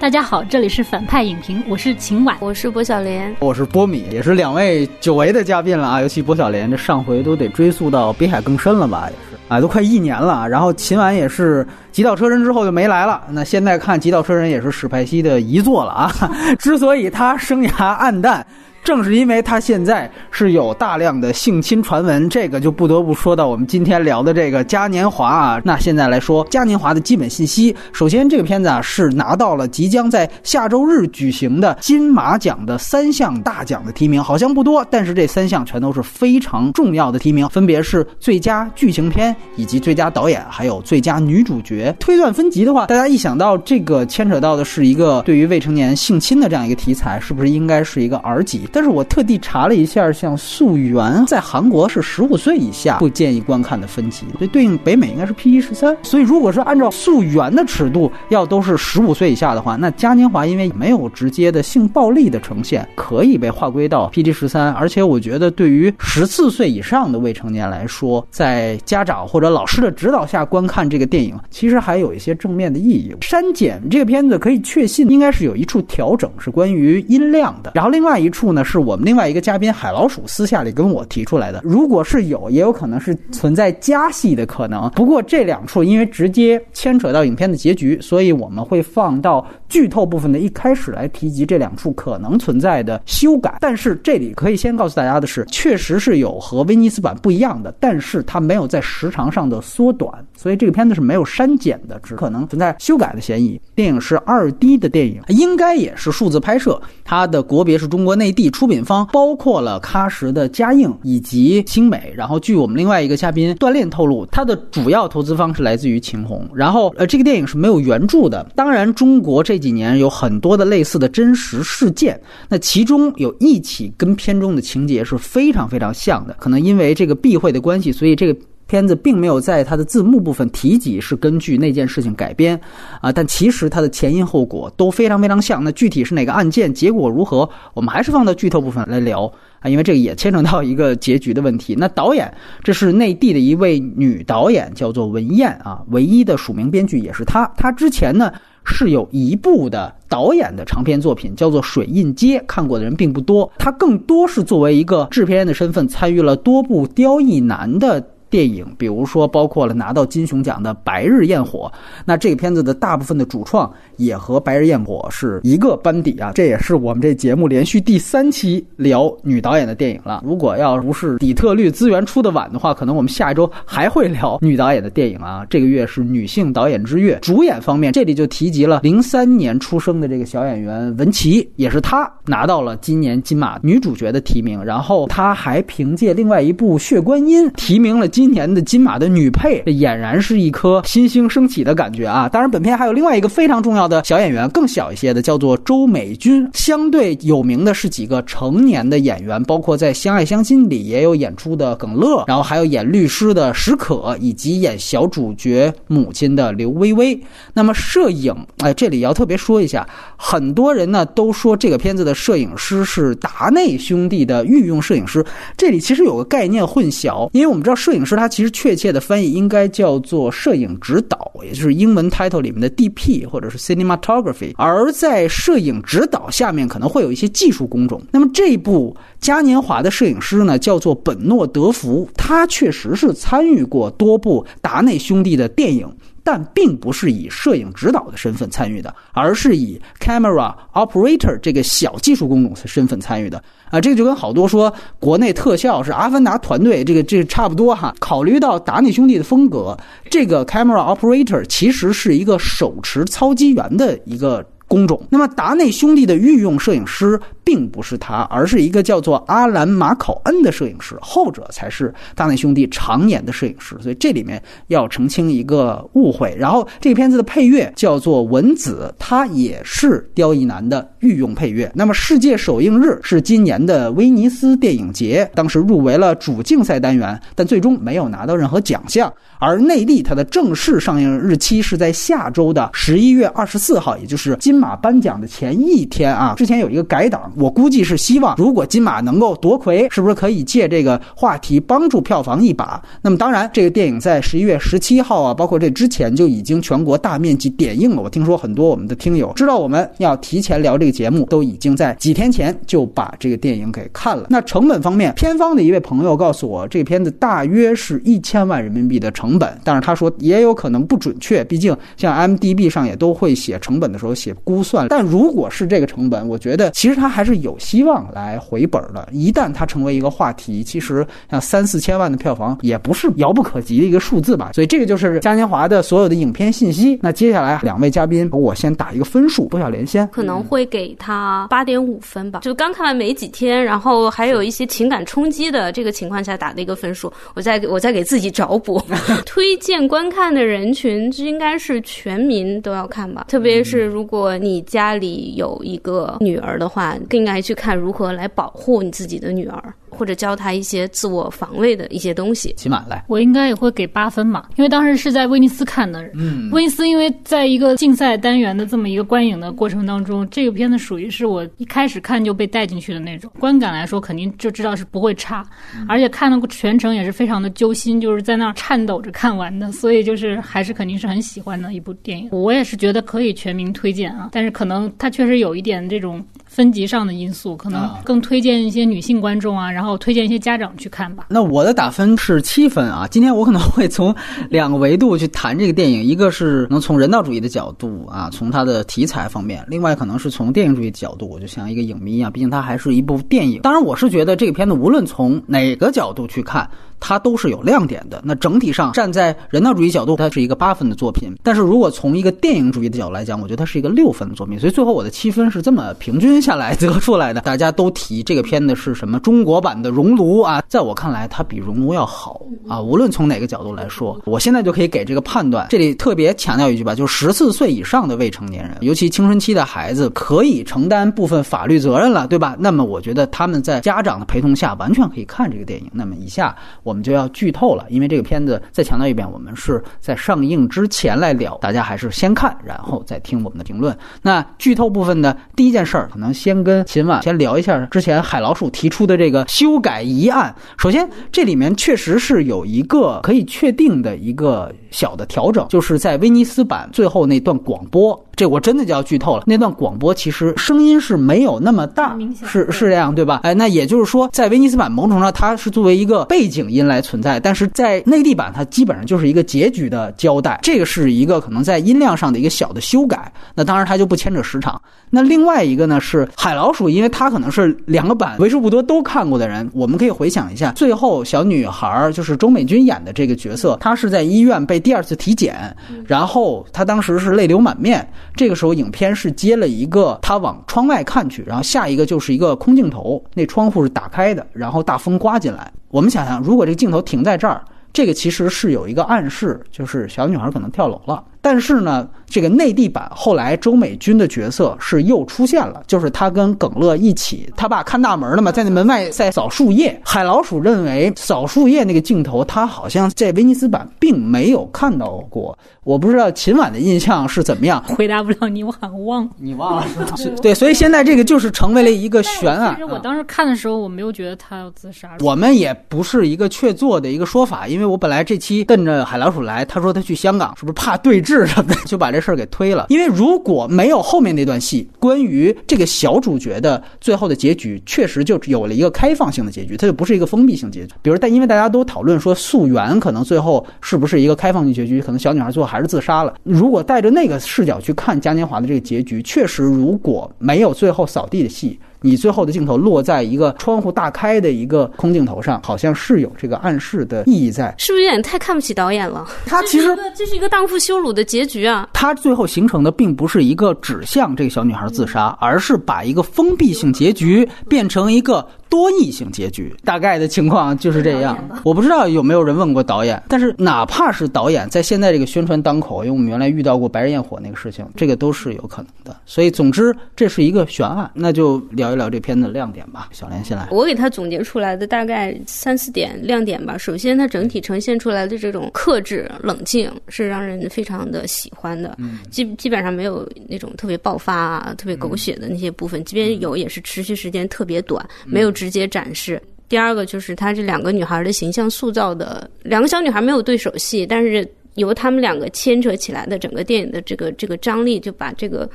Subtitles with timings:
[0.00, 6.00] 大家好，这里是反派影评，我是秦婉，我是薄晓莲，我是波米，也是两位久违的嘉宾了啊！
[6.00, 9.10] 尤其薄晓莲，这上回都得追溯到《北海更深》了吧？
[9.10, 10.48] 也是啊，都快一年了。
[10.48, 13.20] 然后秦婉也是《极道车神》之后就没来了。
[13.28, 16.10] 那现在看《极道车神》也是史派西的遗作了啊！
[16.58, 18.46] 之所以他生涯暗淡。
[18.82, 25.60] 正是因为他现在是有大量的性侵传闻，这个就不得不说到我们今天聊的这个嘉年华啊。
[25.64, 41.94] 那现在来说嘉年华的基本信息，首先这个片子啊是拿到了即将在下周日举行的金马奖的三项大奖的提名，好像不多，但是这三项全都是非常重要的提名，分别是最佳剧情片以及最佳导演，还有最佳女主角。
[42.00, 48.66] 推断分级的话，大家一想到这个牵扯到的是一个对于未成年性侵的这样一个题材，是不是应该是一个 R 级？
[48.72, 50.94] 但是我特地查了一下，像《溯源》
[51.26, 55.96] 在韩国是十五岁以下不建议观看的分级，所以对应北美应该是 PG 十三。
[56.02, 64.72] 所以，如果是按照《溯源》的尺度，要都是十五岁以下的话，那《嘉年华》因为没有直接的性暴力的呈现，可以被划归到 PG 十三。
[64.72, 73.14] 而且，我觉得对于十四岁以上的未成年来说，在家长或者老师的指导下观看这个电影，其实还有一些正面的意义。
[73.20, 79.04] 删减这个片子可以确信，应该是有一处调整是关于音量的，然后另外一处呢是我们。
[79.04, 84.90] 另外一个嘉宾海老鼠私下里跟我提出来的，如果是有，也有可能是存在加戏的可能。
[84.90, 93.56] 不过这两处因为直接牵扯到影片的结局，所以我们会放到剧透部分的一开始来提及这两处可能存在的修改。
[93.60, 103.60] 但是这里可以先告诉大家的是，确实是有和威尼斯版不一样的，但是它没有在时长上的缩短，所以这个片子是没有删减的，只可能存在修改的嫌疑。
[103.76, 108.80] 电影是二 D 的电影，应该也是数字拍摄，它的国别是中国内地，出品。
[108.80, 116.48] 方包括了喀什的嘉映以及星美，然后据我们另外一个嘉宾锻炼透露，它的主要投资方是来自于秦虹。
[116.54, 118.42] 然后呃，这个电影是没有原著的。
[118.56, 126.34] 当然，中国这几年有很多的类似的真实事件，那其中有一起跟片中的情节是非常非常像的。
[126.40, 128.36] 可能因为这个避讳的关系，所以这个。
[128.66, 132.56] 片子并没有在它的字幕部分提及是根据那件事情改编，
[133.00, 135.64] 啊，但其实它的前因后果都非常非常像。
[135.64, 139.26] 那具体是哪个案件，结果如何，我们还是放到剧透部分来聊
[139.58, 141.74] 啊，因为这个也牵扯到一个结局的问题。
[141.76, 142.32] 那导演，
[142.62, 147.52] 这是内地的一位女导演，叫做文燕啊，唯一的署名编剧也是她。
[147.56, 148.32] 她之前呢
[148.64, 153.50] 是有一部的导演的长篇作品，叫做《水印街》，看过的人并不多。
[153.58, 158.04] 他更多是作为一个制片人的身份，参与了多部刁亦男的。
[158.30, 161.70] 电影，比如说包括了拿到金熊奖的《白日焰火》，
[162.04, 166.30] 那这个片子的大部分的主创也和《白日焰火》是一个班底啊。
[166.32, 170.22] 这也是我们这节目连续第三期聊女导演的电影了。
[170.24, 175.44] 如果要不是底特律资源出的晚的话，可能我们下一周还会聊女导演的电影啊。
[175.50, 184.62] 这个月是女性导演之月，主演方面这里就提及了零三年出生的这个小演员文琪，也是她拿到了今年金马女主角的提名。
[184.64, 188.19] 然后她还凭借另外一部《血观音》提名了金。
[188.20, 192.28] 今年的金马的女配，这俨然是一颗新星升起的感觉啊！
[192.28, 196.46] 当然，本片还有另外一个非常重要的小演员，更小一些的，叫做周美君。
[196.52, 207.18] 相对有名的是几个成年的演员，包括在《相爱相亲》里也有演出的耿乐，然后还有演律师的史可，以及演小主角母亲的刘薇薇。
[207.54, 209.88] 那么摄影，哎，这里要特别说一下，
[210.18, 215.24] 很多人呢都说这个片子的摄影师是达内兄弟的御用摄影师，
[215.56, 218.09] 这里其实有个概念混淆，因为我们知道摄影师。
[218.10, 224.52] 是它其实确切的翻译应该叫做摄影指导，也就是英文 title 里面的 DP 或者是 cinematography。
[224.56, 228.02] 而在摄影指导下面可能会有一些技术工种。
[228.10, 235.88] 那么这部嘉年华的摄影师呢，叫做本诺德福，他确实是参与过多部达内兄弟的电影。
[236.30, 247.92] 但并不是以摄影指导的身份参与的，而是以 camera operator 这个小技术工种身份参与的啊，这个就跟好多说国内特效是阿凡达团队，这个这差不多哈。
[247.98, 249.76] 考虑到达尼兄弟的风格，
[250.08, 254.46] 这个 camera operator 其实是一个手持操机员的一个。
[254.70, 255.04] 工种。
[255.10, 263.76] 那么达内兄弟的御用摄影师并不是他，而是一个叫做阿兰马考恩的摄影师，后者才是达内兄弟常年的摄影师。
[263.80, 266.32] 所以这里面要澄清一个误会。
[266.38, 271.68] 然后这个片子的配乐叫做文子，他也是刁亦男的御用配乐。
[271.74, 279.12] 那么世界首映日是今年的威尼斯电影节，当时入围了主竞赛单元，但最终没有拿到任何奖项。
[279.40, 284.59] 而内地它的正式上映日期是在下周的十一月二十四号，也就是今。
[284.60, 292.80] 马颁奖的前一天啊，之前有一个改档，我估计是希望如果金马能够夺魁，是不是可以借这个话题帮助票房一把？
[293.00, 298.02] 那么当然，这个电影在十一月十七号啊，包括这之前就已经全国大面积点映了。
[298.02, 304.26] 我听说很多我们的听友知道我们要提前聊这个节目，都已经在几天前就把这个电影给看了。
[304.28, 314.88] 那成本方面，片方的一位朋友告诉我，这片子大约是一千万人民币的成本，但是他说也有可能不准确，毕竟像 M D B 上也都会写成本的时候写估算。
[314.88, 319.08] 但如果是这个成本，我觉得其实它还是有希望来回本的。
[319.12, 324.50] 一旦它成为一个话题，其实像三四千万的票房也不是遥不可及的一个数字吧。
[324.54, 326.98] 所以这个就是嘉年华的所有的影片信息。
[327.00, 332.40] 那接下来两位嘉宾，我先打一个分数，不小莲先，可能会给他八点五分吧。
[332.40, 337.12] 就刚看完没几天，然后还有一些情感冲击的这个情况下打的一个分数。
[337.34, 338.82] 我再我再给自己找补，
[339.24, 343.26] 推荐观看的人群应该是全民都要看吧。
[343.28, 349.74] 特别是如果你家里有一个女儿的话，更应该去看如何来保护你自己的女儿。
[350.00, 352.54] 或者教他一些自我防卫的一些东西。
[352.56, 356.02] 起码来，我应该也会给八分嘛，因为当时是在威尼斯看的。
[356.14, 365.46] 嗯，威尼斯因为在一个竞赛单元的这么一个观影的过程当中，这个片子属于是我一开始看就被带进去的那种，观感来说肯定就知道是不会差，
[365.86, 372.30] 而且看的全程也是非常的揪心，就是在那儿颤抖着看完的，所以就是还是肯定是很喜欢的一部电影。
[372.32, 376.24] 我也是觉得可以全民推荐啊，但是可能它确实有一点这种。
[376.50, 381.26] 分级上的因素，可能更推荐一些女性观众啊，然后推荐一些家长去看吧。
[381.30, 383.06] 那我的打分是七分啊。
[383.08, 384.12] 今天我可能会从
[384.48, 393.62] 两个维度去谈这个电影，一个是能从人道主义的角度啊，从它的题材方面；另外可能是从电影主义角度，我就像一个影迷一样，毕竟它还是一部电影。
[393.62, 396.68] 当然，我是觉得这个片子无论从哪个角度去看。
[397.00, 398.20] 它都是有亮点的。
[398.22, 401.34] 那整体上站在人道主义角度，它是一个八分的作品。
[401.42, 404.60] 但是如果从一个电影主义的角度来讲，我觉得它是一个六分的作品。
[404.60, 407.40] 所以最后我的七分是这么平均下来得出来的。
[407.40, 412.80] 大家都提这个片子是什么中国版的《熔炉》啊，在我看来，它比《熔炉》要好啊。
[412.80, 415.66] 无论从哪个角度来说，我现在就可以给这个判断。
[415.70, 422.54] 这里特别强调一句吧，就是十四岁以上的未成年人，尤其青春期的孩子，可以承担部分法律责任了，对吧？
[422.58, 425.90] 那么我觉得他们在家长的陪同下，完全可以看这个电影。
[425.92, 426.54] 那么以下。
[426.82, 433.96] 我们就要剧透了，因为这个片子再强调一遍，我们是在上映之前来聊，大家还是先看，然后再听我们的评论。
[434.22, 440.54] 那剧透部分呢，第一件事儿，可能先跟秦晚先聊一下之前海老鼠提出的这个修改疑案。
[440.78, 448.18] 首先，这里面确实是有一个可以确定的一个小的调整，就是在威尼斯版最后那段广播。
[448.36, 449.42] 这我真的就要剧透了。
[449.46, 452.16] 那段广播其实声音是没有那么大，
[452.46, 453.40] 是是这样对吧？
[453.42, 460.58] 哎，那也就是说，在威尼斯版某种程度上它是作为一个背景音来存在，但是在内地版它基本上就是一个结局的交代。
[460.62, 463.32] 这个是一个可能在音量上的一个小的修改。
[463.54, 464.80] 那当然它就不牵扯时长。
[465.10, 475.76] 那另外一个呢是海老鼠，因为他可能是两个版为数不多都看过的人，我们可以回想一下，最后小女孩就是周美君演的这个角色，她是在医院被第二次体检，
[476.06, 478.08] 然后她当时是泪流满面。
[478.36, 485.70] 这个时候，影片是接了一个她往窗外看去，然后下一个就是一个空镜头，那窗户是打开的，然后大风刮进来。
[485.90, 491.22] 我们想想，如果这个镜头停在这儿，这个其实是有一个暗示，就是小女孩可能跳楼了。
[491.40, 492.08] 但是呢。
[492.32, 500.00] 这个内地版后来周美君的角色是又出现了，就是他跟耿乐一起，他爸看大门了嘛，在那门外在扫树叶。
[500.04, 505.58] 海老鼠认为扫树叶那个镜头，他好像在威尼斯版并没有看到过。
[505.82, 509.28] 我不知道秦晚的印象是怎么样，回答不了你，我好像忘。
[509.36, 510.14] 你忘了是吧？
[510.40, 512.76] 对，所以现在这个就是成为了一个悬案。
[512.76, 515.16] 其实我当时看的时候，我没有觉得他要自杀。
[515.18, 522.20] 我们也不是一个确凿的一个说法，因为我本来这期瞪着海老鼠来，他说他去香港，是不是怕对峙什么的，就把这。
[522.20, 530.92] 事儿给推了，因为如果没有后面那段戏，关于这个小主角的最后的结局，确实就有了一个开放性的结局，它就不是一个封闭性结局。
[531.00, 536.34] 比如，但因为大家都讨论说溯源可能最后是不是一个开放性结局，可能小女孩最后还是自杀了。
[536.42, 541.78] 如果带着那个视角去看嘉年华的这个结局，确实如果没有最后扫地的戏。
[542.02, 549.26] 你最后的镜头落在一个窗户大开的一个空镜头上，好像是有这个暗示的意义在，是不是有点太看不起导演了？
[549.46, 551.88] 他其实这是一个荡妇羞辱的结局啊！
[551.92, 558.46] 他最后形成的并不是一个指向这个小女孩自杀，而是把一个封闭性结局变成一个。
[558.70, 561.36] 多异性结局，大概的情况就是这样。
[561.64, 569.14] 我不知道有没有人问过导演，但是哪怕是导演，在现在这个宣传当口，因为我们原来遇到过《白日焰火》那个事情，这个都是有可能的。
[569.26, 573.08] 所以，总之这是一个悬案，那就聊一聊这片子亮点吧。
[573.10, 576.78] 小莲先来，我给他总结出来的大概三四点亮点吧。
[576.78, 581.98] 首先，它整体呈现出来的这种克制、冷静，是让人非常的喜欢的。
[582.30, 589.40] 基基本上没有那种特别爆发啊、特别狗血的那些部分，即便有，也是持续时间特别短，没有直接展示。
[589.70, 598.68] 第二个就是他这两个女孩的形象塑造的，两个小女孩没有对手戏，但是由他们两个牵扯起来的整个电影的这个这个张力，就把这个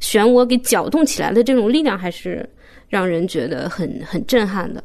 [0.00, 2.48] 漩涡给搅动起来的这种力量，还是
[2.88, 4.84] 让人觉得很很震撼的。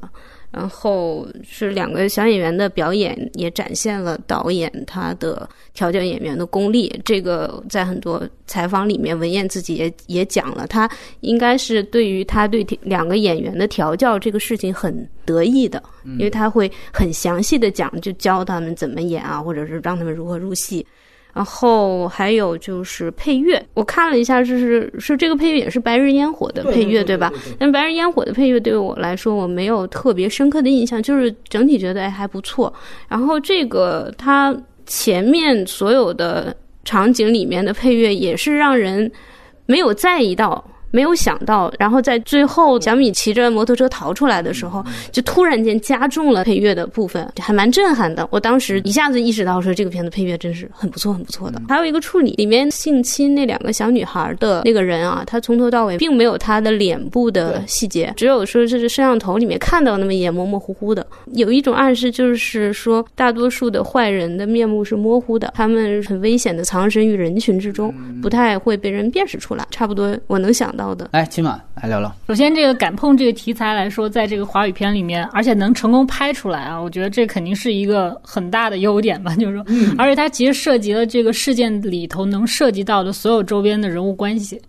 [0.50, 6.90] 然后是两个小演员的表演，也展现了导演他的调教演员的功力。
[7.04, 10.90] 这个在很多采访里面，文彦自己也也讲了，他
[11.20, 20.86] 应该是对于他对两个演员的调教这个事情很得意的，因为他会很详细的讲，就教他们怎么演啊，或者是让他们如何入戏。
[21.38, 27.32] 然后还有就是配乐，我看了一下，就是是这个配乐也是《白日烟火》的配乐，对吧？
[27.60, 32.74] 但《白日烟火》的配乐对我来说，我没有特别深刻的印象，就是整体觉得哎还不错。
[33.08, 34.52] 然后这个它
[34.88, 39.12] 前面所有的场景里面的配乐也是让人
[39.68, 40.68] 没有在意到。
[40.98, 48.28] 没有想到，然后在最后小米骑着摩托车逃出来的时候，就突然间加重了配乐的部分，还蛮震撼的。
[48.32, 51.62] 我当时一下子意识到说，这个片子配乐真是很不错，很不错的。
[51.70, 69.64] 还有一个处理，里面性侵那两个小女孩的那个人啊，他从头到尾并没有他的脸部的细节，只有说这是摄像头里面看到那么一眼模模糊糊的，有一种暗示就是说，大多数的坏人的面目是模糊的，他们很危险的藏身于人群之中，不太会被人辨识出来。
[69.70, 70.76] 差不多我能想。
[70.78, 72.14] 到的，来，起码来聊聊。
[72.28, 79.36] 首先，这个敢碰这个题材来说，在这个华语片里面，而且能成功拍出来啊，我觉得这肯定是一个很大的优点吧。
[79.36, 79.66] 就是说，
[79.98, 84.60] 而且它其实涉及了这个事件里头能涉及到的所有周边的人物关系。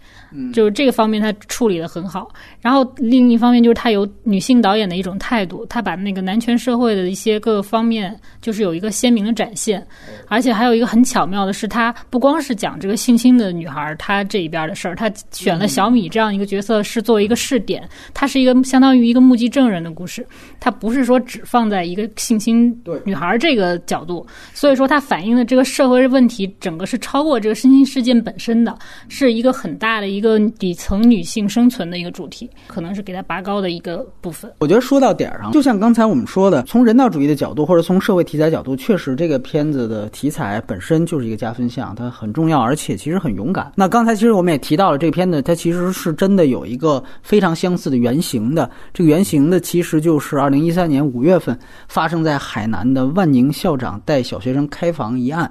[0.52, 2.28] 就是这个方面，他处理的很好。
[2.60, 9.84] 然后另一方面，就是他有女性导演的一种态度，他把那个男权社会的一些各个方面，就是有一个鲜明的展现。
[10.28, 20.26] 而且还有一个很巧妙的是，他不光是讲这个性侵的女孩她这一边的事儿，他选了小米这样一个角色是作为一个试点，他是一个相当于一个目击证人的故事，
[20.60, 24.26] 他不是说只放在一个性侵女孩这个角度。
[24.52, 30.17] 所以说，他反映的这个社会问题，整个是超过这个性侵事件本身的，是一个很大的一。
[30.18, 34.52] 一个底层女性生存的一个主题，可能是给它拔高的一个部分。
[34.58, 43.72] 我觉得说到点儿上，就像刚才我们说的，从人道主义的角度，或者从社会题材角度，确实这个片子的题材本身就是一个加分项，它很重要，而且其实很勇敢。
[43.76, 48.68] 那刚才其实我们也提到了，这个片子它其实是真的有一个非常相似的原型的。
[48.92, 51.56] 这个原型的其实就是二零一三年五月份
[51.86, 55.48] 发生在海南的万宁校长带小学生开房一案。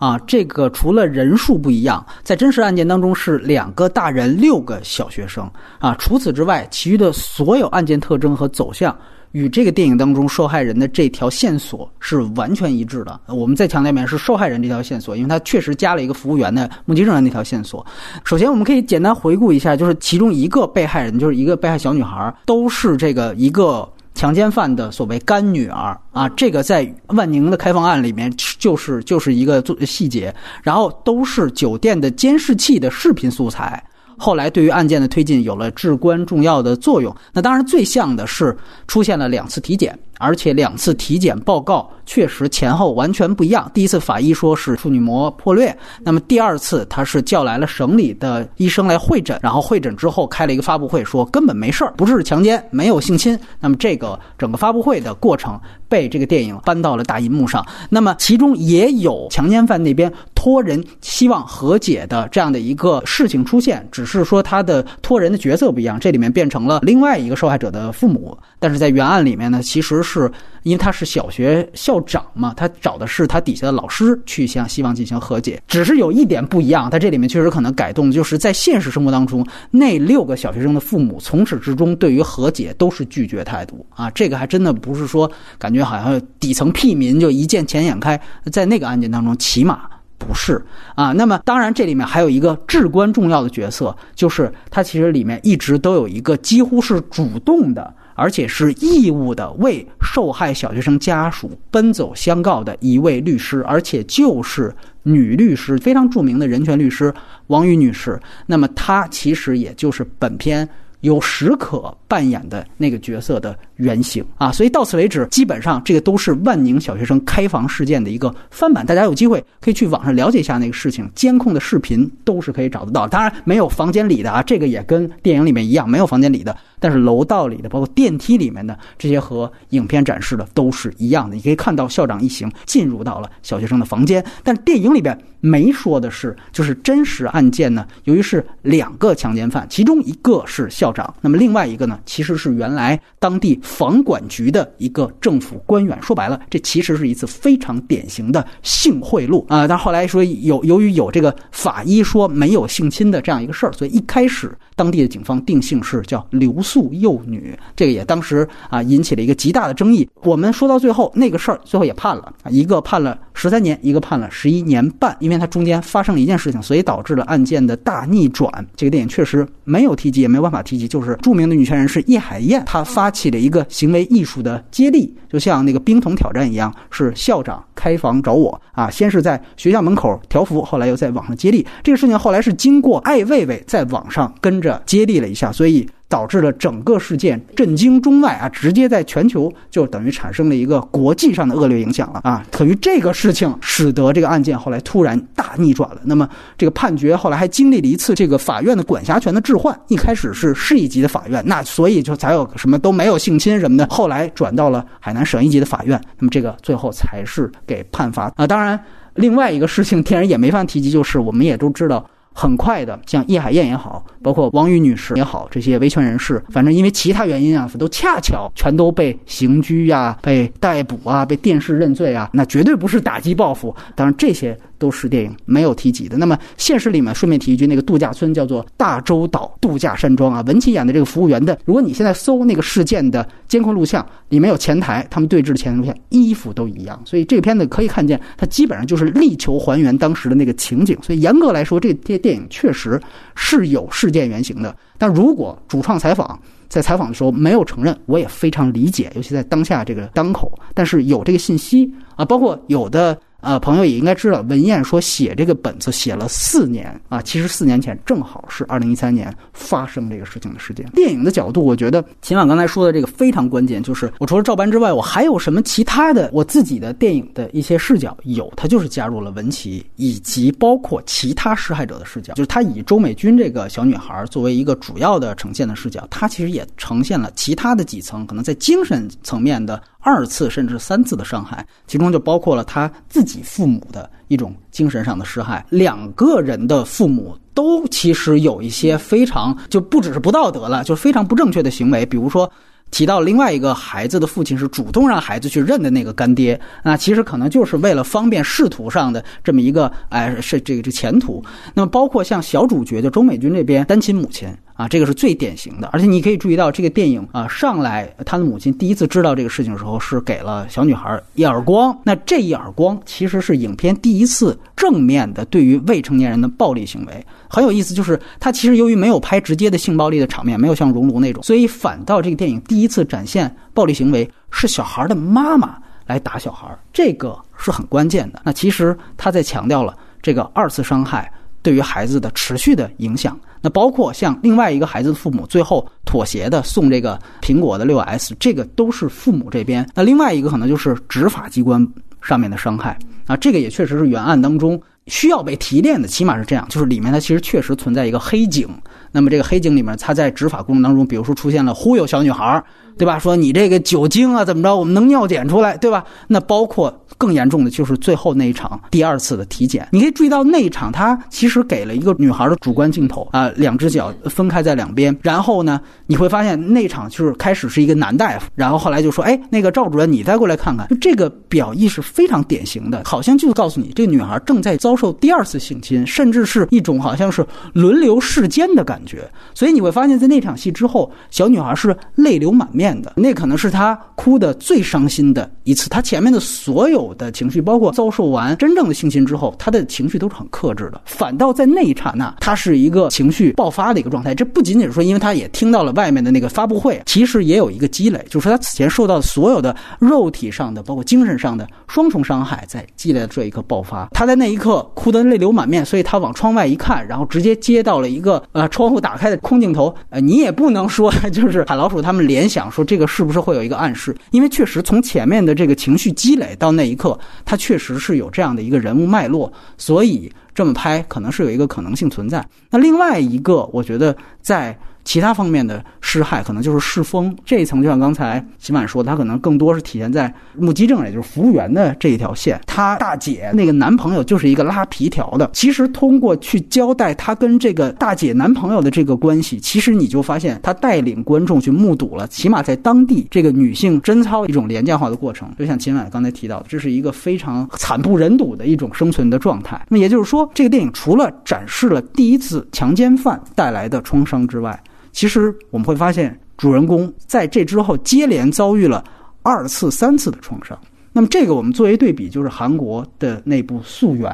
[0.00, 5.94] 啊，这个除了人数不一样，在真实案件当中是两个大人六个小学生啊。
[5.98, 8.96] 除此之外，其余的所有案件特征和走向
[9.32, 13.20] 与这个电影当中受害人的这条线索是完全一致的。
[13.26, 17.84] 我们再强调一遍，是受害人这条线索，因为他确实加了一个服务员的目击证人那条线索。
[18.24, 23.86] 首先，我们可以简单回顾一下，就是其中一个被害人，就是一个被害小女孩，都是这个一个。
[24.20, 33.82] 强奸犯的所谓干女儿啊，这个在万宁的开放案里面就是就是一个细节，然后都是酒店的监视器的视频素材，
[34.18, 37.16] 后来对于案件的推进有了至关重要的作用。
[37.32, 38.54] 那当然最像的是
[38.86, 39.98] 出现了两次体检。
[40.20, 43.68] 而且两次体检报告确实前后完全不一样。
[43.72, 53.38] 第一次法医说是处女膜破裂，那么第二次他是叫来了省里的医生来会诊，然后会诊之后开了一个发布会，说根本没事儿，不是强奸，没有性侵。
[53.58, 55.58] 那么这个整个发布会的过程
[55.88, 57.66] 被这个电影搬到了大银幕上。
[57.88, 68.36] 那么其中也有强奸犯那边托人希望和解的这样的一个事情出现，只是说他的托人的角色不一样，这里面变成了另外一个受害者的父母。
[68.58, 70.30] 但是在原案里面呢，其实是
[70.64, 75.62] 因为他是小学校长嘛，他找的是他底下的老师去向希望进行和解。
[75.68, 84.10] 只是有一点不一样，在这里面确实可能改动，就是在现实生活当中，那六个小学生的父母从始至终对于和解都是拒绝态度啊。
[84.10, 89.82] 这个还真的不是说感觉好像底层屁民就一见钱眼开，在那个案件当中，起码
[90.18, 90.60] 不是
[90.96, 91.12] 啊。
[91.12, 97.94] 那么当然，这里面还有一个至关重要的角色，就是他其实里面一直都有一个几乎是主动的。
[98.20, 104.74] 而且是义务的为受害小学生家属奔走相告的一位律师，而且就是
[105.04, 107.14] 女律师，非常著名的人权律师
[107.46, 108.20] 王宇女士。
[108.44, 110.68] 那么她其实也就是本片
[111.00, 114.50] 有史可扮演的那个角色的原型啊。
[114.52, 118.84] 所以到此为止，基本上这个都是万宁小学生开房事件的一个翻版。
[118.84, 123.06] 大家有机会可以去网上了解一下那个事情，监控的视频都是可以找得到。
[123.06, 126.56] 当然没有房间里的啊，这个也跟电影里面一样，没有房间里的。
[126.82, 131.36] 但是楼道里的，包括电梯里面的这些和影片展示的都是一样的。
[131.36, 145.98] 你可以看到校长一行进入到了小学生的房间，但是电影里边没说的是，就是真实案件呢，由于是两个强奸犯，其中一个是校长，那么另外一个呢，其实是原来当地房管局的一个政府官员。
[146.00, 149.66] 说白了，这其实是一次非常典型的性贿赂啊！
[149.66, 156.60] 但后来说有由于有这个法医说没有性侵的这样一个事儿，所以一开始当地的警方定性是叫留。
[156.62, 160.08] 宿幼女，这个也当时啊引起了一个极大的争议。
[160.22, 165.16] 我们说到最后，那个事儿最后也判了，一个判了十三年，一个判了十一年半。
[165.18, 168.52] 因为它中间发生了一件事情，所以导致了案件的大逆转。
[168.76, 181.66] 这个电影确实没有提及，也没有办法提及，就是著名的女权人士叶海燕，她发起了一个行为艺术的接力，就像那个冰桶挑战一样，是校长开房找我啊，先是在学校门口条幅，后来又在网上接力。
[181.82, 185.88] 这个事情后来是经过艾未未在网上跟着接力了一下，所以。
[186.10, 192.44] 导致了整个事件震惊中外啊，直接在全球就等于产生了一个国际上的恶劣影响了啊。
[192.50, 196.00] 等于这个事情使得这个案件后来突然大逆转了。
[196.04, 203.86] 那么这个判决后来还经历了一次这个法院的管辖权的置换，一开始是市一级的法院，那所以就才有什么都没有性侵什么的。
[203.88, 208.44] 后来转到了海南省一级的法院，那么这个最后才是给判罚啊。
[208.44, 208.76] 当然，
[209.14, 212.04] 另外一个事情，天然也没法提及，就是我们也都知道。
[212.40, 223.76] 很快的，像叶海燕也好，包括王宇女士也好，这些维权人士，反正因为其他原因啊，都恰巧全都被刑拘呀、被逮捕啊、被电视认罪啊，那绝对不是打击报复。
[223.94, 224.58] 当然这些。
[224.80, 226.16] 都是电影没有提及的。
[226.16, 230.42] 那么现实里面，顺便提一句，那个度假村叫做大洲岛度假山庄啊。
[230.46, 237.00] 文琪演的这个服务员的，如果你现在搜那个事件的监控录像，里面有前台，他们对峙的前台录像，衣服都一样。
[237.04, 240.96] 所以这个片子可以看见，它基本上就是力求还原当时的那个情景。
[241.02, 242.98] 所以严格来说，这些电影确实
[243.36, 244.74] 是有事件原型的。
[244.96, 250.50] 但如果主创采访在采访的时候没有承认，我也非常理解，尤其在当下这个当口。
[250.72, 253.18] 但是有这个信息啊，包括有的。
[253.40, 260.86] 啊，朋友也应该知道，文彦说写这个本子写了四年啊，其实四年前正好是二零一三年发生这个事情的时间。
[260.90, 268.16] 电影的角度，我觉得秦晚刚才说的这个非常关键，就是我除了照搬之外，我还有什么其他的我自己的电影的一些视角？
[268.24, 279.80] 有，他就是加入了文琪以及包括其他施害者的视角，就是他以周美君这个小女孩作为一个主要的呈现的视角，他其实也呈现了其他的几层，可能在精神层面的。
[280.00, 285.64] 二次甚至三次的伤害，其中就包括了他自己父母的一种精神上的施害。
[285.68, 292.06] 两个人的父母都其实有一些非常就不只是不道德了，就非常不正确的行为。
[292.06, 292.50] 比如说
[292.90, 301.44] 提到另外一个孩子的父亲是主动让孩子去认的那个干爹，那其实可能就是为了方便仕途上的这么一个哎是这个这前途。
[301.74, 304.48] 那么包括像小主角的周美君这边单亲母亲。
[304.80, 311.94] 啊，这个是最典型的，而且你可以注意到，这个电影啊，上来他的母亲第一次知道这个事情的时候，是给了小女孩一耳光。
[312.02, 317.92] 那这一耳光其实是影片第一次正面的对于未成年人的暴力行为，很有意思。
[317.92, 328.40] 就是他其实由于没有拍直接的性暴力的场面，没有像熔炉那种，所以反倒这个电影第一次展现暴力行为是小孩的妈妈来打小孩，这个是很关键的。
[328.46, 331.30] 那其实他在强调了这个二次伤害
[331.62, 333.38] 对于孩子的持续的影响。
[333.62, 339.86] 那包括像另外一个孩子的父母最后妥协的送这个苹果的六 S，这个都是父母这边。
[339.94, 341.86] 那另外一个可能就是执法机关
[342.22, 346.66] 上面的伤害啊，这个也确实是原案当中需要被提炼的，起码是这样。
[346.70, 348.66] 就是里面它其实确实存在一个黑警，
[349.12, 352.62] 那么这个黑警里面他在执法过程当中，比如说出现了忽悠小女孩。
[353.00, 353.18] 对吧？
[353.18, 354.76] 说你这个酒精啊，怎么着？
[354.76, 356.04] 我们能尿检出来，对吧？
[356.28, 365.16] 那包括更严重的就是最后那一场第二次的体检，你可以注意到那一场，他其实给了一个女孩的主观镜头啊，两只脚分开在两边。
[365.22, 379.26] 然后呢，你会发现那场就是开始是一个男大夫，然后后来就说：“哎，那个赵主任，你再过来看看。”就这个表意是非常典型的，好像就告诉你，这个女孩正在遭受第二次性侵，甚至是一种好像是轮流世间的感觉。
[379.54, 382.89] 所以你会发现在那场戏之后，小女孩是泪流满面。
[383.00, 391.00] 的那可能是他哭的最伤心的一次，他前面的所有的情绪，包括遭受完真正的性侵之后，他的情绪都是很克制的。
[391.04, 394.34] 反倒在那一刹那，他是一个情绪爆发的一个状态。
[394.34, 404.08] 这不仅仅是说，因为他也听到了外面的那个发布会，其实也有一个积累，就是说他此前受到的所有的肉体上的，包括精神上的双重伤害，在积累的这一刻爆发。
[404.12, 422.46] 他在那一刻哭得泪流满面，所以他往窗外一看，然后直接接到了一个呃窗户打开的空镜头，呃，你也不能说就是海老鼠他们联想说这个是不是会有一个暗示，因为确实从前面的这个情绪积累到那一刻，他确实是有这样的一个人物脉络，所以这么拍可能是有一个可能性存在。
[422.70, 424.78] 那另外一个，我觉得在。
[425.10, 432.60] 其他方面的施害可能就是世风这一层，就像刚才秦晚说，的，他可能更多是体现在目击证，也就是服务员的这一条线。
[432.64, 435.50] 他大姐那个男朋友就是一个拉皮条的。
[435.52, 445.52] 其实通过去交代他跟这个大姐男朋友的这个关系，其实你就发现他带领观众去目睹了，起码在当地这个女性贞操一种廉价化的过程。
[445.58, 449.84] 就像秦晚刚才提到的，这是一个非常惨不忍睹的一种生存的状态。
[449.88, 454.80] 那么也就是说，这个电影除了展示了第一次强奸犯带来的创伤之外，
[455.12, 459.04] 其实我们会发现，主人公在这之后接连遭遇了
[459.42, 460.78] 二次、三次的创伤。
[461.12, 464.30] 那么这个我们作为对比，就是韩国的那部《溯源》。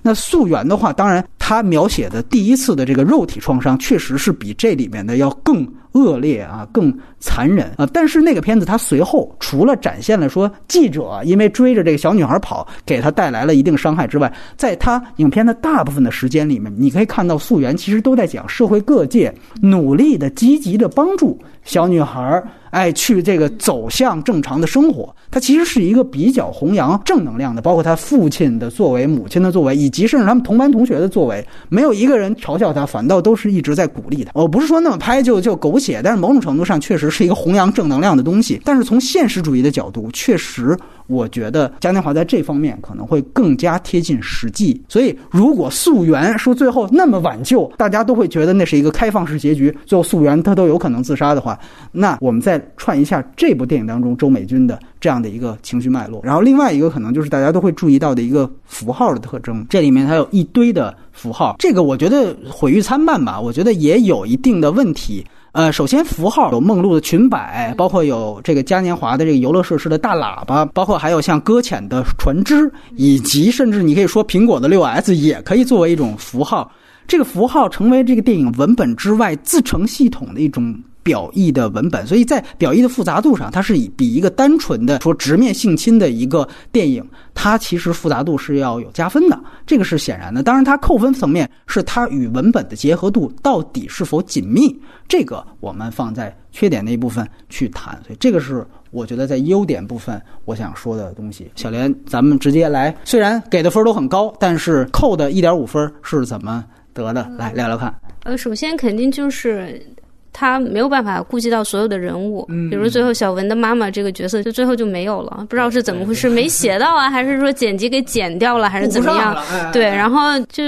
[0.00, 7.88] 那《溯源》的话，当然他描写的第一次的这个肉体创伤，确实是比这里面的要更恶劣啊，更残忍啊。
[7.92, 22.40] 但是那个片子他随后除了展现了说记者因为追着这个小女孩跑，给他带来了一定伤害之外，在他影片的大部分的时间里面，你可以看到《溯源》其实都在讲社会各界努力的、积极的帮助小女孩。
[22.70, 31.29] 哎，去这个走向正常的生活，他其实是一个比较弘扬正能量的，包括他父亲的作为、母亲的作为，以及甚至他们同班同学的作为，
[31.68, 34.30] 没有一个人嘲笑他，反倒都是一直在鼓励他。
[34.34, 38.60] 我不是说那么拍就就狗血，但是某种程度上确实是一个弘扬正能量的东西。
[38.64, 40.76] 但是从现实主义的角度，确实。
[41.10, 51.58] 我觉得嘉年华在这方面可能会更加贴近实际，所以如果溯源说最后那么挽救，大家都会觉得那是一个开放式结局，最后溯源他都有可能自杀的话，
[51.90, 65.24] 那我们再串一下这部电影当中周美君的这样的一个情绪脉络，然后另外一个可能就是大家都会注意到的一个符号的特征，这里面它有一堆的符号，这个我觉得毁誉参半吧，我觉得也有一定的问题。
[65.52, 76.70] 呃，首先符号有梦露的裙摆，包括有这个嘉年华的这个游乐设施的大喇叭，包括还有像搁浅的船只，以及甚至你可以说苹果的六 S 也可以作为一种符号。
[77.08, 80.80] 这个符号成为这个电影文本之外自成系统的一种。
[81.10, 90.40] 表意的文本，所以在表意的复杂度上，它是以比一个单纯的说直面性侵的一个电影，它其实复杂度是要有加分的，这个是显然的。
[90.40, 94.72] 当然，它扣分层面是它与文本的结合度到底是否紧密，
[95.08, 98.00] 这个我们放在缺点那一部分去谈。
[98.06, 101.50] 所以这个是我觉得在优点部分我想说的东西。
[101.56, 107.28] 小莲，咱们直接来，虽然给的分都很高，但是扣的一点五分是怎么得的？
[107.36, 107.92] 来聊聊看。
[108.22, 109.84] 呃，首先肯定就是。
[110.32, 119.36] 他没有办法顾及到所有的人物，比如最后小文的妈妈这个角色，就最后就没有了，不知道是怎么回事，没写到啊，还是说剪辑给剪掉了，还是怎么样？
[119.72, 120.62] 对，然后就。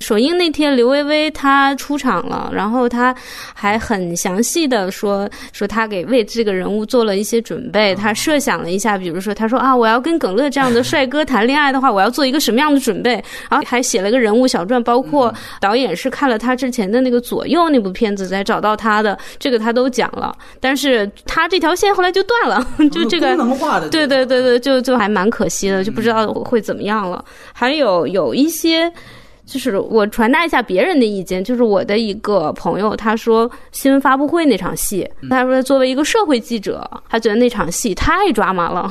[0.00, 3.14] 首映那天，刘薇薇她出场了，然后她
[3.54, 13.12] 还很详细的说说她给为这个人物做了一些准备，她设想了一下，比如说她说啊，我要跟耿乐这样的帅哥谈恋爱的话，我要做一个什么样的准备，
[13.48, 23.34] 然后还写了个人物小传，包括导演是看了他之前的那个左右那部片子才找到他的，这个他都讲了，但是他这条线后来就断了， 就这个
[23.90, 28.92] 对对对对，就就还蛮可惜的，就不知道会怎么样了，还有有一些。
[29.46, 38.88] 就是我传达一下别人的意见，就是我的一个朋友，他说新闻发布会那场戏，他说作为一个社会记者，他觉得那场戏太抓马了。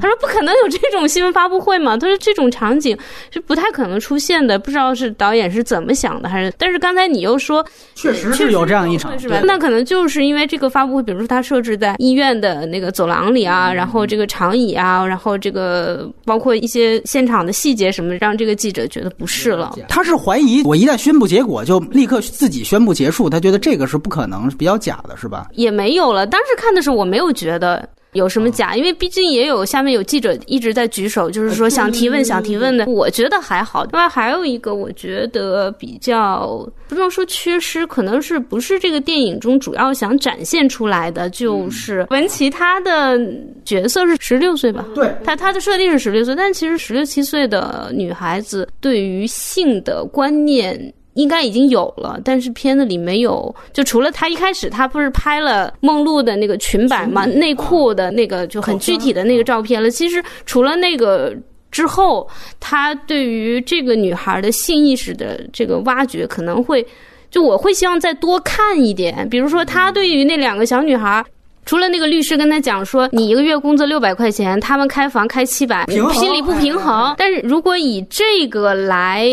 [0.00, 2.96] 他说不可能有这种新闻发布会嘛，他说这种场景
[3.30, 6.52] 是不太可能出现的，不知道是导演是怎么想的，还是？
[6.56, 9.40] 但是刚才你又说，确实是有这样一场，是吧？
[9.44, 19.74] 那可能就是因为这个发布会，比如说他设置在医院的那个走廊里啊，然后这个长椅啊，然后这个包括一些现场的细节什么，让这个记者觉得不适了。
[19.88, 25.48] 他是怀疑我一旦宣布结果就立刻自己宣布结束，他觉得这个是不可能，比较假的，是吧？
[25.54, 26.26] 也没有了。
[26.26, 32.86] 当时看的时候我没有觉得有什么假，因为毕竟也有下面有记者一直在举手，就是说想提问、想提问的。
[32.86, 33.84] 我觉得还好。
[33.84, 43.20] 另外还有一个，我觉得比较不能说缺失，可能是不是这个电影中主要想展现出来的，就是文琪她的
[43.64, 44.86] 角色是十六岁吧？
[44.94, 53.54] 对，她她的设定是十六岁，但其实十六七岁的女孩子对于性的观念应该已经有了，但是片子里没有。
[53.72, 59.90] 就除了他一开始，他不是拍了梦露的那个裙摆嘛，内裤的那个就很具体的那个照片了。
[59.90, 61.34] 其实除了那个
[61.70, 62.26] 之后，
[62.60, 66.86] 他对于这个女孩的性意识的这个挖掘，可能会
[67.30, 69.28] 就我会希望再多看一点。
[69.28, 71.24] 比如说，他对于那两个小女孩。
[71.68, 77.14] 除了那个律师跟他讲说，你一个月工资六百块钱，他们开房开七百，心里不平衡。
[77.18, 79.28] 但是如果以这个来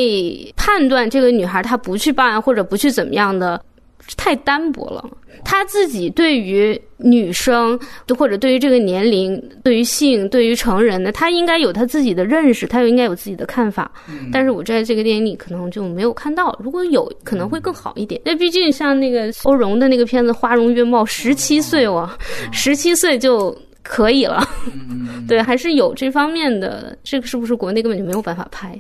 [0.58, 3.62] 判断这个女孩她不去报案或者不去怎么样的，
[4.18, 5.10] 太单薄了。
[5.44, 7.78] 他自己对于女生，
[8.18, 13.92] 或者对于这个年龄、对于性、对于成人的，他应该有他自己的认识，他又应该有自己的看法。
[14.32, 18.20] 但是我在这个电影里可能就没有看到，如果有可能会更好一点。
[18.24, 22.18] 那毕竟像那个欧荣的那个片子《花容月貌》，十七岁哇，
[22.52, 24.42] 十七岁就可以了。
[25.28, 26.98] 对，还是有这方面的。
[27.04, 28.80] 这个是不是国内根本就没有办法拍？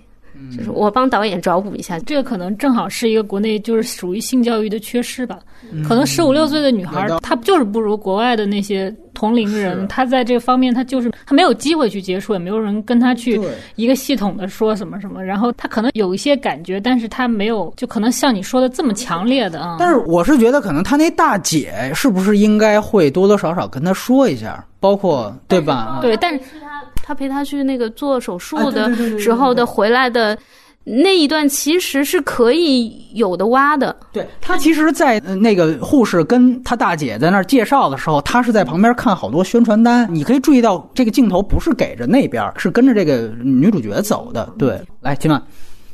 [0.55, 5.39] 就是我帮导演找补一下，这个可能正好是一个国内就是属于性教育的缺失吧。
[5.87, 13.41] 可能十五六岁的女孩，她就是不如国外的那些同龄人，她在这个方面，她就是她没有机会去接触，也没有人跟她去
[13.75, 15.23] 一个系统的说什么什么。
[15.23, 19.77] 然后她可能有一些感觉，但是她没有，就可能像你说的这么强烈的啊。
[19.79, 25.97] 但是我是觉得，可能她那大姐是不是应该会多多少少跟她说一下，包括对吧？
[26.01, 26.39] 对，但是
[26.75, 30.37] 她她陪他去那个做手术的时候的回来的。
[30.87, 33.95] 那一段其实是可以有的挖的。
[34.11, 40.07] 对他，其实，在那个护士跟他大姐在那儿介绍的时候，他是在旁边看好多宣传单。
[40.13, 44.47] 你可以注意到，这个镜头不是给着那边，是跟着这个女主角走的。
[44.59, 45.41] 对，来，今晚。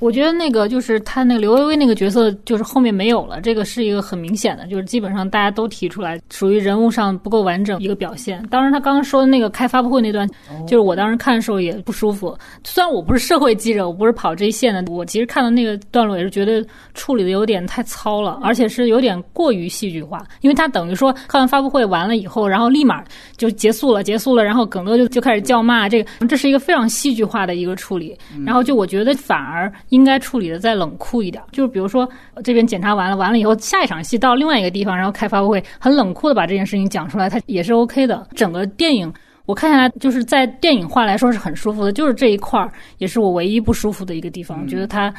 [0.02, 8.44] 我觉得那个就是他那个刘薇薇那个角色，就是后面没有了，这个是一个很明显的，就是基本上大家都提出来，属于人物上不够完整一个表现。
[8.50, 10.28] 当然，他刚刚说的那个开发布会那段，
[10.66, 12.36] 就是我当时看的时候也不舒服。
[12.64, 20.26] 虽然我不是社会记者，我不是跑这一线的，我其实看到那个段落也是觉得处理的有点太糙了，而且是有点过于戏剧化。
[20.42, 23.04] 因为他等于说看完发布会完了以后，然后立马
[23.38, 28.18] 就结束了，结束了，然后耿乐就就开始叫骂，这个这是一个非常戏剧化的一个处理。
[28.44, 29.72] 然后就我觉得反而。
[29.92, 32.10] 应该处理的再冷酷一点，就是比如说
[32.44, 38.28] 这边检查完了，完了以后下一场戏到另外一个地方，然后开发布会，很冷酷的把这件事情讲出来，它也是 OK 的。
[38.36, 39.14] 整个电影
[39.46, 44.62] 我看下来，就是在电影化来说是很舒服的，就是这一块儿也是我唯一不舒服的一个地方。
[44.62, 45.14] 我觉得他，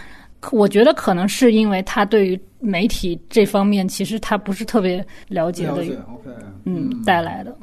[0.50, 5.84] 我觉得可能是因为他对于媒体这方面其实他不是特别了解的，
[6.64, 7.54] 嗯，带来的。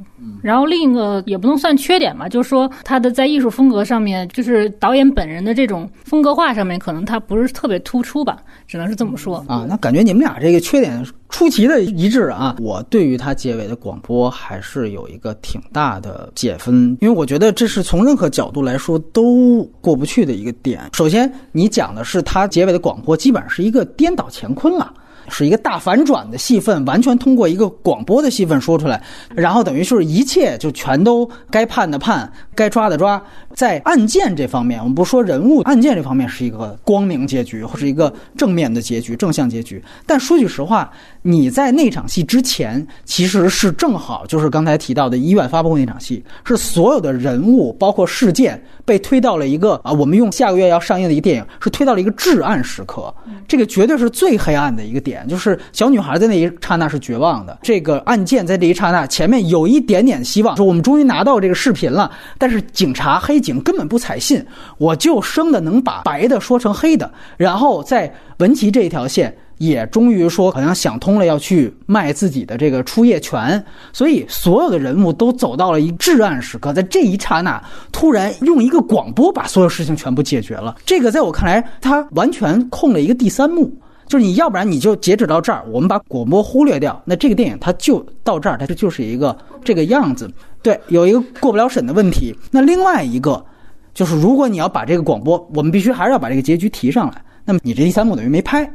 [0.41, 9.65] 然后另一个也不能算缺点吧，就是说他的在艺术风格上面，就是导演本人的这种风格化上面，可能他不是特别突出吧，只能是这么说啊。
[9.67, 12.57] 那感觉你们俩这个缺点出奇的一致啊。
[12.59, 20.81] 我对于他结尾的广播还是有一个挺大的减分，因为我觉得这是从任何角度来说都过不去的一个点。
[20.93, 24.88] 首先，你讲的是他结尾的广播，基本上是一个颠倒乾坤了。
[25.29, 29.01] 是一个大反转的戏份，完全通过一个广播的戏份说出来，
[29.35, 33.21] 然后等于就是一切就全都该判的判，该抓的抓。
[33.53, 39.83] 在案件这方面，我们不说人物，案件这方面是一个光明结局，或是一个正面的结局、正向结局。
[40.05, 40.89] 但说句实话，
[41.23, 53.13] 你在那场戏之前，其实是正好就是刚才提到的医院发布会那场戏，是所有的人物包括事件被推到了一个啊，我们用下个月要上映的一个电影是推到了一个至暗时刻，
[53.47, 55.27] 这个绝对是最黑暗的一个点。
[55.27, 64.43] 就是小女孩在那一刹那是绝望的，这个案件在这一刹那前面有一点点希望，说我们终于拿到这个视频了，但是警察黑警根本不采信，
[64.79, 83.71] 我就生的能把白的说成黑的，然后在文琪这一条线也终于说好像想通了，要去卖自己的这个出业权，所以所有的人物都走到了一至暗时刻，在这一刹那突然用一个广播把所有事情全部解决了，这个在我看来，他完全空了一个第三幕。
[84.07, 90.27] 就是你要不然你就截止到这儿，我们把广播忽略掉，那这个电影它就到这儿，它就就是一个这个样子。
[90.63, 92.35] 对，有一个过不了审的问题。
[92.49, 93.45] 那另外一个
[93.93, 98.67] 就是，如果你要把这个广播，我们必须还是要把这个结局提上来，那么你这第三幕等于没拍。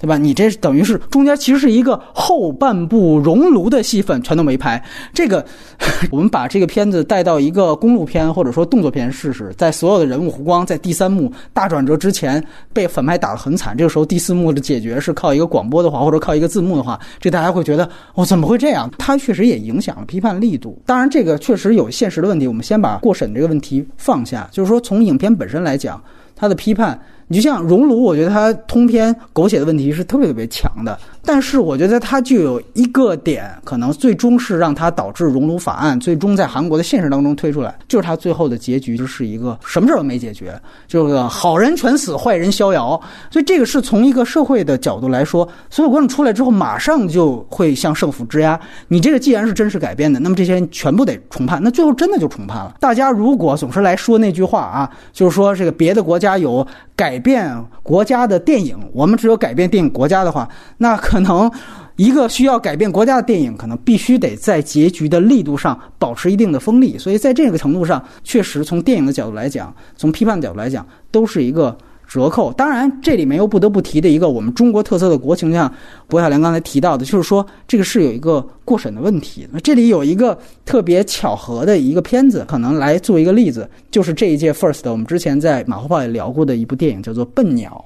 [0.00, 0.16] 对吧？
[0.16, 4.82] 你这等于是中间其实是一个后半部熔炉的戏份，全都没拍。
[5.12, 5.44] 这个，
[6.10, 18.90] 我们把这个片子带到一个公路片或者说动作片试试，在所有的人物弧光在第三幕大转折之前被反派打得很惨，这个时候第四幕的解决是靠一个广播的话，或者靠一个字幕的话，这大家会觉得哦怎么会这样？
[18.96, 20.80] 它确实也影响了批判力度。
[20.86, 26.02] 当然，这个确实有现实的问题，我们先把过审这个问题放下，就是说从影片本身来讲，
[26.34, 26.98] 它的批判。
[27.32, 30.98] 你就像《熔炉》，我觉得它通篇狗血的问题是特别特别强的。
[31.22, 43.00] 但是我觉得它就有一个点，可能最终是让它导致熔炉法案最终在韩国的现实当中推出来，就是它最后的结局就是一个什么事儿都没解决，就是好人全死，坏人逍遥。
[43.30, 48.58] 所以这个是从一个社会的角度来说，所有观众出来之后马上就会向政府施压。
[48.88, 51.60] 你这个既然是真实改编的，那么这些人全部得重判。
[51.62, 52.74] 那最后真的就重判了。
[52.80, 60.98] 大家如果总是来说那句话啊，就是说这个别的国家有改变国家的电影，我们只有改变电影国家的话，那。
[61.10, 61.50] 可能
[61.96, 66.96] 一个需要改变国家的电影，可能必须得在结局的力度上保持一定的锋利。
[66.96, 72.52] 所以在这个程度上，确实从电影的角度来讲，从批判的角度来讲，都是一个折扣。
[72.52, 75.70] 当然，这里面又不得不提的一个我们中国特色的国情，像
[76.06, 79.48] 博小莲刚才提到的，就是说这个是有一个过审的问题。
[79.50, 87.84] 那这里有一个特别巧合的一个片子，可能来做一个例子，就是这一届 First，我们之前在马后炮也聊过的一部电影，叫做《笨鸟》。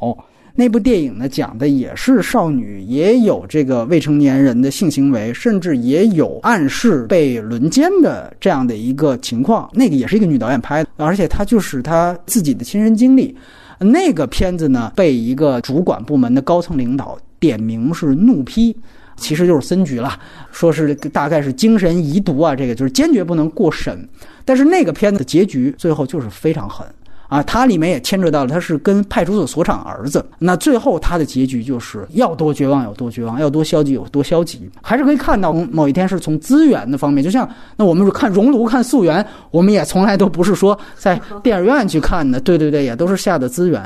[0.56, 9.68] 那部电影呢，讲的也是少女，也有这个未成年人的性行为，甚至也有暗示被轮奸的这样的一个情况。
[9.72, 13.36] 那个也是一个女导演拍的，而且她就是她自己的亲身经历。
[13.80, 18.76] 那个片子呢，被一个主管部门的高层领导点名是怒批，
[19.16, 20.16] 其实就是森局了，
[20.52, 24.08] 说是大概是精神遗毒啊，这个就是坚决不能过审。
[24.44, 26.86] 但是那个片子的结局最后就是非常狠。
[27.28, 30.24] 啊，它里面也牵扯到了，他是跟派出所所长儿子。
[30.38, 34.70] 那最后他的结局就是要多绝望有多绝望，要多消极有多消极。
[34.82, 42.38] 还是可以看到，某一天是从资源的方面，就像那我们看熔炉、看溯源，我们也从来都不是说在电影院去看的。
[42.38, 43.80] 对对对，也都是下的资源。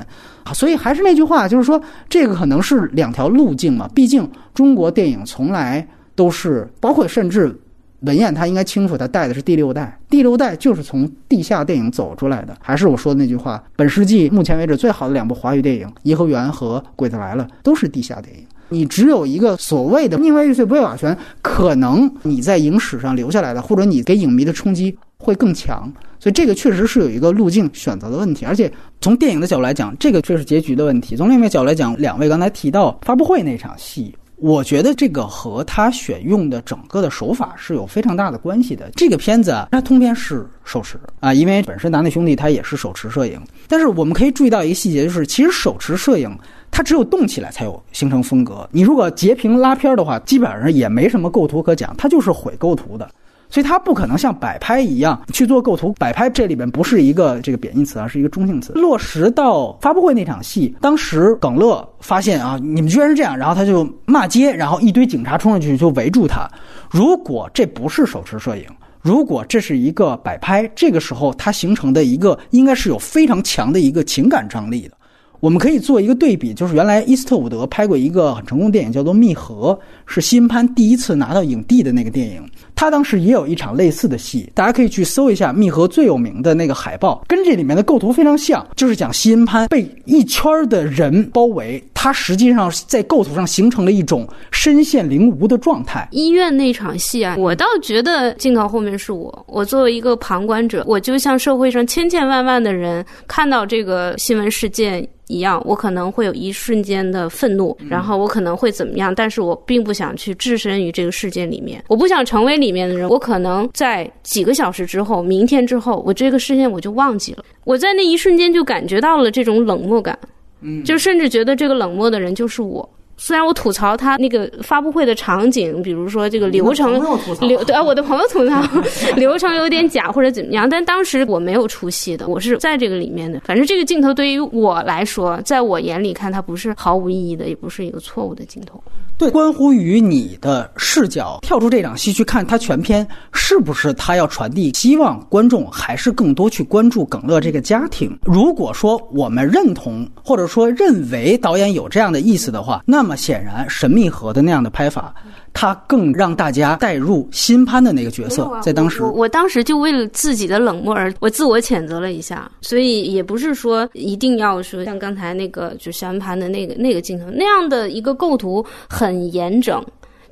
[0.45, 3.89] 啊，所以还是那句话，就是说这个可能是两条路径嘛。
[3.95, 7.59] 毕竟中国电影从来都是，包括甚至。
[8.01, 12.57] 文彦他应该清楚，他带的是第六代，第六代就是从地下电影走出来的。
[12.61, 18.45] 还是我说的那句话，本世纪目前为止最好的两部华语电影《颐和园》和《鬼子来了》都是地下电影。
[18.71, 25.91] 你只有一个所谓的宁为玉碎不为瓦全，可能你在影史上留下来的，或者你给影迷的冲击会更强。
[26.21, 28.45] 所以这个确实是有一个路径选择的问题。
[28.45, 31.17] 而且从电影的角度来讲，这个却是结局的问题。
[31.17, 34.15] 从另一个角度来讲，两位刚才提到发布会那场戏。
[34.41, 38.89] 我觉得这个和他选用的整个的手法是有非常大的关系的。
[38.95, 43.41] 这个片子啊，它通篇是手持啊，因为本身达内兄弟他也是手持摄影。
[43.67, 46.39] 但是我们可以注意到一个细节，就是其实手持摄影
[46.71, 48.69] 它只有动起来才有形成风格。
[48.71, 53.11] 你如果截屏拉片的话，基本上也没什么构图可讲，它就是毁构图的。
[53.51, 58.73] 所以它不可能像摆拍一样去做构图，摆拍这里边不是一个这个贬义词，而是一个中性词。
[58.75, 66.49] 落实到发布会那场戏，当时耿乐发现啊，你们居然是这样，然后他就骂街，然后一堆警察冲上去就围住他。
[66.91, 68.65] 如果这不是手持摄影，
[69.01, 74.95] 如果这是一个摆拍，这个时候它形成的一个应该是有非常强的一个情感张力的。
[75.41, 79.73] 我们可以做一个对比，就是原来伊斯特伍德拍过一个很成功的电影，叫做《密合》，
[80.05, 82.45] 是新潘第一次拿到影帝的那个电影。
[82.79, 96.07] 他当时也有一场类似的戏，大家可以去搜一下《密合》最有名的那个海报，跟这里面的构图非常像，就是讲西恩潘被一圈的人包围，他实际上在构图上形成了一种身陷囹圄的状态。
[96.13, 105.05] 医院那场戏啊，我倒觉得镜头后面是我，我作为一个旁观者，我就像社会上千千万万的人看到这个新闻事件。
[105.31, 109.15] 一样，我可能会有一瞬间的愤怒，然后我可能会怎么样？
[109.15, 113.09] 但是我并不想去置身于这个事件里面，我不想成为里面的人。
[113.09, 117.45] 我可能在几个小时之后，明天之后，我这个事件我就忘记了。
[117.65, 120.19] 我在那一瞬间就感觉到了这种冷漠感，
[120.61, 122.89] 嗯，就甚至觉得这个冷漠的人就是我。
[123.21, 126.93] 虽然我吐槽他那个发布会的场景，比如说这个流程
[127.41, 128.63] 流 对啊，我的朋友吐槽
[129.19, 133.41] 流程有点假或者怎么样，但当时我没有出戏的，我是在这个里面的。
[133.41, 138.81] 反正这个镜头对于我来说，在我眼里看，它不是毫无意义的，也不是一个错误的镜头。
[139.19, 148.17] 对，关乎于你的视角跳出这场戏去看他全片，是不是他要传递希望观众还是更多去关注耿乐这个家庭？
[148.23, 155.13] 如果说我们认同或者说认为导演有这样的意思的话，那么显然《神秘河》的那样的拍法。
[155.53, 169.85] 他更让大家带入新潘的那个角色，在当时，我当时就为了自己的冷漠而我自我谴责了一下，所以也不是说一定要说像刚才那个就小潘的那个那个镜头那样的一个构图很严整。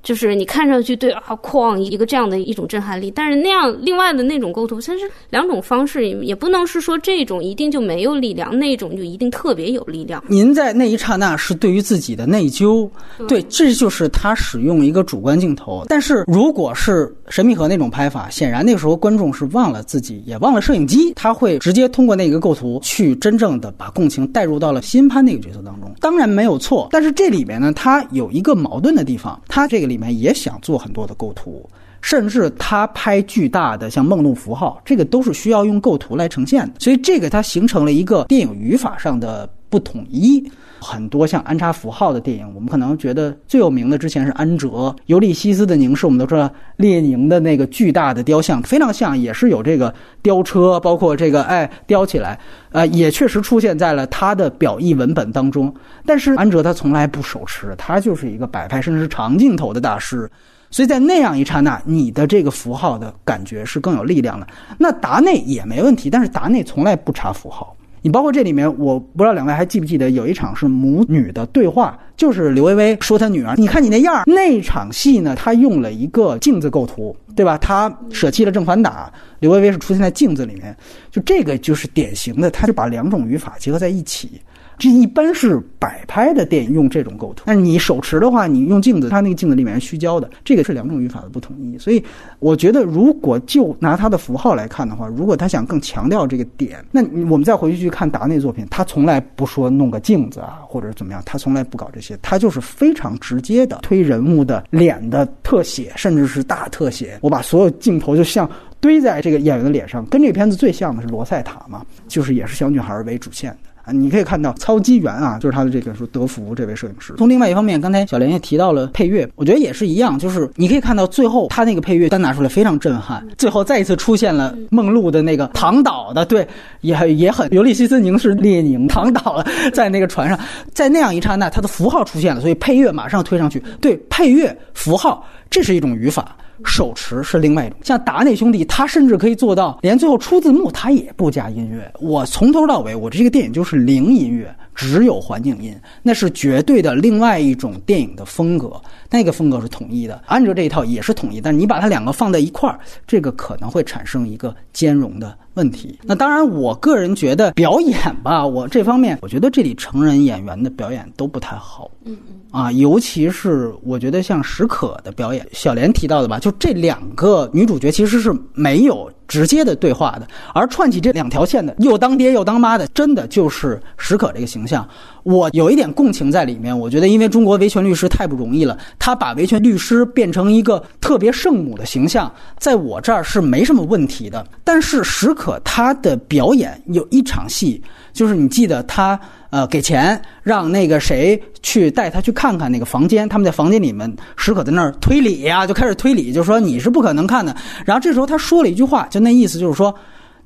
[0.07, 10.23] 就是你看上去对啊，哐一个这样的一种震撼力，但是那样另外的那种构图，它是两种方式，也不能是说这种一定就没有力量，那种就一定特别有力量。
[10.29, 12.89] 您在那一刹那是对于自己的内疚，
[13.27, 15.85] 对，这就是他使用一个主观镜头。
[15.89, 25.93] 但是如果是神秘河那种拍法，显然那个时候观众是忘了自己，也忘了摄影机，他会直接通过那个构图去真正的把共情带入到了新潘那个角色当中。
[26.01, 29.96] 当然没有错，但是这里边呢，他有一个矛盾的地方，他这个里。
[29.97, 31.67] 里面也想做很多的构图，
[32.03, 36.75] 甚至他拍巨大的像梦露符号，这个都是需要用构图来呈现的。
[36.79, 40.43] 所以这个它形成了一个电影语法上的不统一。
[40.79, 44.69] 很多像安插符号的电影，我们可能觉得最有名的之前是安哲
[45.07, 52.39] 《尤利西斯的凝视》，我们都知道列宁的那个巨大的雕像非常像，也是有这个雕车，包括这个哎雕起来，
[52.73, 55.75] 呃，也确实出现在了他的表意文本当中。
[56.05, 60.31] 但是安哲他从来不手持，他就是一个摆拍甚至是长镜头的大师，
[60.71, 64.47] 所以在那样一刹那，你的这个符号的感觉是更有力量的。
[64.79, 67.76] 那达内也没问题，但是达内从来不插符号。
[68.07, 74.23] 你包括这里面，我不知道两位还记不记得有一场是母女的对话，就是刘薇薇说她女儿，你看你那样儿。
[74.27, 77.59] 那场戏呢，她用了一个镜子构图，对吧？
[77.59, 80.77] 她舍弃了正反打，刘薇薇是出现在镜子里面，
[81.11, 84.41] 就这个就是典型的，她就把两种语法结合在一起。
[84.79, 91.79] 这一般是摆拍的电影用这种构图，但你手持的话，你用镜子，它那个镜子里面是虚焦的，这个是两种语法的不统一。
[91.79, 92.03] 所以
[92.39, 108.49] 我觉得，如果就拿它的符号来看的话，如果他想更强调这个点，那我们再回去去看达内作品，他从来不说弄个镜子啊，或者怎么样，他从来不搞这些，他就是非常直接的推人物的脸的特写，甚至是大特写，我把所有镜头就像
[108.81, 113.71] 堆在这个演员的脸上，跟这个片子最像的是罗塞塔嘛，就是也是小女孩为主线的。
[113.87, 117.15] 啊，你可以看到操机员啊，就是他的这个说德福这位摄影师。
[117.17, 123.25] 从另外一方面，刚才小莲也提到了配乐，我觉得也是一样，就是你可以看到最后他那个配乐单拿出来非常震撼。
[123.39, 126.45] 最后再一次出现了梦露的那个躺倒的，对，
[126.81, 130.37] 也也很尤利西斯凝视列宁躺倒了在那个船上，
[130.75, 133.63] 在那样一刹那，他的符号出现了，所以配乐马上推上去。
[133.81, 136.37] 对，配乐符号，这是一种语法。
[136.65, 141.93] 手持是另外一种，像达内兄弟，他甚至可以做到连最后出字幕他也不加音乐。
[142.01, 148.81] 我从头到尾，我这个电影就是零音乐，只有环境音，那是绝对的另外一种电影的风格。
[149.11, 155.99] 那个风格是统一的，安哲这一套也是统一，但是你把它两个放在一块儿，这个可能会产生一个兼容的问题。
[156.05, 161.91] 那当然，我个人觉得表演吧， 我这方面我觉得这里成人演员的表演都不太好。
[162.05, 162.37] 嗯嗯。
[162.53, 174.89] 啊，尤其是我觉得像史可的表演，小莲提到的吧，就这两个女主角其实是没有直接的对话的，而串起这两条线的，又当爹又当妈的，真的就是史可这个形象。
[175.23, 184.47] 我有一点共情在里面，我觉得因为中国维权律师太不容易了，他把维权律师变成一个特别圣母的形象，在我这儿是没什么问题的。
[184.65, 187.81] 但是史可可他的表演有一场戏，
[188.13, 189.19] 就是你记得他。
[189.51, 193.29] 呃，给钱让那个谁去带他去看看那个房间。
[193.29, 197.57] 他们在房间里面，史可在那儿推理呀，就开始推理，就说你是不可能看的。
[197.87, 199.95] 然后这时候他说了一句话，就那意思就是说，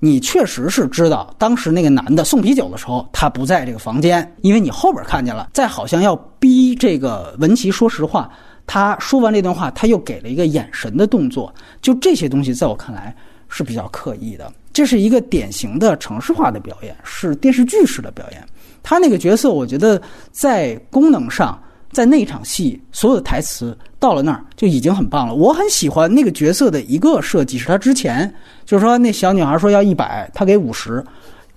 [0.01, 5.49] 你确实是知道当时那个男的送啤酒的时候他不在这个房间，因为你后边看见了。
[5.55, 8.31] 再好像要逼这个文琪说实话，
[8.67, 11.53] 他说完这段话，他又给了一个眼神的动作。
[11.81, 13.17] 就这些东西，在我看来
[13.49, 14.53] 是比较刻意的。
[14.73, 18.45] 这是一个典型的城市化的表演，是电视剧式的表演。
[18.83, 20.01] 他那个角色，我觉得
[20.33, 21.61] 在功能上，
[21.93, 25.35] 在那场戏所有的台词到了那儿就已经很棒了。
[25.35, 28.33] 我很喜欢那个角色的一个设计，是他之前
[28.65, 31.05] 就是说那小女孩说要一百，他给五十，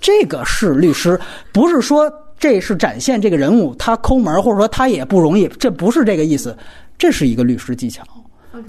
[0.02, 1.20] 这个是律师，
[1.54, 6.58] 不是说这是展现这个人物他抠门，或者说他也不容易，这不是这个意思，
[6.98, 8.04] 这是一个律师技巧。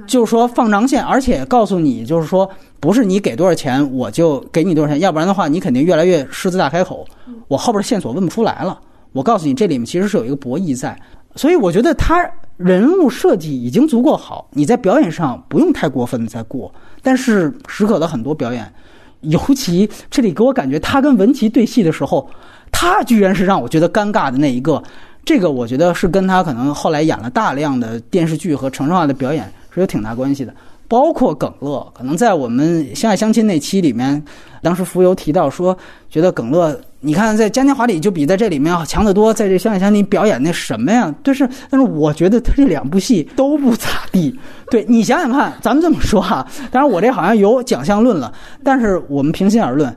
[0.06, 2.48] 就是说放长线，而且告诉你，就是说
[2.80, 7.06] 不是你给多少钱我就给你多少钱，要不然的话你肯定越来越狮子大开口，
[7.48, 8.80] 我后边线索问不出来了。
[9.12, 10.98] 我告诉你，这里面其实是有一个博弈在，
[11.36, 16.72] 所以我觉得他人物设计已经足够好，你在表演上不用太过分的再过。
[17.02, 18.72] 但是史可的很多表演，
[19.20, 22.28] 尤其这里给我感觉他跟文琪对戏的时候，
[22.72, 24.82] 他居然是让我觉得尴尬的那一个。
[25.24, 29.50] 这个我觉得是跟他可能后来演了大量的电视剧和城市化的表演。
[29.74, 30.54] 是有挺大关系的，
[30.86, 34.22] 包括耿乐，可能在我们相爱相亲那期里面，
[34.62, 35.76] 当时浮游提到说，
[36.08, 41.12] 觉得耿乐，你看在《嘉年华》里就比在这里面要强得多，在这相爱相亲表演那什么呀？
[41.22, 44.38] 但是，但是我觉得他这两部戏都不咋地。
[44.70, 49.94] 对你想想看，咱们这么说哈，当然我这好像有奖项论了，但是我们平心而论。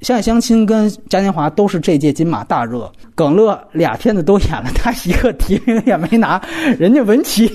[0.00, 6.40] 相爱相亲跟嘉年华都是这届金马大热，耿乐俩片子都演了，他一个提名也没拿，
[6.78, 7.50] 人家文琪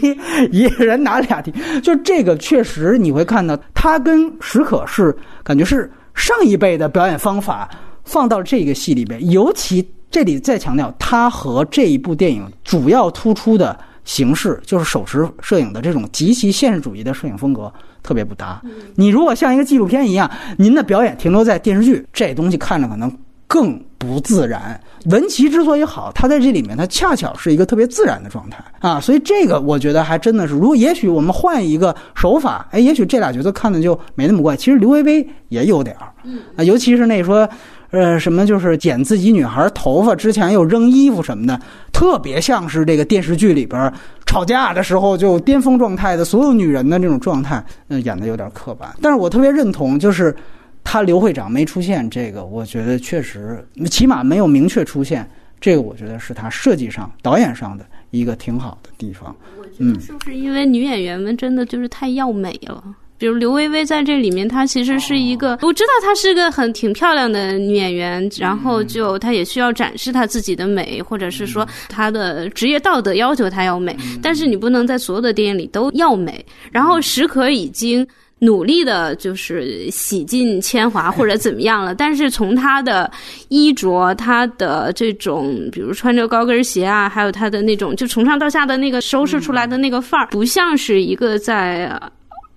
[0.51, 7.69] 一人拿俩提，就这个确实你会看到他跟史可是感觉是上一辈的表演方法
[8.03, 17.71] 放到这个戏里边，尤其这里再强调他和这一部电影主要突出的形式就是手持摄影的这种极其现实主义的摄影风格。
[18.03, 18.61] 特别不搭。
[18.95, 23.11] 你如果像一个纪录片一样，您的表演停留在电视剧，这东西看着可能
[23.47, 24.79] 更不自然。
[25.05, 34.55] 文琪之所以好，他在这里面，他恰巧是一个特别自然的状态啊，所以这个我觉得还真的是，如果也许我们换一个手法，哎，也许这俩角色看的就没那么怪。
[34.55, 36.11] 其实刘薇薇也有点儿，
[36.55, 37.49] 啊，尤其是那说。
[37.93, 43.93] 呃，什么就是剪自己女孩头发之前又扔衣服什么的，特别像是这个电视剧里边
[44.25, 48.91] 吵架的时候就巅峰状态的所有女人的那种状态，嗯，演的有点刻板。
[48.99, 50.35] 但是我特别认同，就是
[50.83, 55.29] 他刘会长没出现这个，我觉得确实起码没有明确出现
[55.61, 59.35] 这个，我觉得是他设计上、导演上的一个挺好的地方。
[59.77, 62.83] 嗯，是不是因为女演员们真的就是太要美了？
[63.23, 76.45] 比如刘薇薇在这里面，她其实是一个，我知道她是个很挺漂亮的女演员，然后就她也需要展示她自己的美，或者是说她的职业道德要求她要美，但是你不能在所有的电影里都要美。
[76.69, 78.05] 然后石可已经。
[78.39, 81.95] 努力的，就是洗尽铅华或者怎么样了。
[81.95, 83.09] 但是从她的
[83.47, 91.97] 衣着，她的这种，比如穿着高跟鞋啊，还有她的那种，就从上到下的那个收拾出来的那个范儿，不像是一个在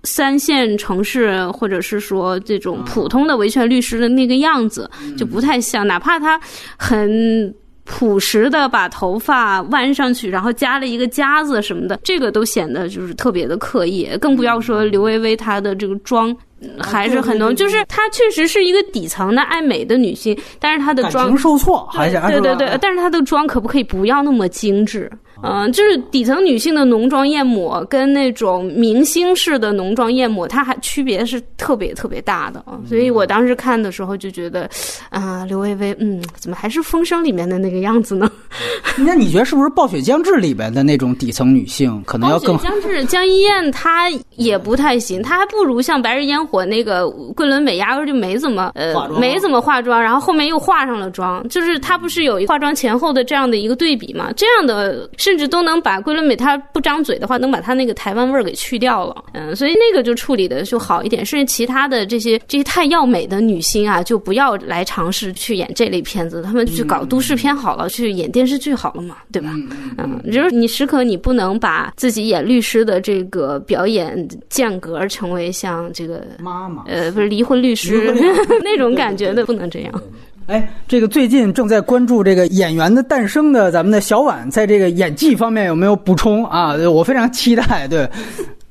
[0.07, 5.85] 三线城市或者是说这种普通的维权律师的那个样子，就不太像。
[5.85, 6.39] 哪怕她
[6.77, 7.53] 很。
[7.89, 14.09] 朴实的把头发弯上去，然后加了一个夹子什么的，这个都显得就是特别的刻意。
[14.19, 16.35] 更不要说刘薇薇她的这个妆
[16.77, 25.09] 还是很浓，就是她确实是一个底层的爱美的女性，但是她的妆受挫，还是对对对，但是她的妆可不可以不要那么精致？
[25.43, 32.79] 嗯，就是底层女性的浓妆艳抹跟那种明星式的浓妆艳抹，它还区别是特别特别大的啊。
[32.87, 34.69] 所以我当时看的时候就觉得，
[35.09, 38.29] 啊，刘薇薇，嗯，怎么还是《风声》里面的那个样子呢？
[38.97, 42.57] 那你觉得是不是《暴雪将至》里边的那种底层女性可能要更？
[42.57, 54.31] 暴雪将至，江一燕她也不太行，她还不如像《白日烟火》那个桂纶镁，压根就没怎么呃没怎么化妆，然后后面又化上了妆，就是她不是有一化妆前后的这样的一个对比嘛？
[54.35, 55.07] 这样的。
[55.27, 59.25] 甚至都能把桂纶镁她不张嘴的话，能把她那个台湾味儿给去掉了。
[59.33, 61.25] 嗯，所以那个就处理的就好一点。
[61.25, 69.49] 甚至其他的这些这些太要美的女星啊，就不要来尝试去演这类片子，他们去搞都市片好了，去演电视剧好了嘛，对吧？
[69.97, 78.13] 嗯，就是你时刻你不能把自己演律师的这个表演间隔成为像这个妈妈呃不是离婚律师
[78.63, 80.01] 那种感觉的，不能这样。
[80.47, 86.73] 哎，这个最近正在关注这个演员的诞生的咱们的小婉，在这个演技方面有没有补充啊？
[86.89, 88.09] 我非常期待，对。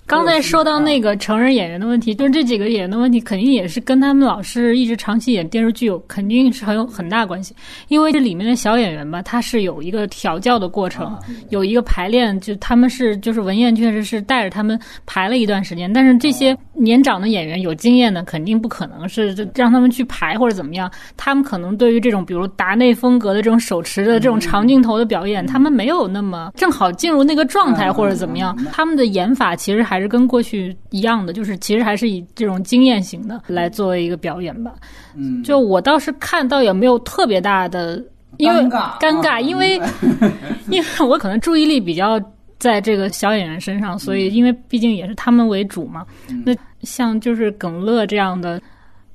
[0.07, 7.53] 刚才说到那个成人演员的问题，就是这几个演员的问题，肯定也是跟他们老师一直长期演电视剧有，肯定是很有很大关系。
[7.89, 11.19] 因为这里面的小演员吧，他是有一个调教的过程，
[11.51, 15.93] 有一个排练，就他们是就是文彦确实是带着他们排了一段时间。
[15.93, 20.89] 但是这些年长的演员有经验的，肯定不可能是让他们去排或者怎么样。
[21.17, 28.57] 他们可能对于这种比如达内风格的这种手持的这种长镜头的表演，他们没有那么正好进入那个状态或者怎么样。
[28.73, 29.96] 他们的演法其实还。
[29.97, 34.75] 还是跟过去一样的，就是其实还是以这种经验型的来作为一个表演吧。
[35.15, 37.97] 嗯，就我倒是看到也没有特别大的，
[38.37, 39.81] 因为尴尬，因为
[40.69, 42.21] 因为我可能注意力比较
[42.59, 46.05] 在这个小演员身上，所以因为毕竟也是他们为主嘛。
[46.45, 48.61] 那像就是耿乐这样的。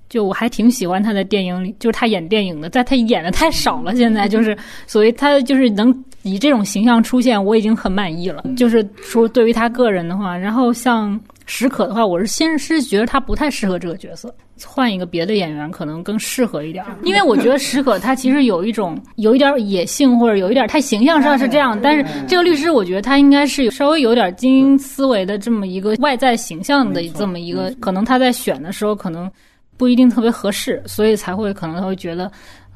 [0.09, 3.95] 就我还挺喜欢他的电影里，就是他演电影的，在他演的太少了。
[3.95, 8.43] 现在就是，所以他就是能以这种形象出现，我已经很满意了。
[8.55, 14.33] 就是说，对于他个人的话，然后像史可的话，我是先是觉得他不太适合这个角色，
[14.65, 16.85] 换一个别的演员可能更适合一点。
[17.03, 29.29] 因为我觉得史可他其实有一种有一点野性，或者有一点他形象上是这样，但是这个律师我觉得他应该是稍微有点精英思维的这么一个外在形象的这么一个，可能他在选的时候可能。
[29.77, 32.31] 不一定特别合适，所以才会可能他会觉得，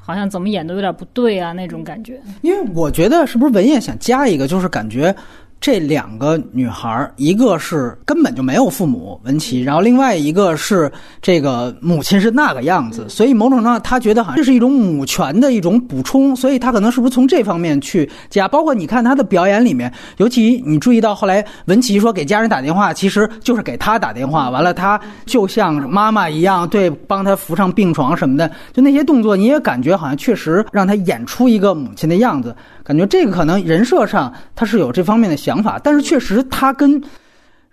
[0.06, 2.22] 好像怎么演都有点不对啊那种感觉。
[2.42, 5.16] 因为我觉得是不是文彦想加一个，就是感觉。
[5.62, 10.92] 这两个女孩，一个是根本就没有父母文琪，然后另外一个是
[11.22, 18.48] 这个母亲是那个样子，所以某种程度上，他觉得好像这是一种母权的一种补充，所以她可能是不是从这方面去加？
[18.48, 32.56] 包括你看她的表演里面，尤其你注意到后来文琪说给家人打电话，其实就是给她打电话，完了她就像妈妈一样，对，帮她扶上病床什么的，就那些动作，你也感觉好像确实让她演出一个母亲的样子。
[32.86, 37.02] 感觉这个可能人设上他是有这方面的想法，但是确实他跟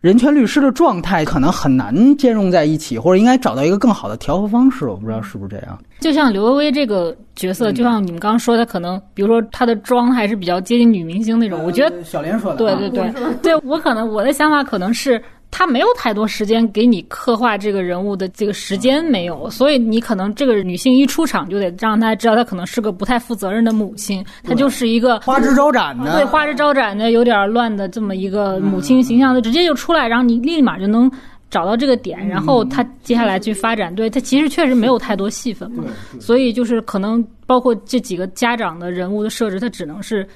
[0.00, 4.86] 人权律师的状态可能很难兼容在一起，或者应该找到一个更好的调和方式。
[4.86, 5.78] 我不知道是不是这样。
[6.00, 11.62] 就像刘薇薇这个角色，就像你们刚刚说，她可能比如说她的妆还是比较接近女明星那种。
[11.62, 15.22] 我觉得小莲说的，对对对，对我可能我的想法可能是。
[15.52, 31.08] 他没有太多时间给你刻画这个人物的这个时间没有，所以你可能这个女性一出场就得让大家知道她可能是个不太负责任的母亲，她就是一个花枝招展的，对花枝招展的有点乱的这么一个母亲形象就，直接就出来，然后你立马就能
[31.50, 35.84] 找到这个点，然后她接下来去发展，对她其实确实没有太多戏份嘛，
[36.18, 40.26] 所以就是可能包括这几个家长的人物的设置，他只能是。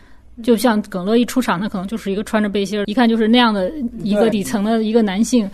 [0.43, 3.73] 就像耿乐一出场，他可能就是一个穿着背心儿，一看就是那样的
[4.03, 5.51] 一个底层的一个男性，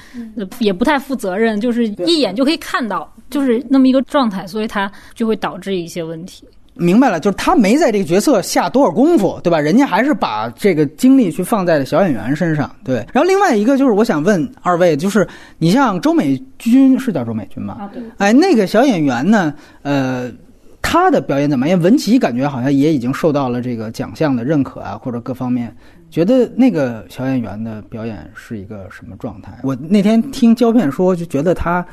[0.58, 6.44] 也不太负责任，就是一眼就可以看到，就是那么一个状态，所以他就会导致一些问题。
[6.74, 9.60] 明白了，就是他没在这个角色下多少功夫，对吧？
[9.60, 12.96] 人家还是把这个精力去放在了小演员身上，对。
[13.12, 15.28] 然后另外一个就是我想问二位，就是
[15.58, 17.76] 你像周美君是叫周美君吗？
[17.78, 18.02] 啊，对。
[18.16, 19.52] 哎，那个小演员呢？
[19.82, 20.32] 呃，
[20.82, 21.80] 他的表演怎么样？
[21.80, 25.74] 文琪感觉好像也已经受到了这个奖项的认可啊，或者各方面，
[26.10, 29.56] 觉得那个小演员的表演是一个什么状态？
[29.62, 31.86] 我那天听胶片说，就觉得他。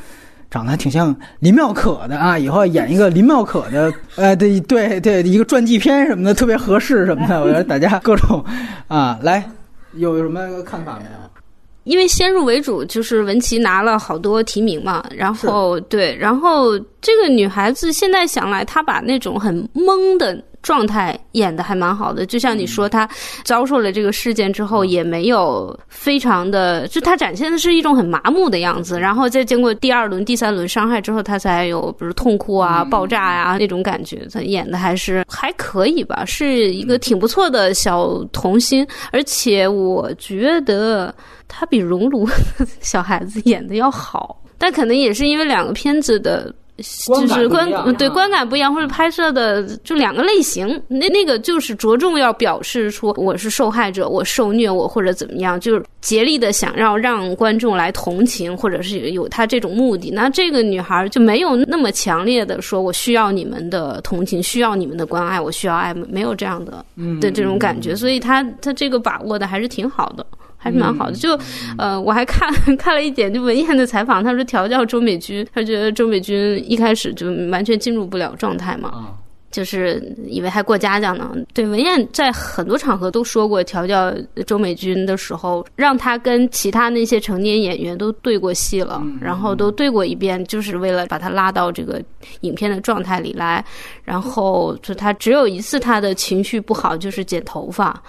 [0.51, 8.43] 长得还挺像林妙可的啊，以后演一个林妙可的，呃，对对对，一个传记片什么的特别合适什么的，我觉得大家各种
[8.87, 9.47] 啊，来
[9.93, 11.38] 有什么看法没有？
[11.83, 20.43] 因为先入为主，就是文琪拿了好多提名嘛，然后对，然后这个女孩子现在想来，她把那种很懵的。
[20.61, 23.09] 状态演的还蛮好的，就像你说，他
[23.43, 28.99] 遭受了这个事件之后，也没有非常的，就他展现的是一种很麻木的样子。
[28.99, 34.27] 然后再经过第二轮、第三轮伤害之后，他才有比如痛哭啊、爆炸呀那种感觉。
[34.33, 38.85] 他演的还是还可以吧，是一个挺不错的小童星。
[39.11, 41.13] 而且我觉得
[41.47, 42.27] 他比熔炉
[42.81, 46.53] 小孩子演的要好，但可能也是因为两个片子的。
[46.81, 50.81] 就是观对观感不一样，或者拍摄的就两个类型。
[50.87, 60.11] 那那个就是着重要表示出我是受害者，我受虐，我或者怎么样，就是竭力的想要让观众来同情，或者是有他这种目的。
[60.11, 66.85] 那这个女孩就没有那么强烈的说，我需要你们的同情，需要你们的关爱，我需要爱，没有这样的
[67.21, 67.95] 的这种感觉。
[67.95, 70.25] 所以她她这个把握的还是挺好的。
[70.61, 71.39] 还是蛮好的，就，
[71.77, 79.15] 呃，我还看 看了一点，就文彦的采访，他说调教周美君，他觉得周美君一开始就完全进入不了状态嘛，
[79.51, 81.33] 就是以为还过家家呢。
[81.53, 84.13] 对，文彦在很多场合都说过，调教
[84.45, 92.01] 周美君的时候，让他跟其他那些成年演员都对过戏了，然后都对过一遍，就是为了把他拉到这个
[92.41, 93.63] 影片的状态里来。
[94.03, 98.03] 然后就他只有一次他的情绪不好，就是剪头发。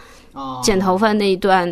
[0.62, 1.68] 剪头发那一段，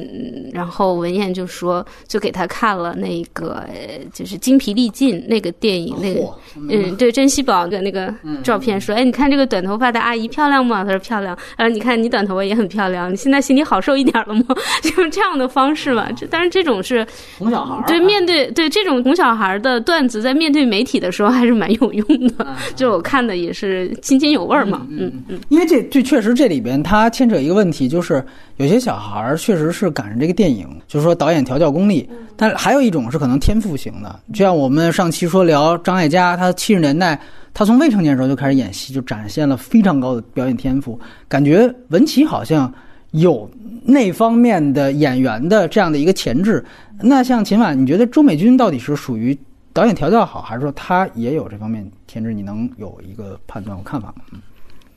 [0.53, 3.65] 然后文彦就说，就给他看了那个，
[4.13, 6.21] 就是精疲力尽那个电影，那个，
[6.57, 10.85] 嗯，对，珍稀宝的那个照片，说，哎，你看这个短头发的阿姨漂亮吗？
[10.85, 11.37] 他说漂亮。
[11.57, 14.45] 然后你看你短头发也很漂亮，你现在心里好受一点了吗？
[14.83, 16.11] 就是这样的方式吧。
[16.17, 17.07] 这当然这种是
[17.39, 22.07] 哄小孩，对，面对对这种哄小孩的段子，在面对媒体的时候还是蛮有用
[22.37, 22.47] 的。
[22.75, 24.87] 就我看的也是津津有味嘛。
[24.91, 28.25] 嗯嗯，因为这这确实这里边它牵扯一个问题，就是。
[28.59, 37.19] 有些小孩儿确实是赶上这个电影，就是说导演调教功力，但还有一种是可能天赋型的，就像我们上期说聊张艾嘉，他七十年代
[37.55, 40.99] 他从未成年时候就开始演戏，就展现了非常高的表演天赋。
[41.29, 42.73] 感觉文琪好像
[43.13, 43.49] 有
[43.85, 46.65] 那方面的演员的这样的一个潜质。
[47.01, 49.39] 那像秦婉，你觉得周美君到底是属于
[49.73, 52.35] 导演调教好，还是说他也有这方面潜质？
[52.35, 54.41] 你能有一个判断和看法吗？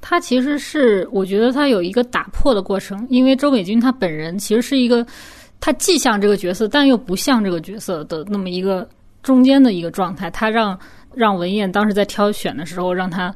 [0.01, 5.05] 他其实是，我觉得他有一个打破的过程，因为周美君她本人其实是一个，
[5.59, 8.89] 他既像这个角色，但又不像这个角色的那么一个
[9.21, 10.29] 中间的一个状态。
[10.31, 10.77] 他让
[11.13, 13.33] 让文彦当时在挑选的时候，让他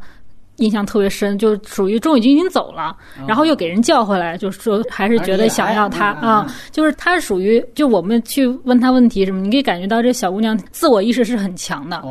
[0.55, 2.97] 印象特别深，就是属于周美君已经走了，
[3.27, 12.03] 然后又给人叫回来，就是说还是觉得想要她啊，就是他属于就我们去问他问题什么，你可以感觉到这小姑娘自我意识是很强的，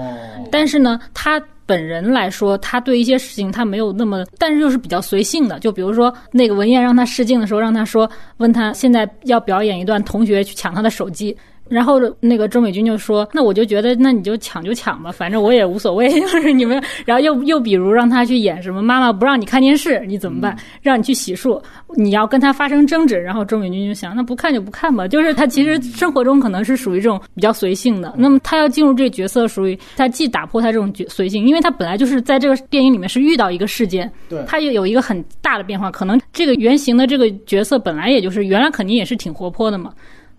[0.50, 1.42] 但是呢，她。
[1.66, 5.58] 本人来说，他对一些事情他没有那么，但是又是比较随性的。
[5.58, 11.36] 就比如说那个文彦让他试镜的时候，让他说问他现在要表演一段同学去抢他的手机。
[11.68, 16.08] 然后那个周美君就说：“那我就觉得，那你就抢就抢吧，反正我也无所谓。
[16.20, 20.56] 就是你们，然后又又比如让他去演什么妈妈不让你看电视，你怎么办？
[20.82, 21.60] 让你去洗漱，
[21.96, 23.18] 你要跟他发生争执。
[23.18, 25.08] 然后周美君就想，那不看就不看吧。
[25.08, 28.14] 就是他其实生活中可能是属于这种比较随性的。
[28.16, 35.90] 那么他要进入这个角色，属于他既打破他这种角随性，因为他本来就是在这个电影里面是遇到一个事件，对，他又有一个很大的变化。
[35.90, 39.90] 可能这个原型的这个角色本来也就是原来肯定也是挺活泼的嘛。”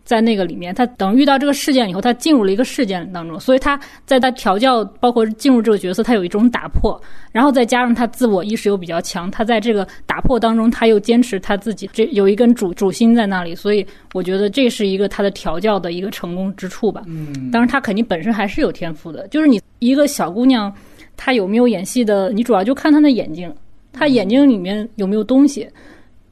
[0.05, 7.01] 在那个里面，他等遇到这个事件以后，他进入了一个事件当中，所以他在他调教，包括进入这个角色，他有一种打破，
[7.31, 17.01] 然后再加上他自我意识又比较强，他在这个打破当中，他又坚持他自己这有一根主主心在那里，所以我觉得这是一个他的调教的一个成功之处吧。
[17.07, 20.71] 嗯，当然他肯定本身还是有天赋的，就是你一个小姑娘，
[21.17, 23.51] 她有没有演戏的，你主要就看她的眼睛，
[23.91, 25.67] 她眼睛里面有没有东西。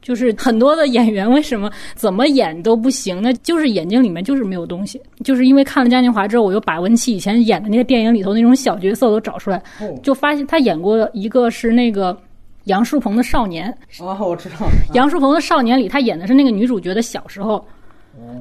[0.04, 3.22] 就是很多的演员为什么怎么演都不行？
[3.22, 5.00] 那就是眼睛里面就是没有东西。
[5.24, 9.62] 就是因为看了嘉年华之后，我又把文琪以前演的那些电影里头那种小角色都找出来，
[10.02, 12.14] 就发现他演过一个是那个
[12.64, 13.74] 杨树鹏的少年。
[13.98, 14.56] 哦，我知道。
[14.92, 17.66] 杨树鹏的少年里，他演的是那个女主角的小时候。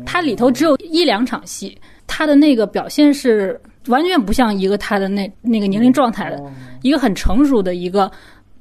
[0.05, 6.43] 他里头只有一两场戏，他的那个表现是完全不像一个他的那那个年龄状态的，
[6.81, 8.11] 一个很成熟的一个。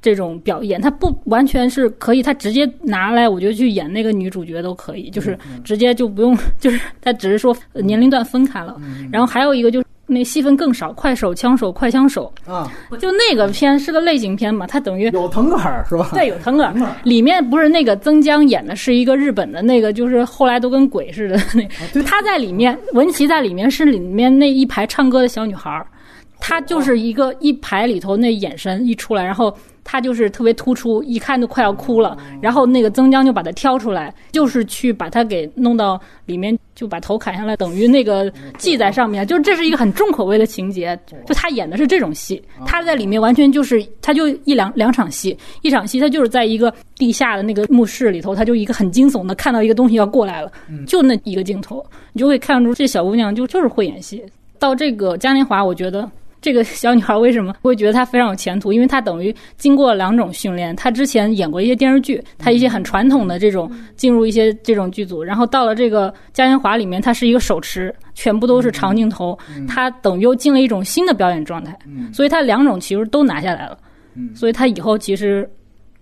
[0.03, 8.75] 这种表演，他不完全是可以，他直接拿来，我觉得去演那个女主角都可以，就是直接就不用， 就是他只是说年龄段分开了。
[9.09, 16.09] 然后还有一个就是那戏份更少，快手、枪手、快枪手啊，就那个片是个类型片嘛，它等于有腾格尔是吧？
[16.13, 16.73] 对，有腾格尔。
[17.05, 25.87] 里面不是那个曾江演的是一个日本的那个，就是后来都跟鬼似的那，他在里面，文琪在里面是里面那一排唱歌的小女孩儿。
[26.45, 32.17] 他就是一个一排里头那眼神一出来，然后他就是特别突出，一看就快要哭了。
[32.41, 39.25] 然后那个曾江就把他挑出来，就是去把他给弄到里面，就把头砍下来，等于那个系在上面。
[39.27, 50.51] 就是这是一个很重口味的情节，就他演的是这种戏，他在里面完全就是他就一两两场戏，一场戏他就是在一个地下的那个墓室里头，他就一个很惊悚的看到一个东西要过来了，
[50.87, 54.23] 就那一个镜头，你就会看出这小姑娘就就是会演戏。
[54.59, 56.09] 到这个嘉年华，我觉得。
[56.43, 58.73] 这个小女孩为什么会觉得她非常有前途？
[58.73, 69.39] 因为她等于经过两种训练，她之前演过一些电视剧，她一些很传统的这种进入一些这种剧组，然后到了这个嘉年华里面，她是一个手持，全部都是长镜头，
[69.69, 71.79] 她等于又进了一种新的表演状态，
[72.11, 73.77] 所以她两种其实都拿下来了，
[74.35, 75.49] 所以她以后其实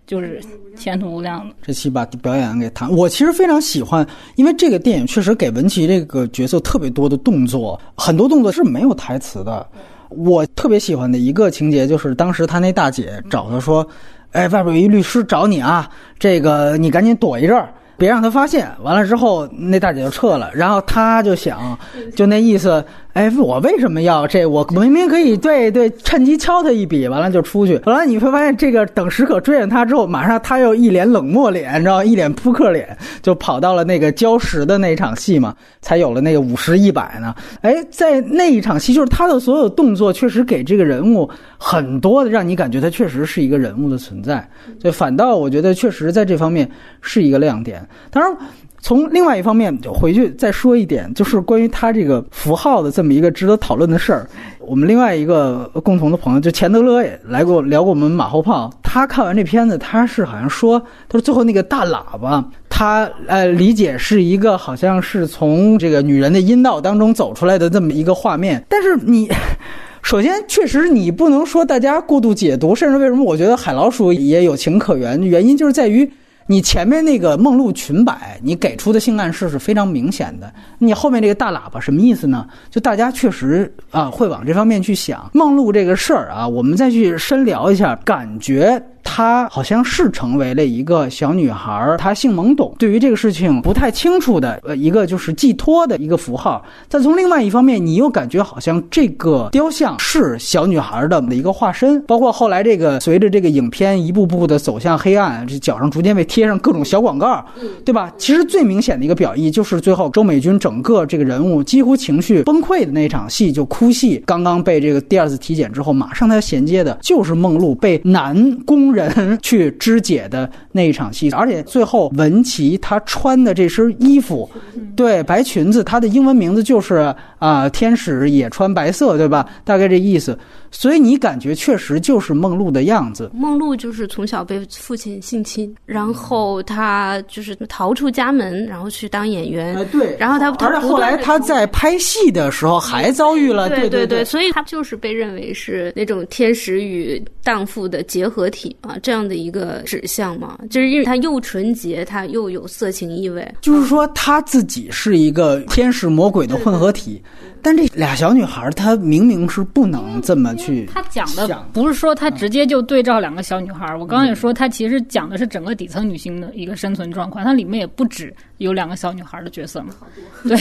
[0.07, 0.41] 就是
[0.75, 1.53] 前途无量的。
[1.61, 4.03] 这期把表演给谈，我其实非常喜欢，
[4.37, 9.69] 因为这个电影确实给文琪这个角色特别多的动作，很多动作是没有台词的。
[10.11, 13.87] 我特别喜欢的一个情节，就是当时他那大姐找他说
[14.31, 15.89] ：“哎，外边有一律师找你啊，
[16.19, 18.67] 这个你赶紧躲一阵儿。”别让他发现。
[18.81, 20.49] 完了之后，那大姐就撤了。
[20.55, 21.77] 然后他就想，
[22.15, 22.83] 就那意思，
[23.13, 24.45] 哎，我为什么要这？
[24.45, 27.77] 我明明可以对对，趁机敲他一笔，完了就出去。
[27.85, 37.35] 后来你会发现，这个等时可追上他之后，马上他又一脸冷漠脸，你知道，一脸扑克脸，就跑到了那个礁石的那场戏嘛，才有了那个五十一百呢。
[37.61, 44.47] 哎，在那一场戏，就是他的所有动作，确实给这个人物很多的，让你感觉他确实是一个人物的存在。
[44.79, 46.69] 所以反倒我觉得，确实在这方面
[47.01, 47.85] 是一个亮点。
[48.09, 48.37] 当然，
[48.83, 54.27] 从另外一方面就回去再说一点，就是关于他这个符号的这么一个值得讨论的事儿。
[54.59, 58.71] 我们另外一个共同的朋友就钱德勒也来过聊过我们马后炮。
[58.81, 68.63] 他看完这片子，他是好像说，他说最后那个大喇叭，他呃理解是一个好像是从这个女人的阴道当中走出来的这么一个画面。
[68.67, 69.29] 但是你
[70.01, 76.11] 首先确实你不能说大家过度解读，甚至为什么我觉得海老鼠也有情可原，原因就是在于。
[76.51, 80.53] 你前面那个梦露裙摆，你给出的性暗示是非常明显的。
[80.79, 82.45] 你后面这个大喇叭什么意思呢？
[82.69, 88.83] 就大家确实啊会往这方面去想梦露这个事儿啊，我们再去深聊一下，感觉。
[89.13, 96.63] 她好像是成为了一个小女孩，她性懵懂，对于这个事情不太清楚的，呃，一个就是寄托的一个符号。
[96.87, 102.01] 再从另外一方面，你又感觉好像这个雕像是小女孩的的一个化身。
[102.03, 107.43] 包括后来这个随着这个影片一步步的走向黑暗，这脚上逐渐被贴上各种小广告，
[107.83, 108.13] 对吧？
[108.17, 118.91] 其实最明显的一个表意就是最后周美君整个这个人物几乎情绪崩溃的那场戏，就哭戏，刚刚被这个第二次体检之后，马上他衔接的就是梦露被男工。
[118.91, 119.00] 人
[119.41, 124.49] 去肢解的那一场戏，而且最后文琪她穿的这身衣服，
[124.95, 129.47] 对白裙子，她的英文名字就是啊，天使也穿白色，对吧？
[129.63, 130.37] 大概这意思。
[130.71, 133.29] 所以你感觉确实就是梦露的样子。
[133.33, 139.75] 梦露就是从小被父亲性侵，然后她就是逃出家门，然后去当演员。
[139.75, 140.15] 哎，对。
[140.17, 144.23] 然后她，后来她在拍戏的时候还遭遇了，对对对。
[144.23, 150.57] 所以她就是被认为是那种天使与荡妇的结合体啊，这样的一个指向嘛。
[150.69, 153.47] 就是因为她又纯洁，她又有色情意味。
[153.61, 157.21] 就是说她自己是一个天使魔鬼的混合体。
[157.63, 160.85] 但这俩小女孩，她明明是不能这么去。
[160.85, 163.95] 她讲的不是说他直接就对照两个小女孩。
[163.95, 167.43] 我刚刚也说，他其实讲的是整个底层女性的一个生存状况。
[167.43, 169.93] 它里面也不止有两个小女孩的角色嘛。
[170.43, 170.57] 对，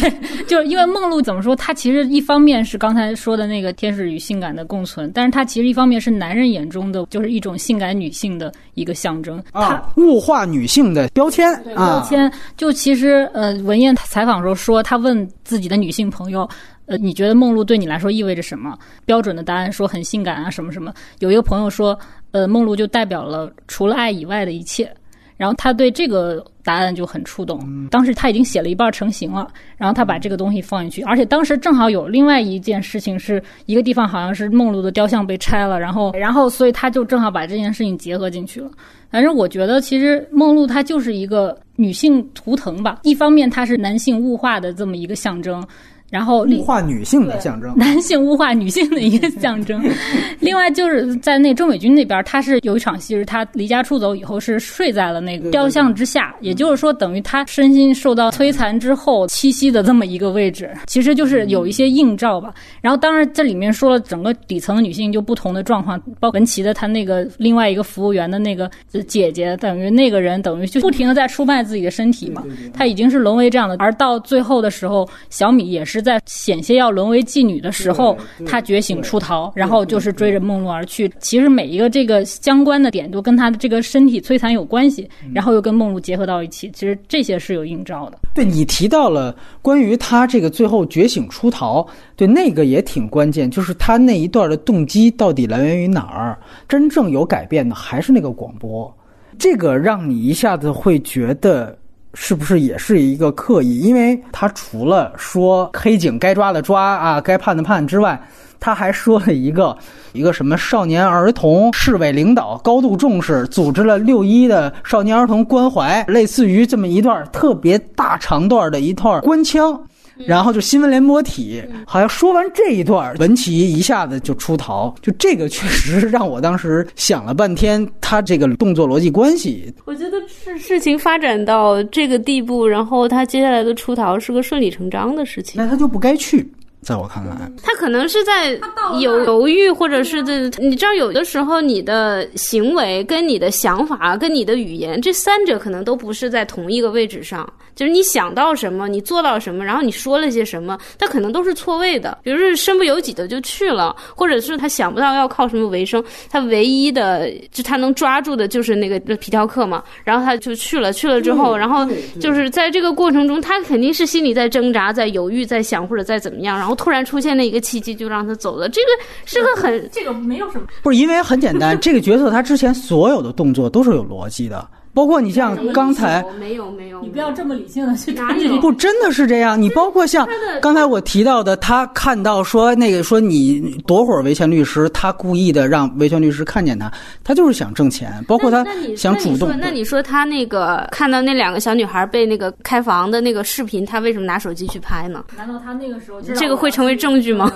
[0.47, 9.43] 就是因为梦露怎么说，她其实一方面是刚才说的那个天使与性感的共存，但是她其实一方面是男人眼中的就是一种性感女性的一个象征。
[9.53, 12.31] 啊，物化女性的标签标签。
[12.57, 16.49] 就其实呃，文燕采访时候说，她问自己的女性朋友。
[16.91, 18.76] 呃，你觉得梦露对你来说意味着什么？
[19.07, 20.93] 标准的答案说很性感啊，什么什么。
[21.20, 21.97] 有一个朋友说，
[22.32, 24.93] 呃，梦露就代表了除了爱以外的一切。
[25.36, 27.88] 然后他对这个答案就很触动。
[27.88, 38.70] 当时他已经写了一半成型了，然后他把这个东西放进去，而且当时正好有另外一件事情，是一个地方好像是梦露的雕像被拆了，然后，然后所以他就正好把这件事情结合进去了。
[39.09, 43.01] 反正我觉得，其实梦露她就是一个女性图腾吧。
[43.05, 45.66] 一方面，她是男性物化的这么一个象征。
[46.11, 49.81] 然后物化女性的象征，男性物化女性的一个象征。
[50.41, 62.53] 另外就是在那郑伟军那边，他是有一场戏是他离家出走以后是睡在了那个雕像之下，也就是说等于他身心受到摧残之后栖息的这么一个位置，其实就是有一些映照吧。
[62.81, 68.69] 然后当然这里面说了整个底层的女性就不同的状况，包括文琪的她那个另外一个服务员的那个
[69.07, 72.43] 姐姐，等于那个人等于就不停的在出卖自己的身体嘛，
[72.75, 76.00] 她已经是沦为这样的，而到最后的时候，小米也是。
[76.01, 81.11] 在险些要沦为妓女的时候，他觉醒出逃，然后就是追着梦露而去。
[81.19, 86.71] 其实每一个这个相关的点都跟他的这个身体摧残有关系，然后又跟梦露结合到一起。
[86.73, 88.19] 其实这些是有映照的。
[88.35, 91.87] 对你提到了关于他这个最后觉醒出逃，
[92.17, 96.39] 对那个也挺关键，就是他那一段的动机到底来源于哪儿？
[96.69, 98.93] 真正有改变的还是那个广播，
[99.39, 101.77] 这个让你一下子会觉得。
[102.15, 103.81] 是不是也是一个刻意？
[103.81, 108.21] 因为他除了说黑警该抓的抓啊，该判的判之外，
[108.59, 109.77] 他还说了一个
[110.13, 119.81] 一个什么少年儿童市委领导高度重视，组织了六一的少年儿童关怀，类似于这么一段特别大长段的一段官腔。
[120.27, 129.73] 然后就新闻联播体，好像说完这一段，文琪一下子就出逃，就这个确实让我当时想了半天，他这个动作逻辑关系。
[129.85, 135.55] 我觉得事事情发展到这个地步，然后他接下来的出逃是个顺理成章的事情。
[135.57, 136.47] 那他就不该去。
[136.83, 138.59] 在我看来，他可能是在
[139.01, 147.47] 有犹豫，或者是这，你知道，有的时候你的行为跟你的想法跟你的语言，这三者可能都不是在同一个位置上。
[147.76, 152.18] 就是你想到什么，你做到什么，然后你说了些什么，他可能都是错位的。
[152.22, 160.93] 比如说身不由己的就去了，或者是他想不到要靠什么为生，他唯一的就他能抓住的就是那个皮条客嘛，然后他就去了。
[160.93, 161.87] 去了之后，然后
[162.20, 166.70] 就是在这个过程中，他肯定是心里在挣扎，在犹豫，在想或者在怎么样，然后。
[166.75, 168.68] 突然出现了一个契机，就让他走了。
[168.68, 168.89] 这个
[169.25, 174.68] 是个很，这个没有什么，不是因为很简单，这个角色他之前所有的动作都是有逻辑的。
[175.01, 178.29] 包括你像刚才没有没有，你不要这么理性的去看。
[178.61, 179.59] 不，真的是这样。
[179.59, 180.29] 你包括像
[180.61, 186.93] 刚才我提到的，他看到说那个说你躲会儿维权律师，他故意的让维权律师看见他，
[187.25, 188.13] 他就是想挣钱。
[188.29, 188.63] 包括他
[188.95, 189.51] 想主动。
[189.59, 195.25] 那你说他那个看到那两个小女孩被那个开房的那个视频，他为什么拿手机去拍呢？
[195.35, 197.51] 难道他那个时候这个会成为证据吗？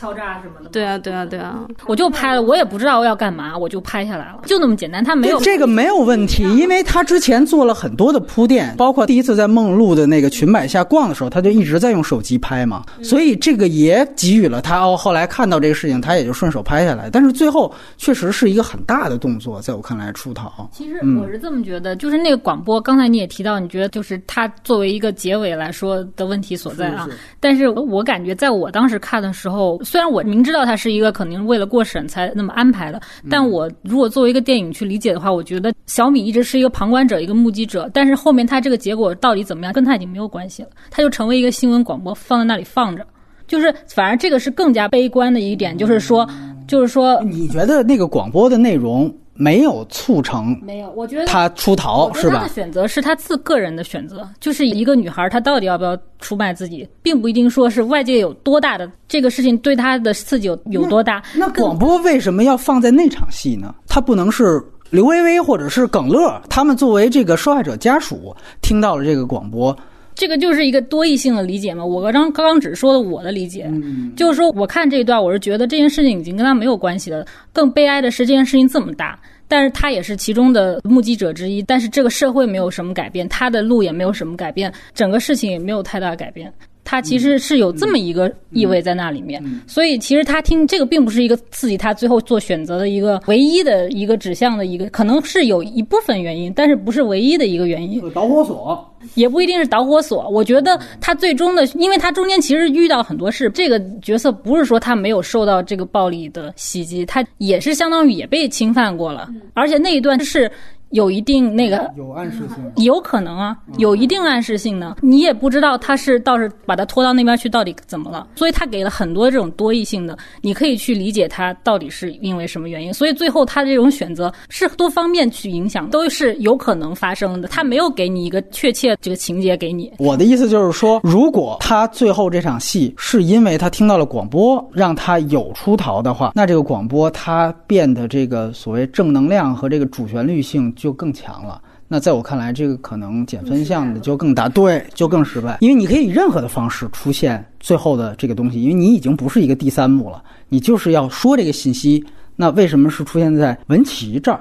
[0.00, 5.04] 敲诈什么的，对啊，对啊，对啊，我就拍了，我也不知道要干嘛，我就拍下来了，就那么简单。
[5.04, 14.96] 他没有这个没有问题，因为他之前做了很多的铺垫，包括第一次在梦露的那个裙摆下逛的时候，他就一直在用手机拍嘛，所以这个也给予了他哦。
[14.96, 17.10] 后来看到这个事情，他也就顺手拍下来。
[17.10, 20.66] 但是最后确实是一个很大的动作，在我看来出逃。
[20.72, 27.06] 其实我是这么觉得，就是那个广播，刚才你也提到，你觉得就是他作为一个结尾来说的问题所在啊。
[27.38, 30.60] 但是我感觉在我当时看的时候，虽然我明知道。
[30.70, 43.04] 它是一个肯定为了过审才那么安排的，但我如果作为一个电影去理解的话，我觉得小米一直是一个旁观者，一个目击者，但是后面他这个结果到底怎么样，跟他已经没有关系了，他就成为一个新闻广播放在那里放着，
[43.48, 46.28] 就是反而这个是更加悲观的一点，就是说，
[46.68, 49.12] 就是说，你觉得那个广播的内容？
[49.40, 52.40] 没有促成，没有，我觉得他出逃是吧？
[52.40, 61.22] 他的选择是他自个人的选择，就是一个女孩，她到底要不要出卖自己，并不一定说是外界有多大的这个事情对她的刺激有有多大。
[61.34, 63.74] 那广播为什么要放在那场戏呢？
[63.88, 69.74] 他不能是刘薇薇或者是耿乐，他们作为这个受害者家属听到了这个广播。
[70.20, 71.82] 这个就是一个多义性的理解嘛。
[71.82, 73.72] 我刚刚刚只说了我的理解，
[74.14, 77.24] 就是说我看这一段，我是觉得这件事情已经跟他没有关系了。
[77.54, 79.18] 更悲哀的是这件事情这么大，
[79.48, 81.62] 但是他也是其中的目击者之一。
[81.62, 86.52] 但是这个社会没有什么改变，他的路也没有什么改变，整个事情也没有太大改变。
[86.90, 98.02] 他其实是有这么一个意味在那里面，所以其实他听这个并不是一个刺激他最后做选择的一个唯一的一个指向的一个，可能是有一部分原因，但是不是唯一的一个原因。
[98.10, 100.28] 导火索也不一定是导火索。
[100.30, 110.50] 我觉得他最终的，因为他中间其实遇到很多事，这个角色不是说他没有受到这个暴力的袭击，他也是相当于也被侵犯过了，而且那一段是。
[110.90, 129.92] 有一定那个有暗示性，有可能啊，有一定暗示性的，你也不知道他是倒是把他拖到那边去到底怎么了，所以他给了很多这种多义性的，你可以去理解他到底是因为什么原因，所以最后他的这种选择是多方面去影响，都是有可能发生的，他没有给你一个确切这个情节给你。
[129.98, 140.74] 我的意思就是说，如果他最后这场戏是因为他听到了广播让他有出逃的话，那这个广播它变得这个所谓正能量和这个主旋律性。
[140.80, 141.60] 就更强了。
[141.86, 145.58] 那在我看来，这个可能减分项的就更大，对，就更失败。
[145.60, 152.02] 因为你可以以任何的方式出现最后的这个东西，因为你已经不是一个第三幕了，你就是要说这个信息。
[152.36, 154.40] 那为什么是出现在文琪这儿？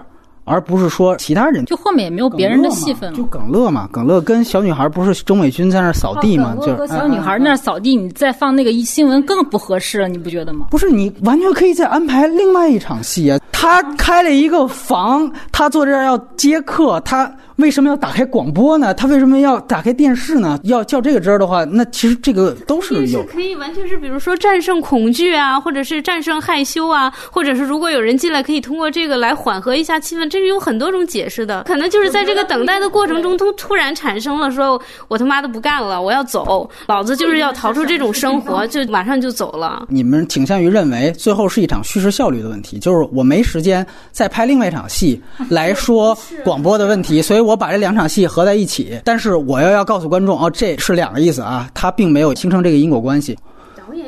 [0.49, 6.55] 而不是说其他人，就后面也没有别人的戏份了，就耿乐嘛，耿乐跟小女孩不是钟美君在那扫地吗？
[6.61, 10.65] 就小女孩那扫地，你再放那个一新闻更不合适了，你不觉得吗？
[10.71, 13.39] 不是，你完全可以再安排另外一场戏啊！
[13.51, 17.31] 他开了一个房，他坐这儿要接客，他。
[17.59, 18.93] 为什么要打开广播呢？
[18.93, 20.57] 他为什么要打开电视呢？
[20.63, 31.63] 要较这个真儿的话，那其实这个都是有可以完全是，比如说战胜恐惧啊，或者是战胜害羞啊，或者是如果有人进来，可以通过这个来缓和一下气氛，这是有很多种解释的。
[31.63, 39.85] 可能就是在这个等待的过程中，突突然产生了，说我他妈的不干了，我要走，老子就是要逃出这种生活， 就马上就走了。
[39.89, 47.48] 你们倾向于认为最后是一场叙事效率的问题，就是我没时间再拍另外一场戏来说广播的问题， 所以。
[47.48, 53.35] 我我把这两场戏合在一起，但是我又要告诉观众哦，这是两个意思啊，它并没有形成这个因果关系。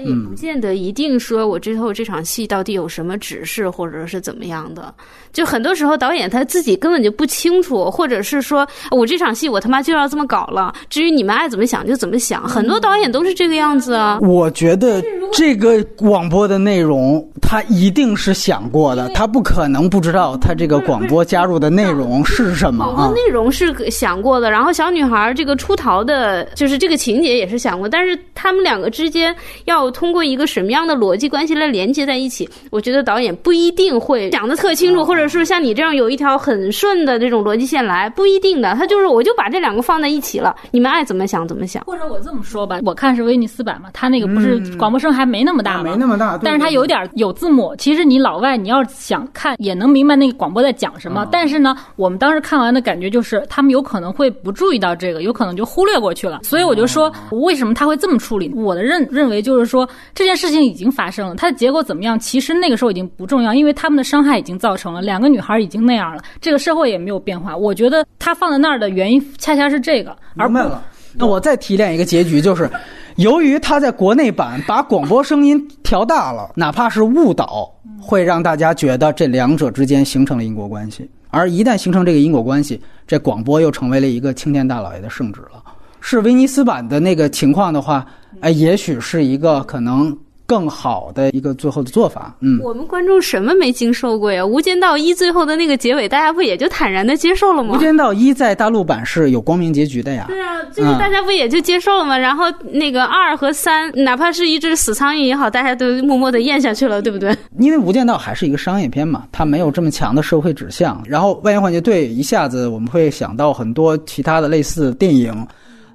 [0.05, 4.93] 也不见得一定说我之后这场戏到底有什么指示，或者是怎么样的。
[5.31, 12.43] 就很多时候导演他自己根本就不清楚，或者是说我这场戏我他妈就要这么搞了，至于你们爱怎么想就怎么想。
[12.43, 14.19] 很多导演都是这个样子啊。
[14.21, 23.15] 我觉得这个广播的内容他一定是想过的，他不可能不知道他这个广播加入的内容是什么广播。
[23.15, 29.33] 内容是想过的，然后小女孩这个出逃的，就是这个情节也是想过，但是他们两个之间
[29.63, 35.21] 要通过一个什么样的逻辑关系来连接在一起，我觉得导演不一定会讲的特清楚，或者。
[35.31, 38.73] 是像你这样有一条很顺的这种逻辑线来，不一定的。
[38.73, 41.81] 他就是我就把这两个放在一起了，你们爱怎么想怎么想。
[41.85, 45.83] 或者我这么说吧，我看是威尼斯版嘛，他那个不是广播声还没那么大吗？
[45.83, 47.73] 没那么大，但是他有点有字幕。
[47.77, 51.25] 其实你老外你要想看也能明白那个广播在讲什么。
[51.31, 56.41] 但是呢，我们当时看完的感觉就是他们有可能会不注意到这个，有可能就忽略过去了。
[56.43, 58.51] 所以我就说，为什么他会这么处理？
[58.53, 65.01] 我的认认为就是说，这件事情已经发生了，它的结果怎么样，其实那个时候已经不重要，因为他们的伤害已经造成了。
[65.01, 67.55] 两个女孩已经那样了，这个社会也没有变化。
[67.55, 70.15] 我觉得他放在那儿的原因，恰恰是这个。
[70.35, 70.83] 明白了。
[71.13, 72.69] 那我再提炼一个结局，就是
[73.17, 77.69] 由于他在国内版把广播声音调大了，哪怕是误导，
[78.01, 81.09] 会让大家觉得这两者之间形成了因果关系。
[81.29, 85.61] 而一旦形成这个因果关系，这广播又成为了一个青天大老爷的圣旨了。
[86.01, 88.05] 是威尼斯版的那个情况的话，
[88.41, 90.13] 哎，也许是一个可能。
[90.47, 94.43] 更好的一个最后的做法，嗯，我们观众什么没经受过呀？
[94.45, 97.73] 《无间道一》最后的那个结尾，大家不也就坦然的接受了吗？
[97.77, 100.25] 《无间道一》在大陆版是有光明结局的呀。
[100.27, 102.17] 对啊，就是大家不也就接受了吗？
[102.17, 107.33] 然后那个二和三，哪怕是一只死苍蝇也好，大家都默默的咽下去了，对不对？
[107.57, 111.01] 因为《无间道》还是一个商业片嘛，它没有这么强的社会指向。
[111.07, 115.33] 然后《万元幻觉队》一下子我们会想到很多其他的类似电影。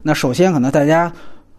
[0.06, 1.12] 那首先可能大家。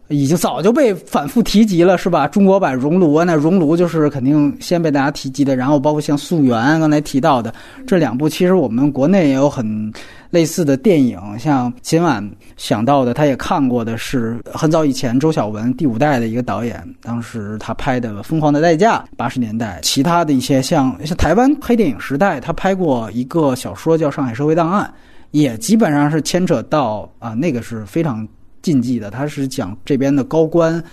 [0.09, 2.25] 已经早就被反复提及了，是吧？
[2.29, 5.53] 中国版《熔炉》，那《熔炉》就是肯定先被大家提及的。
[5.53, 7.53] 然后包括像《溯源》刚才提到的
[7.85, 9.91] 这两部，其实我们国内也有很
[10.29, 11.19] 类似的电影。
[11.37, 12.25] 像今晚
[12.55, 19.77] 想到的，他也看过的是很早以前周晓文第五代的一个导演，当时他拍的《疯狂的代价》，八十年代。
[19.83, 24.85] 其他的一些像像台湾黑电影时代，他拍过一个小说叫《上海社会档案》，
[25.31, 28.25] 也基本上是牵扯到啊，那个是非常。
[28.67, 30.83] 禁忌的，他是讲这边的高官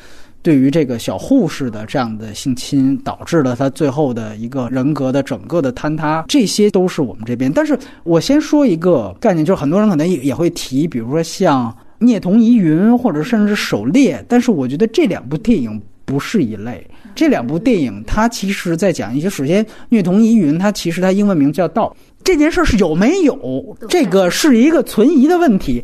[0.42, 7.52] 对于这个小护士的这样的性侵，导致了他最后的一个人格的整个的坍塌，这些都是我们这边。
[7.52, 11.68] 但是我先说一个概念，就是很多人可能也也会提，比如说像
[11.98, 16.86] 《孽童疑云》或者甚至《狩猎》，但是我觉得这两部电影不是一类。
[17.16, 25.82] 这两部电影它其实在讲一些，首先《虐童疑云》它其实它英文名叫《道》，这件事是有没有，这个是一个存疑的问题。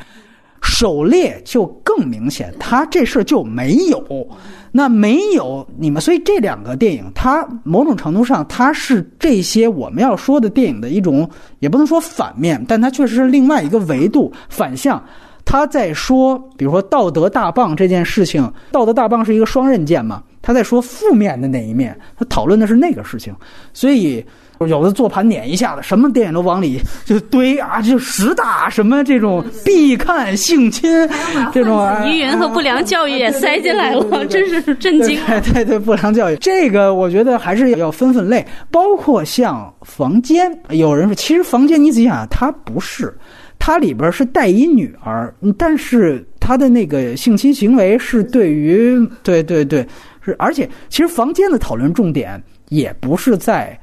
[0.63, 4.29] 狩猎就更明显，他这事儿就没有，
[4.71, 15.03] 那没有你们，所以这两个电影，它某种程度上，它是这些我们要说的电影的一种，也不能说反面，但它确实是另外一个维度反向。
[15.45, 23.35] 他在说，比如说道德大棒这件事情，道德大棒是一个双刃剑嘛，他在说负面的那一面，他讨论的是那个事情，
[23.73, 24.25] 所以。
[24.69, 31.09] 有的做盘点一下子，什么电影都往里就堆啊，就十大什么这种必看性侵
[31.51, 35.19] 这种疑云和不良教育也塞进来了，真是震惊。
[35.27, 43.17] 对对对，不良教育这个我觉得还是要分分类，包括像房间，有人说其实房间你仔细想，它不是，
[43.59, 49.87] 它里边是带一女儿，但是他的那个性侵行为是对于对对对
[50.23, 52.39] 是，而且其实房间的讨论重点
[52.69, 53.75] 也不是在。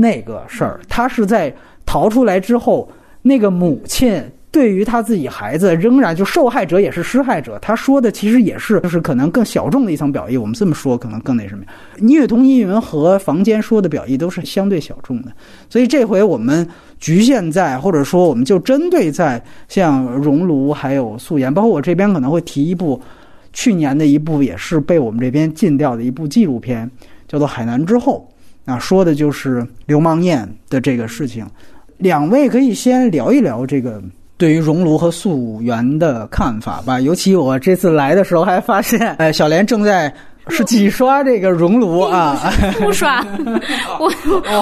[0.00, 2.90] 那个事儿，他是在逃出来之后，
[3.22, 7.58] 那个母亲对于他自己孩子，仍然就受害者也是施害者。
[7.60, 10.36] 他说的其实也是，就是可能更小众的一层表意。
[10.36, 11.64] 我们这么说，可能更那什么。
[11.98, 15.30] 虐童依云和房间说的表意都是相对小众的，
[15.68, 16.66] 所以这回我们
[16.98, 23.00] 局限在，或者说我们就针对在像熔炉还有素颜，包括我这边可能会提一部
[23.52, 26.90] 去年的一部也是被我们这边禁掉的一部纪录片，
[27.28, 28.28] 叫做《海南之后》，
[28.64, 31.46] 啊，说的就是流氓宴的这个事情。
[31.98, 34.02] 两位可以先聊一聊这个。
[34.36, 40.10] 对于熔炉和溯源的看法吧，尤其我这次来的时候还发现，哎，小莲正在。
[40.48, 42.52] 是几刷这个熔炉啊？
[42.72, 43.24] 初刷，
[44.00, 44.10] 我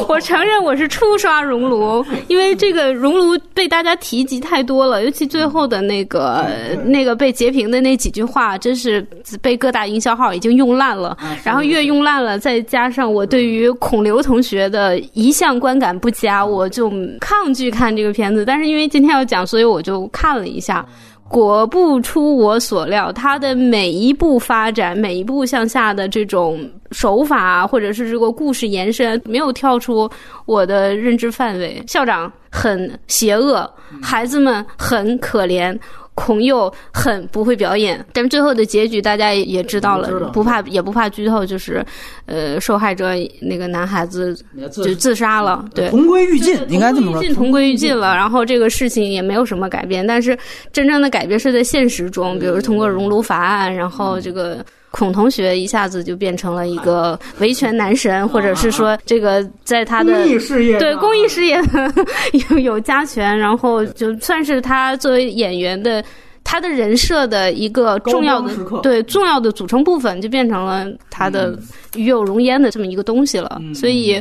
[0.09, 6.45] 我承认我是初刷熔炉，因为这个熔炉被大家提及太多了，尤其最后的那个
[6.85, 9.01] 那个被截屏的那几句话，真是
[9.41, 11.17] 被各大营销号已经用烂了。
[11.43, 18.45] 然后越用烂了，再加上我对于孔刘同学的一向观感不佳，我就抗拒看这个片子。
[18.45, 20.85] 但是因为今天要讲，所以我就看了一下。
[21.29, 26.59] 果不出我所料，他的每一步发展，每一步向下的这种
[26.91, 30.09] 手法，或者是这个故事延伸，没有跳出
[30.47, 31.83] 我的认知范围。
[31.87, 33.71] 校长很邪恶，
[34.03, 35.79] 孩子们很可怜。
[36.19, 41.85] 孔佑很不会表演，但是最后的结局大家也知道了，不怕也不怕剧透，就是，
[42.27, 43.11] 呃，受害者
[43.41, 44.37] 那个男孩子
[44.71, 48.15] 就自杀了，对，同归于尽，应该这么说，同归于尽了。
[48.15, 50.37] 然后这个事情也没有什么改变，但是
[50.73, 54.65] 真正的改变是在现实中，比如通过熔炉法案，然后这个。
[54.91, 61.61] 孔同学一下子就变成了一个维权男神，或者是说这个在他的公益事业对公益事业
[62.51, 66.03] 有有加权，然后就算是他作为演员的
[66.43, 71.59] 他的人设的一个重要的对重要的组成部分，就变成了他的
[71.95, 73.61] 与有容焉的这么一个东西了。
[73.75, 74.21] 所以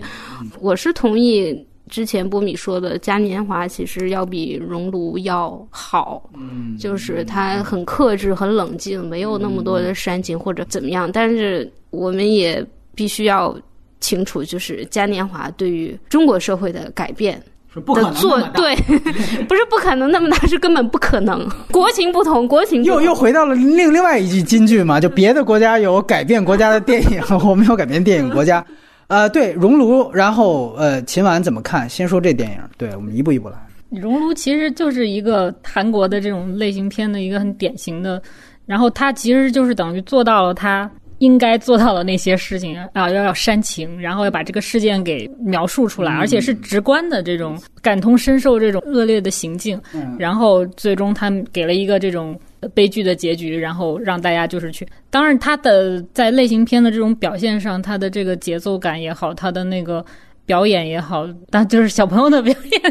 [0.60, 1.66] 我是同意。
[1.90, 11.10] 之前波米说的嘉年华其实要比熔炉要好，嗯，就是它很克制、很冷静，没有那么多的煽情或者怎么样。
[11.12, 13.58] 但是我们也必须要
[14.00, 17.42] 清楚，就是嘉年华对于中国社会的改变
[17.86, 18.76] 不可能做对，
[19.48, 21.48] 不是不可能那么大，是根本不可能。
[21.72, 28.66] 国情不同，国情又又回到了另另外一句金句嘛，就别的国家有改变国家的电影， 我没有改变电影国家。
[29.08, 31.90] 呃，对熔炉，然后呃，秦晚怎么看？
[31.90, 33.56] 先说这电影，对我们一步一步来。
[33.90, 38.22] 熔炉其实就是一个韩国的这种类型片的一个很典型的，
[38.66, 49.82] 然后它其实就是等于做到了它应该做到的那些事情啊，要要煽情，然后要把这个事件给描述出来，而且是直观的这种感同身受这种恶劣的行径，
[50.20, 52.38] 然后最终他们给了一个这种。
[52.74, 54.88] 悲剧的结局，然后让大家就是去。
[55.10, 60.04] 当然，他的在类型片的这种表现上，他的这个节奏感也好，他的那个
[60.48, 62.82] 表演也好，但就是小朋友的表演，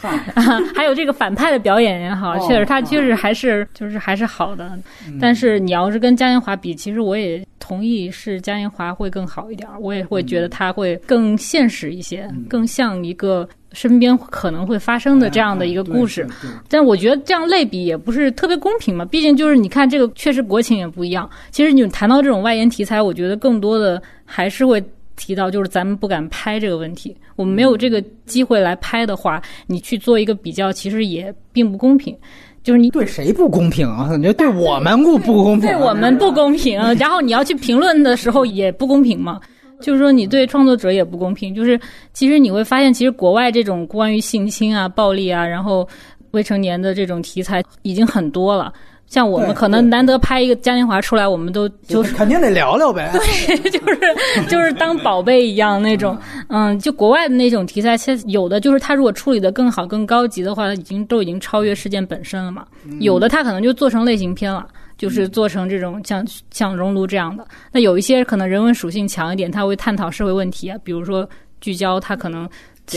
[0.74, 4.78] 还有这个反派的表演也好，确实他确实还是就是还是好的。
[5.20, 13.46] 但是你要是跟嘉年华比，其实我也同意是嘉年华会更好一点，我也会觉得他会更现实一些，更像一个。
[13.72, 16.26] 身边可能会发生的这样的一个故事，
[16.68, 19.04] 但我觉得这样类比也不是特别公平嘛。
[19.04, 21.30] 毕竟就是你看这个确实国情也不一样。
[21.52, 24.82] 其实你谈到这种外延题材，我觉得更多的还是会
[25.20, 27.14] 提到就是咱们不敢拍这个问题。
[27.36, 32.16] 我们没有这个机会来拍的话，你去做一个比较，其实也并不公平。
[32.62, 34.08] 就是你对谁不公平啊？
[34.16, 35.68] 你觉得对我们不不公平？
[35.68, 36.78] 对我们不公平。
[36.98, 39.38] 然后你要去评论的时候也不公平嘛。
[39.80, 41.54] 就是说，你对创作者也不公平。
[41.54, 41.80] 就是
[42.12, 45.88] 其实你会发现，其实国外这种关于性侵啊、暴力啊，然后
[46.32, 48.72] 未成年的这种题材已经很多了。
[49.06, 53.10] 像我们可能难得拍一个嘉年华出来，我们都就是肯定得聊聊呗。
[53.12, 56.16] 对， 就是就是当宝贝一样那种。
[56.48, 62.64] 嗯，就国外的那种题材，其实有的就是他如果处理的更好、更高级的话，已经都已经超越事件本身了嘛。
[63.00, 64.66] 有的他可能就做成类型片了。
[64.96, 71.26] 就是做成这种像像熔炉这样的，那有一些可能人文属性强一点，他会探讨社会问题啊，比如说
[71.62, 72.46] 聚焦，他可能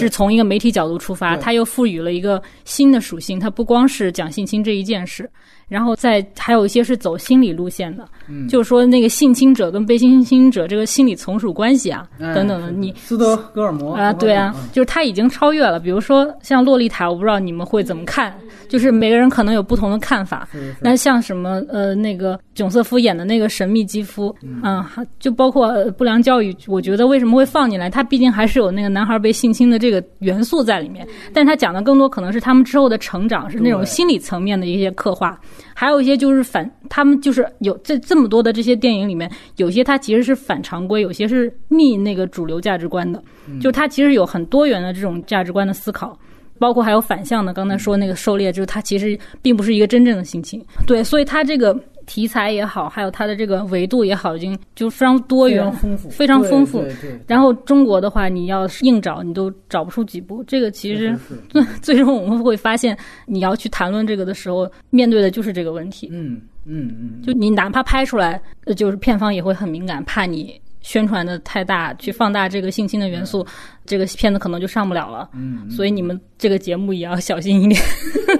[0.01, 5.29] 是从一个媒体角度出发，它又赋予了一个新的属性，它不光是讲性侵这一件事。
[5.69, 8.07] 然后再还有一些是走心理路线的，
[8.47, 12.69] 就是说那个性侵者跟被性侵者这个心理从属关系啊，等等的。
[12.69, 15.79] 你斯德哥尔摩啊，对啊，就是他已经超越了。
[15.79, 18.37] 比如说像《洛丽塔》，我不知道你们会怎么看，
[18.67, 20.47] 就是每个人可能有不同的看法。
[20.81, 24.83] 那像什么呃那个囧瑟夫演的那个神秘肌肤，嗯，
[25.19, 27.89] 就包括不良教育，我觉得为什么会放进来？
[27.89, 35.39] 他毕竟还是有那个男孩被性侵的这个元素在里面，但他讲的更多可能是他们之后的成长，是那种心理层面的一些刻画。
[35.75, 43.21] 还有一些就是反，他们就是有这这么多的这些电影里面，有些它其实是反常规，有些是逆那个主流价值观的，
[43.59, 46.17] 就它其实有很多元的这种价值观的思考。
[46.63, 50.65] 包括还有反向的，刚才说那个狩猎，就是它其实并不是一个真正的性侵。
[50.87, 56.81] 对，所以它这个题材也好，还有它的这个维度也好，已经就非常多元、丰富，非常丰富。
[57.27, 60.41] 然后中国的话，你要硬找，你都找不出几部。
[60.45, 61.13] 这个其实
[61.49, 66.07] 最 最终我们会发现，你要去谈论这个的时候，面对的就是这个问题。
[66.13, 67.21] 嗯嗯嗯。
[67.21, 68.41] 就你哪怕拍出来，
[68.77, 70.57] 就是片方也会很敏感，怕你。
[70.83, 73.43] 宣传的太大，去放大这个性侵的元素，
[73.85, 75.27] 这个片子可能就上不了了。
[75.33, 77.81] 嗯，所以你们这个节目也要小心一点。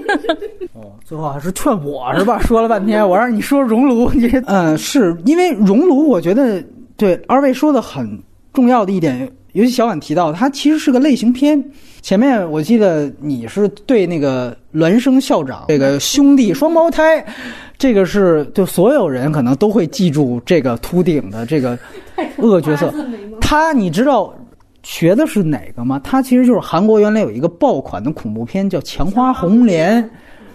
[0.74, 2.38] 哦，最后还是劝我是吧？
[2.40, 6.62] 说了半天，我让你说熔炉，你嗯，是因为熔炉，我觉得
[6.96, 8.22] 对二位说的很
[8.52, 11.62] 重要的一点，尤其小婉提到，它其实是个类型片。
[12.02, 17.24] 前面我记得你是对那个孪生校长这个兄弟双胞胎。
[17.76, 21.76] 这个是就所有人可能都会记住这个秃顶的这个
[22.38, 22.92] 恶角色，
[23.40, 24.34] 他你知道
[24.82, 26.00] 学的是哪个吗？
[26.04, 30.02] 他其实就是韩国原来有一个爆款的恐怖片叫《强花红莲》，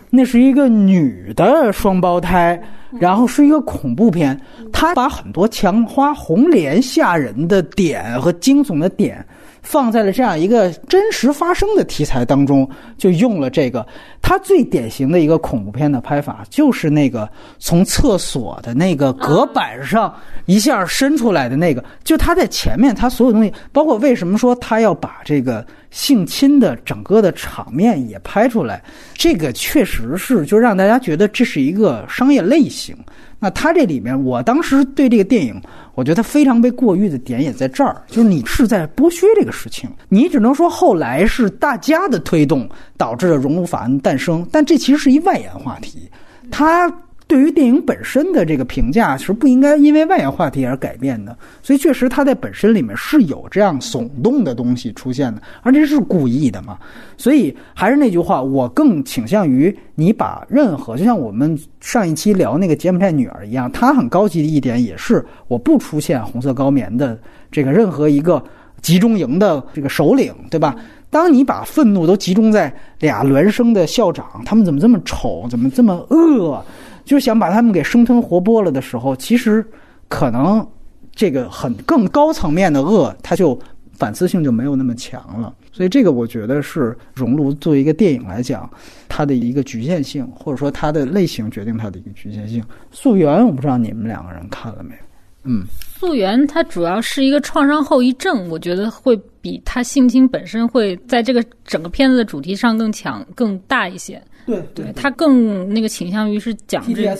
[0.10, 2.62] 那是一个女的双胞胎，
[3.00, 4.40] 然后是一个恐怖片，
[4.72, 9.26] 他把很多强花红莲吓人的点和惊悚的点。
[9.70, 12.68] 放在了这样一个真实发生的题材当中，
[12.98, 13.86] 就用了这个。
[14.20, 17.30] 它最典型的一个恐怖片的拍法，就是那个
[17.60, 20.12] 从厕所的那个隔板上
[20.48, 21.86] 一下伸出来的那个。
[22.04, 28.82] 就他在前面，他所有东西，包括为什么说他要把这个性侵的整个的场面也拍出来，
[29.14, 32.98] 这个确实是就让大家觉得这是一个商业类型。
[33.42, 35.62] 那他这里面，我当时对这个电影。
[36.00, 46.10] 我觉得他非常被过誉的点也在这儿，就是你是在剥削这个事情，你只能说后来是大家的推动导致了熔炉法案诞生，但这其实是一外延话题，
[46.50, 46.90] 他。
[47.30, 56.80] 对于电影本身的这个评价是不应该因为外延话题而改变的，所以确实它在本身里面是有这样耸动的东西出现的，而且是故意的嘛。
[57.18, 67.16] 所以还是那句话，我更倾向于你把任何，就像我们上一期聊那个柬埔寨女儿一样，她很高级的一点也是我不出现红色高棉的
[67.52, 68.44] 这个任何一个
[68.82, 70.76] 集中营的这个首领，对吧？
[71.12, 76.64] 当你把愤怒都集中在俩孪生的校长，他们怎么这么丑，怎么这么恶？
[77.10, 79.66] 就想把他们给生吞活剥了的时候，其实
[80.08, 80.64] 可能
[81.12, 83.60] 这个很更高层面的恶，它就
[83.94, 85.52] 反思性就没有那么强了。
[85.72, 88.70] 所以这个我觉得是《熔炉》作为一个电影来讲，
[89.08, 92.64] 它的一个局限性，或者说它的类型决定它的一个局限性。
[92.92, 95.02] 溯源，我不知道你们两个人看了没有？
[95.46, 95.64] 嗯，
[95.98, 104.22] 溯源它主要是一个创伤后遗症，我觉得会比他性侵本身会在这个整个片子的主题上更强、更大一些。
[104.46, 107.18] 对对，他更那个倾向于是讲这个，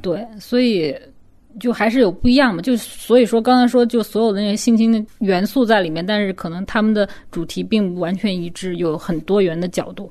[0.00, 0.94] 对，所以
[1.58, 2.62] 就还是有不一样嘛。
[2.62, 10.08] 就所以说刚才说，就所有的那些性侵的元素在里面，但是可能他们的主题并不完全一致，有很多元的角度。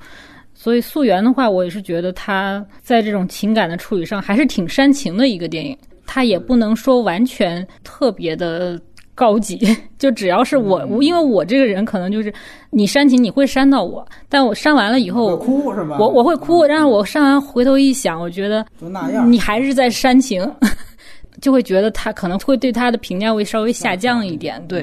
[0.54, 5.78] 所以溯源的话，我也是觉得他在这种情感的处理上还是挺煽情的一个电影。
[6.06, 8.78] 他也不能说完全特别的。
[9.18, 9.60] 高级，
[9.98, 12.32] 就只要是我，因为我这个人可能就是
[12.70, 15.98] 你煽情，你会煽到我，但我煽完了以后，哭是吧？
[16.00, 20.48] 我我会哭，但是我煽完回头一想，我觉得就那样，你还是在煽情，
[21.42, 24.64] 就会觉得他可能会对他的评价会稍微下降一点。
[24.68, 24.82] 对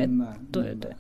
[0.50, 0.90] 对对。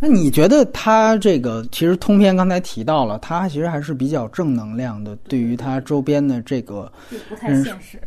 [0.00, 6.90] 那你觉得他这个其实通篇刚才提到了，他其实还是比较正能量的，对于他周边的这个
[7.28, 8.00] 不太现实。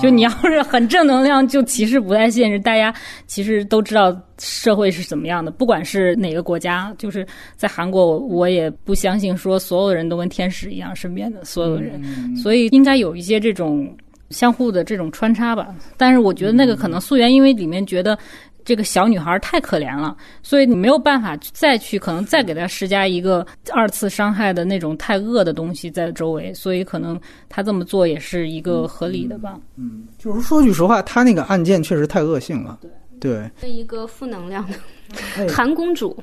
[0.00, 2.58] 就你要是很正能量，就其实不太现实。
[2.58, 2.94] 大家
[3.26, 7.26] 其实都知道社会是怎么样的，不管是哪个国家，就是
[7.56, 12.02] 在韩国，我也不相信说所有人都跟天使一样，身边的所有人，
[12.36, 13.94] 所以应该有一些这种
[14.30, 15.74] 相互的这种穿插吧。
[15.96, 18.18] 但是我觉得那个可能溯源，因为里面觉得。
[18.64, 29.58] 这个小女孩太可怜了，所以你没有办法再去可能再给她施加一个二次伤害的那种太恶的东西在周围，所以可能他这么做也是一个合理的吧。
[29.76, 32.78] 嗯，就是说句实话，他那个案件确实太恶性了。
[33.20, 34.76] 对，对，一个负能量的
[35.48, 36.16] 韩公主。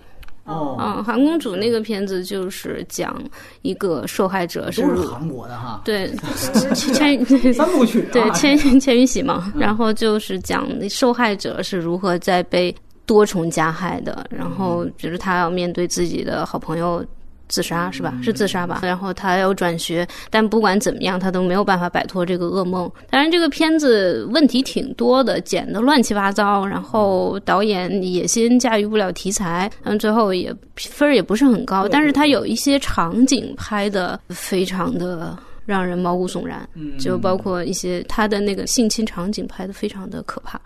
[0.45, 3.21] 哦，嗯，韩公主那个片子就是讲
[3.61, 6.11] 一个受害者是韩国的哈，对，
[6.73, 7.23] 千
[7.53, 12.73] 三部曲，对千千与喜嘛，然后就是讲受害者是如何在被
[13.05, 17.05] 多重加害的，然后就是他要面对自己的好朋友。
[17.51, 18.17] 自杀是吧？
[18.23, 18.79] 是自杀吧？
[18.81, 22.89] 然后他要转学，但不管怎么样，他都没有办法摆脱这个噩梦。
[23.09, 31.87] 当然，这个片子问题挺多的，剪的乱七八糟，然后导演野心驾驭不了题材，嗯，最后也分儿也不是很高。
[31.89, 36.65] 但是他有一些场景拍的非常的让人毛骨悚然，
[36.97, 40.59] 就包括一些他的那个性侵场景拍的非常的可怕，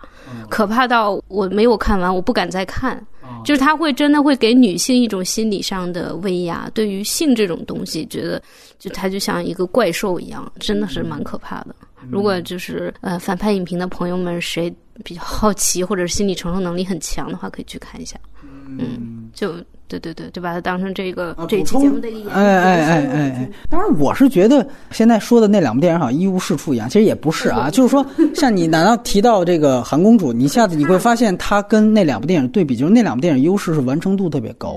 [0.48, 3.04] 可怕到我没有看完，我不敢再看。
[3.44, 8.42] 就是他会真的会给女性一种心理上的威压，对于性这种东西，觉得
[8.78, 11.74] 就他就像一个怪兽一样，真的是蛮可怕的。
[12.10, 14.72] 如果就是呃反派影评的朋友们谁
[15.02, 18.18] 比较好奇或者是心理承受能力很强的话，可以去看一下。
[18.66, 19.54] 嗯，就。
[19.88, 22.30] 对对对，就把它当成这个这期节目的一个。
[22.32, 23.50] 哎哎哎哎哎！
[23.70, 27.70] 当然，我是觉得现在说的那两部电影好像一无是处一样，其实也不是啊。
[27.72, 28.04] 就是说，
[28.34, 34.76] 像你难道提到这个《韩公主》，你一下子你会发现它跟那两部电影对比，就是那两部电影优势是完成度特别高，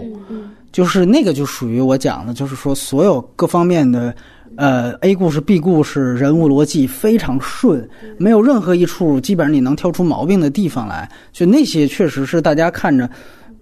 [0.72, 4.14] 就是那个就属于我讲的，就是说所有各方面的
[4.58, 13.10] 呃 A 故事、B 故事、人物逻辑非常顺，没有任何一处基本上你能挑出毛病的地方来，就那些确实是大家看着，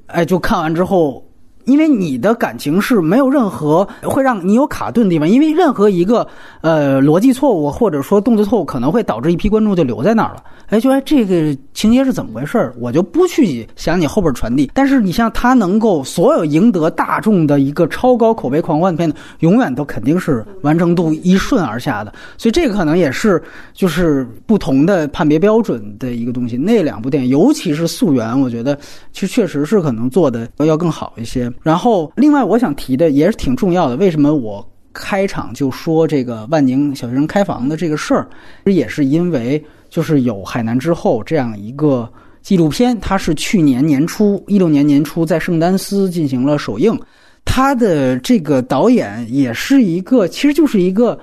[0.07, 1.23] 哎，就看完之后。
[1.68, 6.26] 因为你的感情是没有任何会让你有卡顿的地方，因为任何一个
[6.61, 10.44] 呃逻辑错误或者说动作错误，可能会导致一批观众就留在那儿了。
[10.69, 14.72] 哎，就哎这个情节是怎么回事儿，我就不去想你后边传递。
[14.73, 22.14] 但是你像他能够所有赢得大众的一个超高口碑狂欢的片子，永远都肯定是完成度一顺而下的。
[22.38, 23.41] 所以这个可能也是
[23.73, 26.57] 就是不同的判别标准的一个东西。
[26.57, 28.77] 那两部电影，尤其是《溯源》，我觉得
[29.11, 31.52] 其实确实是可能做的要更好一些。
[31.61, 33.95] 然后，另外我想提的也是挺重要的。
[33.97, 38.27] 为什么我开场就说这个万宁小学生开房的这个事儿，
[38.65, 42.09] 也是因为就是有《海南之后》这样一个
[42.41, 46.97] 纪录片，它是去年年初一六年年初在圣丹斯进行了首映。
[47.43, 51.17] 他的这个导演也是一个，其实就是一个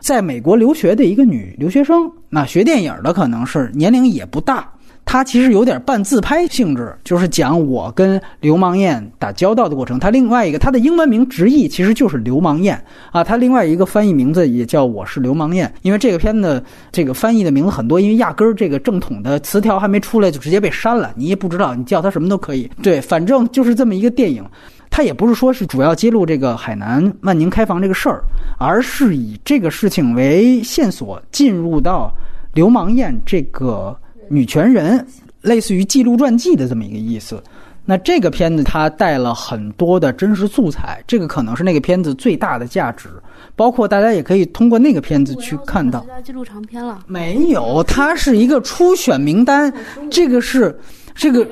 [0.00, 4.66] 在美国留学的一个女留学生，那学电影的可能是年龄也不大。
[5.08, 10.00] 他其实有点半自拍性质，就是讲我跟流氓燕打交道的过程。
[10.00, 13.22] 他另外一个，他的英文名直译其实就是流氓燕啊。
[13.22, 22.68] 他另外一个翻译名字也叫我是流氓燕，因为这个片子这个翻译的名字很多，因为压根儿这个正统的词条还没出来就直接被删了，你也不知道，你叫他什么都可以。
[22.82, 24.44] 对，反正就是这么一个电影。
[24.90, 28.24] 他也不是说是主要揭露这个海南万宁开房这个事儿，
[28.58, 32.12] 而是以这个事情为线索进入到
[32.54, 33.96] 流氓燕这个。
[34.28, 35.06] 女权人，
[35.42, 37.42] 类似于记录传记的这么一个意思。
[37.88, 43.08] 那这个片子它带了很多的真实素材，这个可能是那个片子最大的价值。
[43.54, 46.04] 包括大家也可以通过那个片子去看到。
[46.22, 46.98] 记录长片了？
[47.06, 49.72] 没有，它是一个初选名单。
[50.10, 50.76] 这个是
[51.14, 51.46] 这个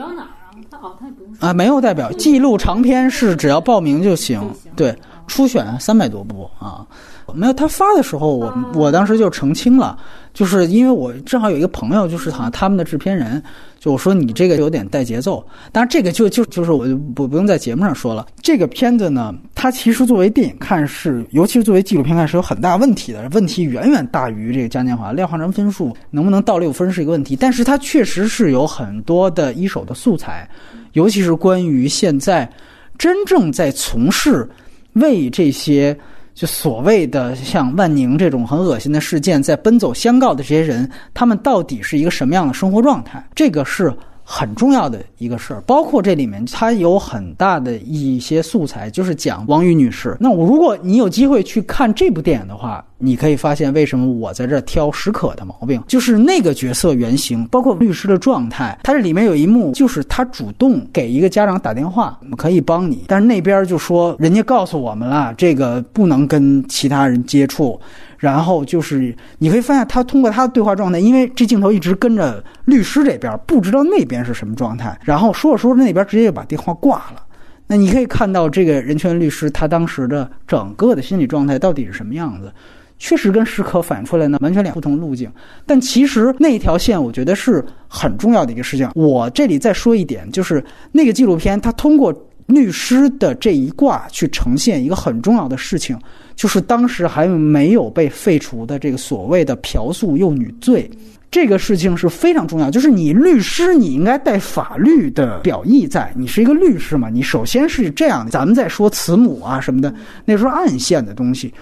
[1.38, 4.42] 啊，没有代表记录长片是只要报名就行。
[4.76, 4.94] 对，
[5.26, 6.84] 初选三百多部啊。
[7.32, 9.96] 没有，他发的时候，我我当时就澄清了，
[10.34, 13.40] 就是因为我正好有一个朋友，就是好像他们的制片人，
[13.78, 15.46] 就我说你这个有点带节奏。
[15.70, 18.26] 当然，这个就就就是我就不不用在节目上说了。
[18.42, 27.36] 这个片子呢，它其实作为电影看是，尤其是作为纪录片看是有很大问题的，问题远远大于这个嘉年华廖化成分数能不能到六分是一个问题。
[27.36, 30.48] 但是它确实是有很多的一手的素材，
[30.94, 32.50] 尤其是关于现在
[32.98, 34.48] 真正在从事
[34.94, 35.96] 为这些。
[36.34, 43.24] 就所谓的像万宁这种很恶心的事件，在奔走相告的这些人，他们到底是一个什么样的生活状态？
[43.34, 43.92] 这个是。
[44.24, 50.16] 很重要的一个事儿，包括这里面它有很大的一些素材，就是讲王宇女士。
[50.18, 58.78] 那我如果你有机会去看这部电影的话，你可以发现为什么我在这挑史可的毛病，就是那个角色原型，包括律师的状态。
[58.82, 67.78] 他这里面有一幕，就是他主动给一个家长打电话，我们可以帮你，但是那边就说人家告诉我们了，这个不能跟其他人接触。
[68.24, 74.98] 然后就是你可以发现，他通过他的对话状态，因为这镜头一直跟着律师这边，不知道那边是什么状态。
[75.02, 77.22] 然后说着说着，那边直接就把电话挂了。
[77.66, 82.50] 那你可以看到，这个人权律师他当时的整个的心理状态到底是什么样子，
[82.98, 85.30] 确实跟史可反映出来呢完全两不同路径。
[85.66, 88.88] 但其实那一条线，我觉得是很重要的一个事情。
[88.94, 92.10] 我这里再说一点，就是那个纪录片，它通过。
[92.48, 95.98] 律师的这一卦去呈现一个很重要的事情，
[96.36, 100.90] 就是当时还没有被废除的这个所谓的嫖宿幼女罪，
[101.30, 102.70] 这个事情是非常重要。
[102.70, 108.28] 就是你律师，你应该带法律的表意在，你是一个律师嘛，你首先是这样。
[108.28, 109.94] 咱们再说慈母啊什么的，
[110.24, 111.52] 那时候暗线的东西，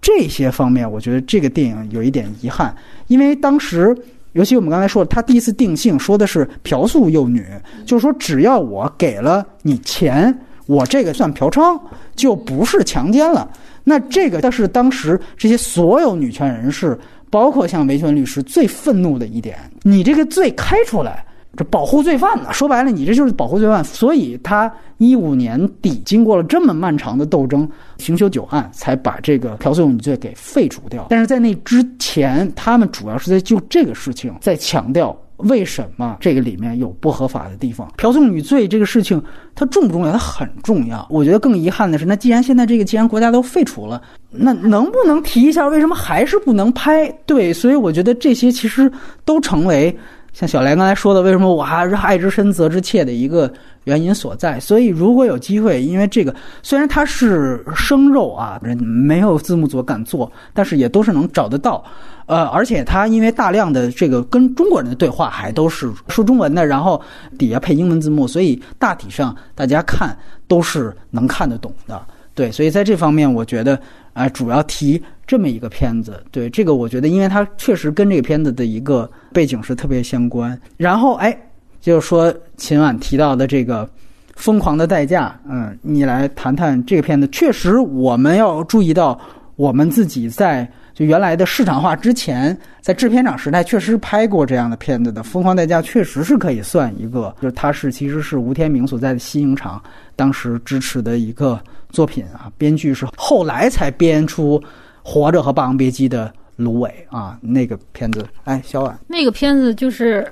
[0.00, 2.74] 这些方面，我觉得这个电影有一点遗憾，
[3.06, 3.96] 因为当时。
[4.34, 7.44] 尤其我们刚才说，他第一次定性说的是嫖宿幼女，
[7.84, 10.34] 就是说只要我给了你钱，
[10.64, 11.78] 我这个算嫖娼，
[12.16, 13.46] 就不是强奸了。
[13.84, 16.98] 那这个，但是当时这些所有女权人士，
[17.30, 21.24] 包括像维权律师，最愤怒的一点，你这个罪开出来。
[21.54, 22.50] 这保护罪犯呢？
[22.50, 23.84] 说白了，你这就是保护罪犯。
[23.84, 27.68] 所以他一五年底经过了这么漫长的斗争，
[27.98, 31.06] 刑修九案才把这个嫖宿女罪给废除掉。
[31.10, 37.90] 但是在那之前，他们主要是在就这个事情在强调为什么这个里面有不合法的地方？
[37.96, 39.22] 嫖纵女罪这个事情，
[39.54, 40.12] 它重不重要？
[40.12, 41.06] 它很重要。
[41.10, 44.00] 我觉得更遗憾的是，那既然现在这个既然国家都废除了，
[44.30, 47.10] 那能不能提一下为什么还是不能拍？
[47.26, 48.90] 对，所以我觉得这些其实
[49.24, 49.96] 都成为
[50.32, 53.52] 像小莲刚才说的，为什么我还是爱之深责之切的一个
[53.84, 54.58] 原因所在。
[54.60, 61.84] 所以如果有机会，因为这个虽然它是生肉啊，人没有字幕组敢做，但是也都是能找得到。
[62.26, 67.00] 呃，而且它因为大量的这个跟中国人的对话还都是说中文的，然后
[67.36, 72.00] 底下配英文字幕，所以大体上大家看都是能看得懂的。
[72.34, 73.78] 对，所以在这方面，我觉得
[74.14, 76.22] 啊，主要提这么一个片子。
[76.30, 80.58] 对，这个我觉得，因为它确实跟这个片子的一个背景是特别相关。
[80.78, 81.36] 然后，哎，
[81.82, 83.84] 就是说秦晚提到的这个
[84.36, 87.28] 《疯狂的代价》，嗯，你来谈谈这个片子。
[87.28, 89.20] 确实，我们要注意到
[89.56, 90.66] 我们自己在。
[90.94, 99.82] 就原来的市场化之前，在制片厂时代确实拍过这样的片子的，《疯狂代价》确实是可以算一个，就是它是其实是吴天明所在的西影厂
[100.14, 102.52] 当时支持的一个作品啊。
[102.58, 104.60] 编剧是后来才编出
[105.02, 110.30] 《活着》和《霸王别姬》的芦苇啊，那个片子，哎，小婉，那个片子就是。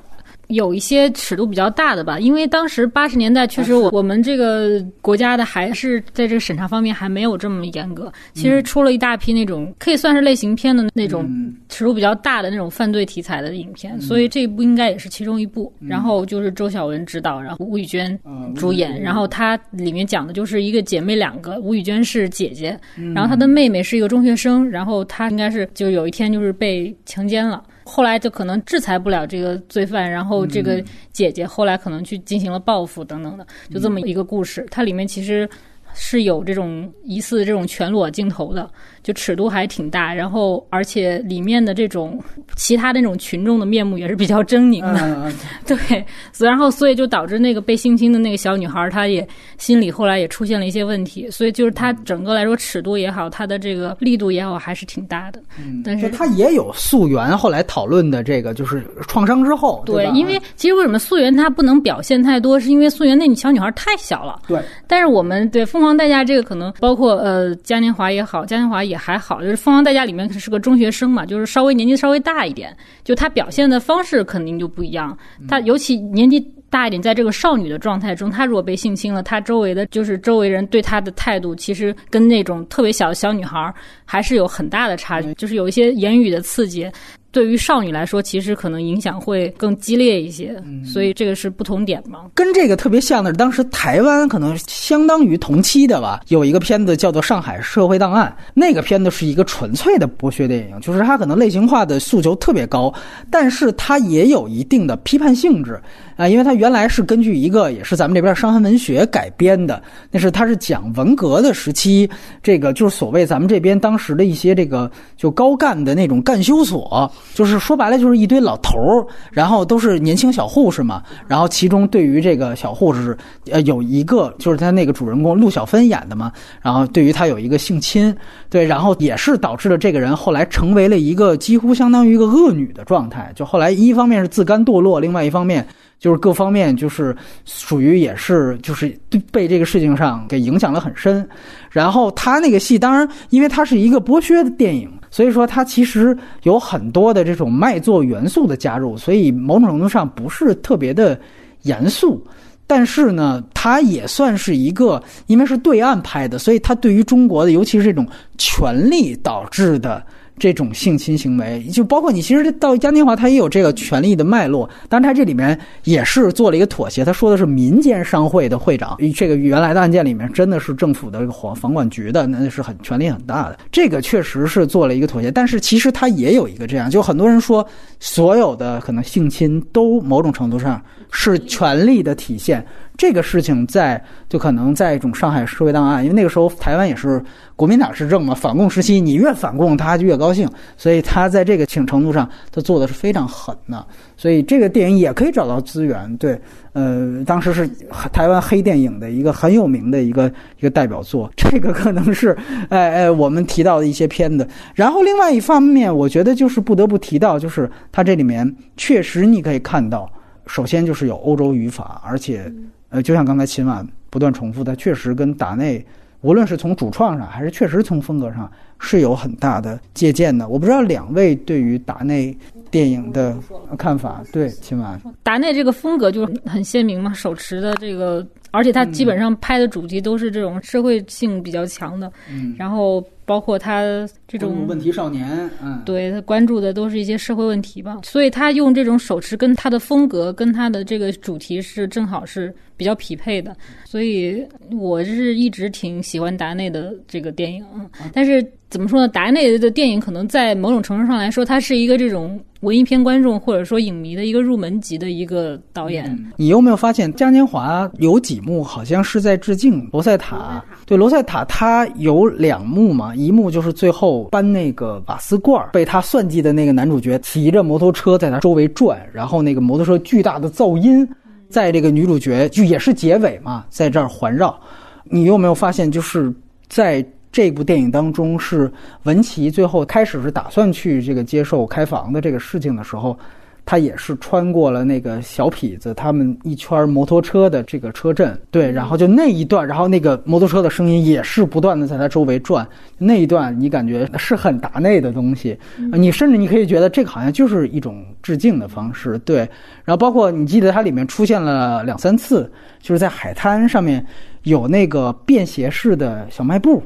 [0.50, 8.12] 有一些尺度比较大的吧，因为当时八十年代确实我我们这个国家的还是在这个审查方面还没有这么严格。
[8.34, 11.28] 其实出了一大批那种可以算是类型片的那种
[11.68, 15.72] 尺度比较大的那种犯罪题材的影片，所以这一部应该也是其中一部。
[15.80, 18.18] 然后就是周晓文执导，然后吴宇娟
[18.54, 22.78] 主演，然后它里面讲的就是一个姐妹两个，吴宇娟是姐姐，
[23.14, 27.62] 然后她的妹妹是一个中学生，然后她应该是就有一天就是被强奸了。
[27.90, 34.64] 后来就可能制裁不了这个罪犯，然后这个姐姐后来可能去进行了报复等等的，就这么一个故事。
[34.70, 35.48] 它里面其实。
[35.94, 38.68] 是有这种疑似这种全裸镜头的，
[39.02, 42.22] 就尺度还挺大，然后而且里面的这种
[42.56, 45.32] 其他那种群众的面目也是比较狰狞的，
[45.66, 46.04] 对，
[46.38, 49.26] 然后所以就导致那个被性侵的那个小女孩，她也
[49.56, 55.40] 心里后来也出现了一些问题，所以就是她整个来说尺度也好，她的这个力度也好，还是挺大的。
[55.58, 65.64] 嗯，但是她也有溯源，后来讨论的这个就是创伤之后，对，因为其实为什么溯源她不能表现太多，是因为溯源那小女孩太小了，对，但是我们对。
[65.80, 75.16] 疯狂代价这个可能包括呃嘉年华也好，嘉年华也还好，就是凤凰代价里面是个中学生嘛，就是稍微年纪稍微大一点，就他表现的方式肯定就不一样。
[75.48, 76.38] 他尤其年纪
[76.68, 83.72] 大一点，在这个少女的状态中，他如果被性侵了，他周围的就是周围人对他的态度，其实跟那种特别小的小女孩
[84.04, 86.86] 还是有很大的差距，就是有一些言语的刺激。
[87.32, 92.26] 对于少女来说，其实可能影响会更激烈一些，所以这个是不同点嘛。
[92.34, 102.92] 跟这个特别像的是，当时台湾可能相当于同期的吧，有一个片子叫做《上海社会档案》，那个片子是一个纯粹的剥削电影，就是它可能类型化的诉求特别高，
[103.30, 105.80] 但是它也有一定的批判性质
[106.16, 109.80] 啊，因为它原来是根据一个也是咱们这边伤痕文学改编的，
[110.10, 112.10] 那是它是讲文革的时期，
[112.42, 117.08] 这个就是所谓咱们这边当时的一些这个就高干的那种干休所。
[117.34, 121.02] 就是说白了，就是一堆老头儿，然后都是年轻小护士嘛。
[121.26, 123.16] 然后其中对于这个小护士，
[123.50, 126.32] 呃，有一个就是他那个主人公陆小芬演的嘛。
[126.60, 128.14] 然后对于他有一个性侵，
[128.48, 133.32] 对，然后也是导致了这个人后来成为了一个几乎相当于一个恶女的状态。
[133.34, 135.66] 就后来一方面是自甘堕落，另外一方面
[135.98, 138.94] 就是各方面就是属于也是就是
[139.30, 141.26] 被这个事情上给影响了很深。
[141.70, 144.90] 然后他那个戏，当然因为他是一个剥削的电影。
[145.10, 151.18] 所以说，它其实有很多的这种卖座元素的加入，所以某种程度上不是特别的
[151.62, 152.24] 严肃。
[152.66, 158.06] 但是呢，它也算是一个，因为是对岸拍的，所以它对于中国的，尤其是这种
[158.38, 160.02] 权力导致的。
[160.40, 164.68] 这种性侵行为，就包括你，其实到嘉年华，他也有这个权力的脉络。
[164.88, 168.96] 但是他这里面也是做了一个妥协，他说的是民间商会的会长。
[169.14, 173.58] 这个原来的案件里面，真的是政府的这个房房管局的，那是很权力很大的。
[173.70, 175.30] 这个确实是做了一个妥协。
[175.30, 177.64] 但是其实他也有一个这样，就很多人说，
[177.98, 182.64] 所有的可能性侵都某种程度上是权力的体现。
[183.00, 183.98] 这个事情在
[184.28, 187.18] 就可能在一种上海社会档案，因为那个时候台湾也是
[187.56, 190.46] 国民党执政嘛，反共时期，你越反共，他就越高兴，
[190.76, 193.86] 所以他在这个程程度上，他做的是非常狠的。
[194.18, 196.38] 所以这个电影也可以找到资源，对，
[196.74, 197.66] 呃，当时是
[198.12, 202.36] 台湾黑电影的一个很有名的一个一个代表作，这个可能是
[202.68, 204.46] 哎哎我们提到的一些片子。
[204.74, 210.06] 然后另外一方面，我觉得就是不得不提到，就是它这里面确实你可以看到，
[210.46, 212.52] 首先就是有欧洲语法，而且。
[212.90, 215.84] 呃，就像刚才秦晚不断重复的，确实跟达内
[216.20, 220.48] 无论是从主创上，还是确实从风格上，是有很大的借鉴的。
[220.48, 222.36] 我不知道两位对于达内
[222.70, 223.34] 电影的
[223.78, 233.82] 看法，对秦晚，达内这个风格就很鲜明嘛，手持的这个，而且他基本上拍的主题都是这种社会性比较强的，嗯，然后包括他
[234.26, 247.64] 这种问题少年，嗯，对他关注的都是一些社会问题吧，所以他用这种手持跟他的风格跟他的这个主题是正好是比较匹配的，所以我是一直挺喜欢达内的这个电影，
[248.12, 249.08] 但是怎么说呢？
[249.08, 256.32] 达内的电影可能在某种程度上来说，它是一个这种文艺片观众或者说影迷的一个入门级的一个导演。
[256.36, 260.62] 你有没有发现嘉年华有几幕好像是在致敬罗塞塔？
[260.84, 271.08] 对，罗塞塔他有两幕嘛，一幕就是最后搬那个瓦斯罐，被他算计的那个男主角骑着摩托车在他周围转，然后那个摩托车巨大的噪音，
[271.48, 274.58] 在这个女主角就也是结尾嘛，在这儿环绕。
[275.04, 276.32] 你有没有发现，就是
[276.68, 278.70] 在这部电影当中，是
[279.04, 283.16] 文琪最后开始是打算去这个接受开房的这个事情的时候，
[283.64, 292.66] 他也是穿过了那个小痞子他们一圈摩托车的这个车阵，对，然后就那一段，然后那个摩托车的声音也是不断的在他周围转，
[292.98, 295.56] 那一段你感觉是很达内的东西，
[295.92, 299.38] 你甚至你可以觉得这个好像就是一种致敬的方式，对，
[299.84, 302.50] 然后包括你记得它里面出现了两三次，
[302.80, 304.04] 就是在海滩上面
[304.42, 306.82] 有那个便携式的小卖部。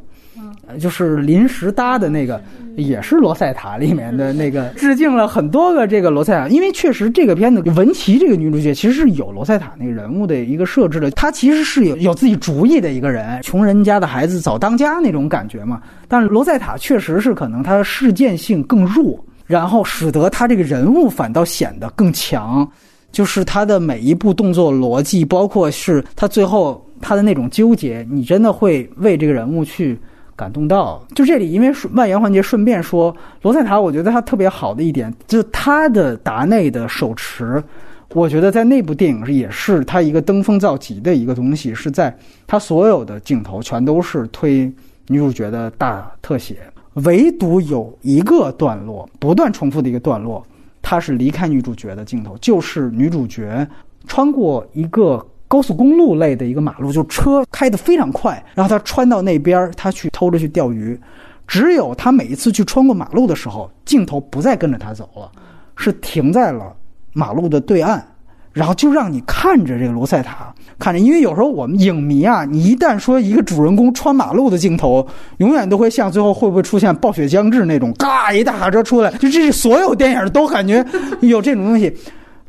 [0.67, 2.41] 呃就是临时搭的那个，
[2.77, 6.49] 也是罗塞塔里面的那个，致敬了很多个这个罗塞塔。
[6.49, 15.81] 因为确实这个片子文琪这个女主角其实是有罗塞塔那个人物的一个设置的，她其实是有有自己主意的一个人，穷人家的孩子早当家那种感觉嘛。
[16.09, 22.69] 但是罗塞塔确实是可能她的事件性更弱，然后使得她这个人物反倒显得更强，
[23.13, 29.99] 就是她的每一步动作逻辑，包括是她最后她的那种纠结，你真的会为这个人物去。
[30.37, 37.63] 感动到，就这里，因为外延环节，顺便说，罗塞塔，我觉得他特别好的一点，就是他的达内的手持，
[38.11, 42.17] 我觉得在那部电影也是他一个登峰造极的一个东西，是在
[42.47, 44.73] 他所有的镜头全都是推
[45.07, 46.57] 女主角的大特写，
[46.95, 50.45] 唯独有一个段落不断重复的一个段落，
[50.83, 53.67] 它是离开女主角的镜头，就是女主角
[54.07, 55.25] 穿过一个。
[55.47, 60.99] 高速公路类的一个马路，就车开得非常快，然后他穿到那边，他去偷着去钓鱼。
[61.47, 65.31] 只有他每一次去穿过马路的时候，镜头不再跟着他走了，
[65.77, 66.75] 是停在了
[67.13, 68.03] 马路的对岸，
[68.51, 70.99] 然后就让你看着这个罗塞塔，看着。
[70.99, 75.07] 因为有时候我们影迷啊，你一旦说一个主人公穿马路的镜头，
[75.37, 80.83] 永远都会像最后会不会出现暴雪将至那种，嘎一大卡车出来，就这是所有电影都感觉
[81.21, 81.95] 有这种东西。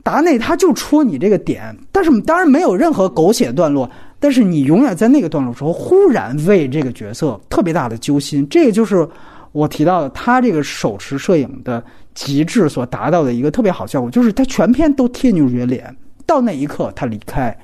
[0.06, 9.08] 达内他就戳你这个点，但是当然没有任何狗血段落，但是你永远在那个段落时候忽然为这个角色特别大的揪心，这个就是
[9.52, 11.84] 我提到的他这个手持摄影的
[12.14, 17.58] 极致所达到的一个特别好效果，就是他全片都贴女主角脸，到那一刻他离开。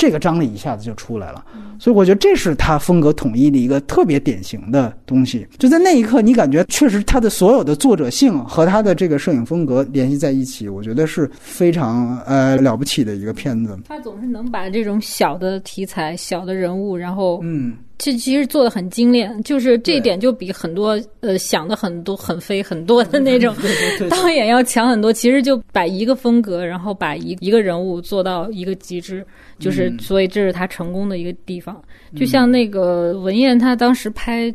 [0.00, 1.44] 这个张力一下子就出来了，
[1.78, 5.46] 所以我觉得这是他风格统一的一个特别典型的东西。
[5.58, 13.78] 就在那一刻，你感觉确实他的所有的作者性和他的这个摄影风格联系在一起，我觉得是非常呃了不起的一个片子。
[13.86, 17.76] 他总是能把这种小的题材、小的人物，然后嗯。
[18.02, 23.54] 这其实做的很精炼，就是这一点就比很多呃想的很多很飞很多的那种
[24.08, 25.12] 导演要强很多。
[25.12, 29.22] 其实就把一个风格，然后把一一个人物做到一个极致，
[29.58, 31.78] 就是所以这是他成功的一个地方。
[32.16, 34.50] 就像那个文彦，他当时拍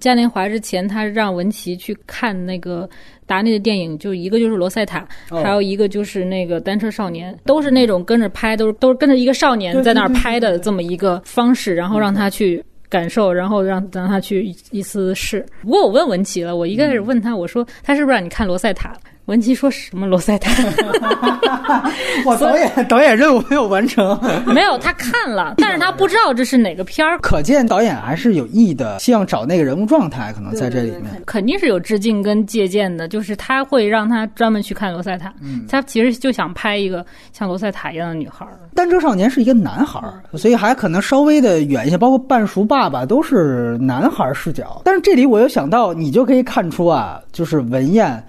[0.00, 2.88] 嘉年华之前，他让文琪去看那个
[3.26, 5.06] 达内的电影，就一个就是《罗塞塔》，
[5.42, 12.60] 还有一个就是那个《单车少年》，都是那种跟着拍，都是都是跟着一个少年在那儿拍的这么一个方式，然后让他去。
[12.88, 15.44] 感受，然后让让他去一次试。
[15.62, 18.96] 不过我问文琪了，我一开始问他，我说他是不是让你看罗塞塔？
[19.28, 20.50] 文琪说什么罗塞塔？
[22.24, 24.18] 我导演导演任务没有完成。
[24.48, 27.18] 没有，他看了， 但是他不知道这是哪个片儿。
[27.18, 31.22] 可见导演还是有意的，希望找那个人物状态，可能在这里面。
[31.26, 35.30] 肯定是有致敬跟借鉴的，就是他会让他专门去看罗塞塔。
[35.42, 38.46] 嗯，他其实就想拍一个像罗塞塔一样的女孩。
[38.74, 40.00] 单车少年是一个男孩，
[40.38, 44.80] 所以还可能稍微的远一些，包括半熟爸爸都是男孩视角。
[44.86, 48.24] 但是这里我又想到，你就可以看出啊，就是文彦。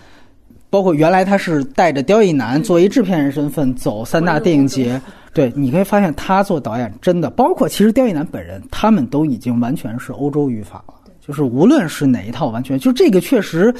[0.70, 5.02] 包括原来他是带着刁亦男作为制片人身份走三大电影节，
[5.34, 13.74] 对，你可以发现他做导演真的，包括其实刁亦男本人，他们都已经完全是欧洲语法了，就是无论是哪一套，完全就这个确实，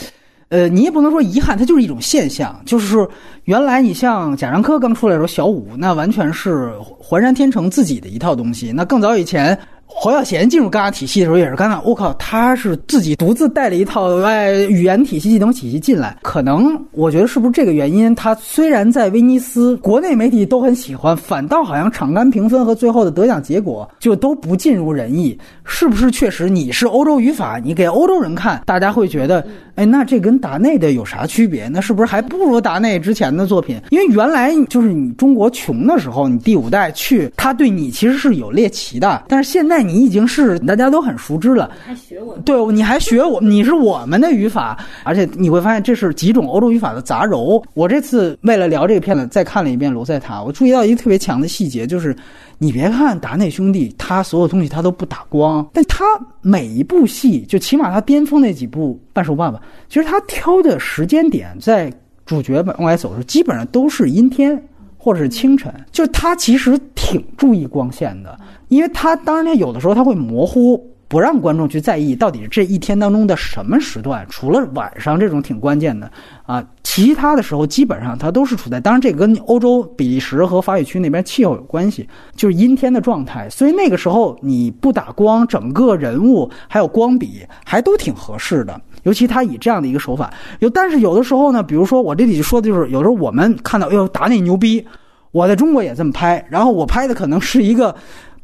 [0.50, 3.08] 呃，你也不能说遗憾，它就是一种现象，就是
[3.44, 9.58] 原来你像贾樟柯刚出来的时候，小五那完全是环山天成自己的一套东西，那更早以前。
[9.92, 16.16] 侯耀贤进入戛纳体系的时候也是戛纳，我靠，他是自己独自带了一套哎语言体系、系统体系进来。
[16.22, 18.14] 可能我觉得是不是这个原因？
[18.14, 25.38] 他虽然在威尼斯国内媒体都很喜欢，反倒好像场刊评分和最后的得奖结果就都不尽如人意。
[25.66, 29.46] 是不是确实你是欧洲语法，你给欧洲人看，大家会觉得，
[29.76, 31.68] 哎，那这跟达内的有啥区别？
[31.68, 33.80] 那是不是还不如达内之前的作品？
[33.90, 39.79] 因为原来就是你中国穷的时候，你第五代去，他对你其实是有猎奇的，但是现在。
[39.84, 42.38] 你已经是大家都很熟知了，还学我？
[42.46, 43.40] 对，你还学我？
[43.42, 47.64] 你是我们的语法，而且你会发现这是几种欧洲语法的杂糅。
[47.74, 52.16] 我这次为了聊这个片子，再看了一遍《罗塞塔》，我注意到一个特别强的细节，就是
[52.58, 56.06] 你别看达内兄弟，他所有东西他都不打光，但他
[56.42, 59.58] 每一部戏，就起码他巅峰那几部《半兽爸爸》，
[59.88, 61.92] 其实他挑的时间点，在
[62.26, 64.62] 主角往外走的时候，基本上都是阴天。
[65.02, 76.12] 或者是清晨，就是他其实挺注意光线的，因为他当然他有的时候他会模糊，不让观众去在意到底这一天当中的什么时段，除了晚上这种挺关键的
[76.46, 88.80] 啊，其他的时候基本上他都是处在，当然这跟欧洲比利时和法语区那边气候有关系，就是阴天的状态，所以那个时候你不打光，整个人物还有光比还都挺合适的。
[89.04, 94.86] 尤其他以这样的一个手法，有但是有的时候呢，比如说我这里说的就是，有时候我们看到，哎呦，达内牛逼，
[95.32, 97.96] 我在中国也这么拍，然后我拍的可能是一个。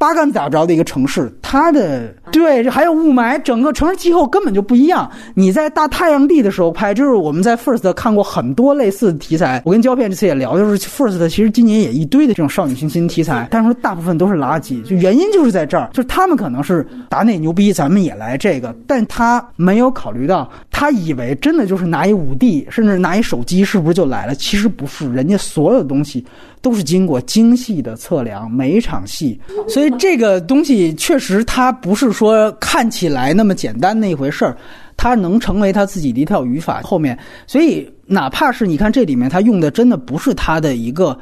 [0.06, 5.10] 八竿子打不着的一个城市，它的对，这还有雾霾，整个城市气候根本就不一样。
[5.34, 9.64] 你在大太阳地的时候拍，就是我们在 First 看过很多类似的题材。
[9.66, 14.84] 我跟胶片这次也聊，就是 First 其实今年也一堆的这种少女心新题材，但是大部分都是垃圾。
[14.84, 24.36] 就原因就是在这儿，就是他们可能是达内牛逼，咱们也来这个，但他没有考虑到，他以为真的就是拿一五 D，甚至拿一手机是不是就来了？
[24.36, 26.24] 其实不是，人家所有东西。
[26.66, 34.58] 都是经过精细的测量，每一场戏，所以这个东西确实它不是说看起来那么简单的一回事儿，
[34.98, 36.82] 它能成为他自己的一套语法。
[36.82, 37.16] 后面，
[37.46, 41.16] 所以哪怕是你看这里面他用的真的不是他的一个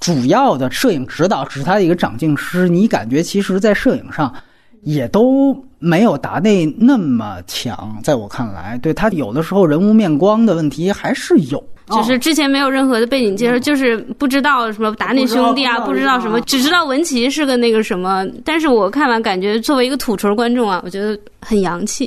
[0.00, 4.34] 主要的摄影指导，只是他的一个掌镜师，你感觉其实在摄影上
[4.82, 7.96] 也都没有达内那么强。
[8.02, 11.62] 在我看来，对他有的时候人物面光的问题还是有。
[11.90, 18.26] 就是之前没有任何的背景介绍，就是不知道什么达内兄弟啊，不知道什么，只知道文琪是个那个什么。
[18.44, 22.06] 但是我看完感觉，作为一个土锤观众啊，我觉得很洋气，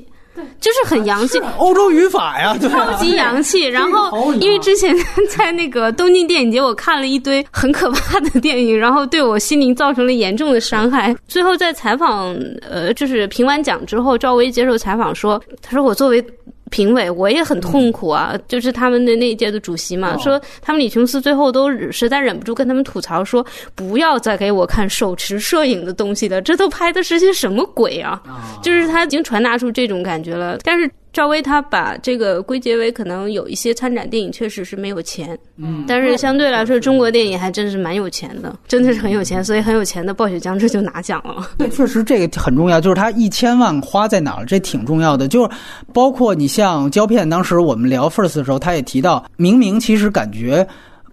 [0.59, 3.63] 就是很洋气，欧洲语法呀，超级洋气。
[3.63, 4.95] 然后因为之前
[5.35, 11.15] 在那个东京电影节，我看了一堆很可怕的电影，然后对我心灵造成了严重的伤害。
[11.27, 16.23] 最后在采访，呃，就是评完奖之后，赵薇接受采访说：“他说我作为。”
[16.71, 23.45] 评委我也很痛苦啊，就是他们的那一届的主席嘛，说他们李琼斯最后都实在忍不住跟他们吐槽说，
[23.75, 28.19] 不要再给我看手持摄影的东西了，这都拍的是些什么鬼啊？
[28.63, 30.89] 就是他已经传达出这种感觉了，但是。
[31.13, 41.49] 赵薇她把这个归结为可能有一些参展电影确实是没有钱，嗯，但是相对来说中国电影还真是蛮有钱的，真的是很有钱，所以很有钱的暴雪将至就拿奖了。
[41.57, 45.27] 对，确实这个很重要，就是他一千万花在哪儿，这挺重要的。
[45.27, 45.49] 就是
[45.93, 50.65] 包括你像胶片，当时我们聊 First 的时候，他也提到，明明其实感觉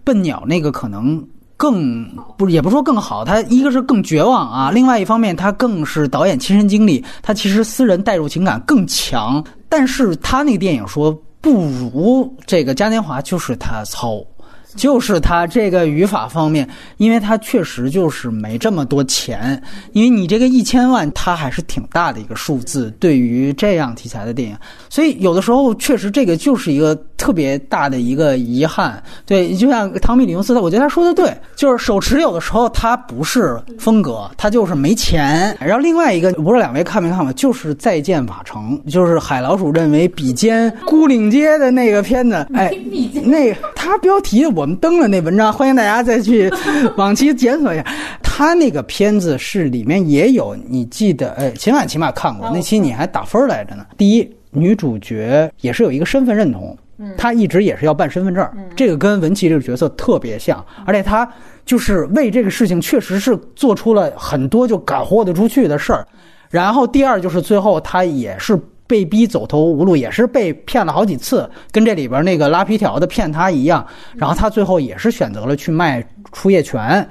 [0.03, 1.21] 笨鸟那个可能。
[1.59, 2.07] 更
[2.37, 11.11] 不也不说更好，他一个是更绝望啊，另外一方面他更是导演亲身经历，他其实私人代入情感更强，但是他那个电影说
[11.41, 14.25] 不如这个嘉年华就是他糙。
[14.75, 19.59] 就是他这个语法方面，因为他确实就是没这么多钱，
[19.93, 24.55] 因为你这个一千万，它还是挺大的一个数字，对于这样题材的电影，
[24.87, 29.01] 所以有的时候确实这个就是一个特别大的一个遗憾。
[29.25, 35.55] 对，就像汤米·李洪斯的，我觉得他说的对，就是手持有的时候他不是风格，他就是没钱。
[35.59, 42.73] 然后另外一个，不知道两位看没看过，就是《再见瓦城》，就是海老鼠认为比肩孤岭街的那个片子，哎，
[43.23, 44.39] 那他标题。
[44.55, 46.49] 我们登了那文章，欢迎大家再去
[46.95, 47.85] 往期检索一下。
[48.23, 51.31] 他那个片子是里面也有，你记得？
[51.31, 53.85] 哎，秦晚起码看过那期，你还打分来着呢。
[53.97, 56.77] 第一，女主角也是有一个身份认同，
[57.17, 61.27] 她一直也是要办身份证，这个跟文琪这个角色特别像，而且他
[61.65, 66.07] 就是为这个事情确实是做出了很多就敢豁得出去的事儿。
[66.49, 68.59] 然后第二就是最后他也是。
[68.89, 73.85] 被逼走投无路，也是被骗了好几次，跟这里边那个拉皮条的骗他一样。
[74.15, 77.07] 然后他最后也是选择了去卖出业权，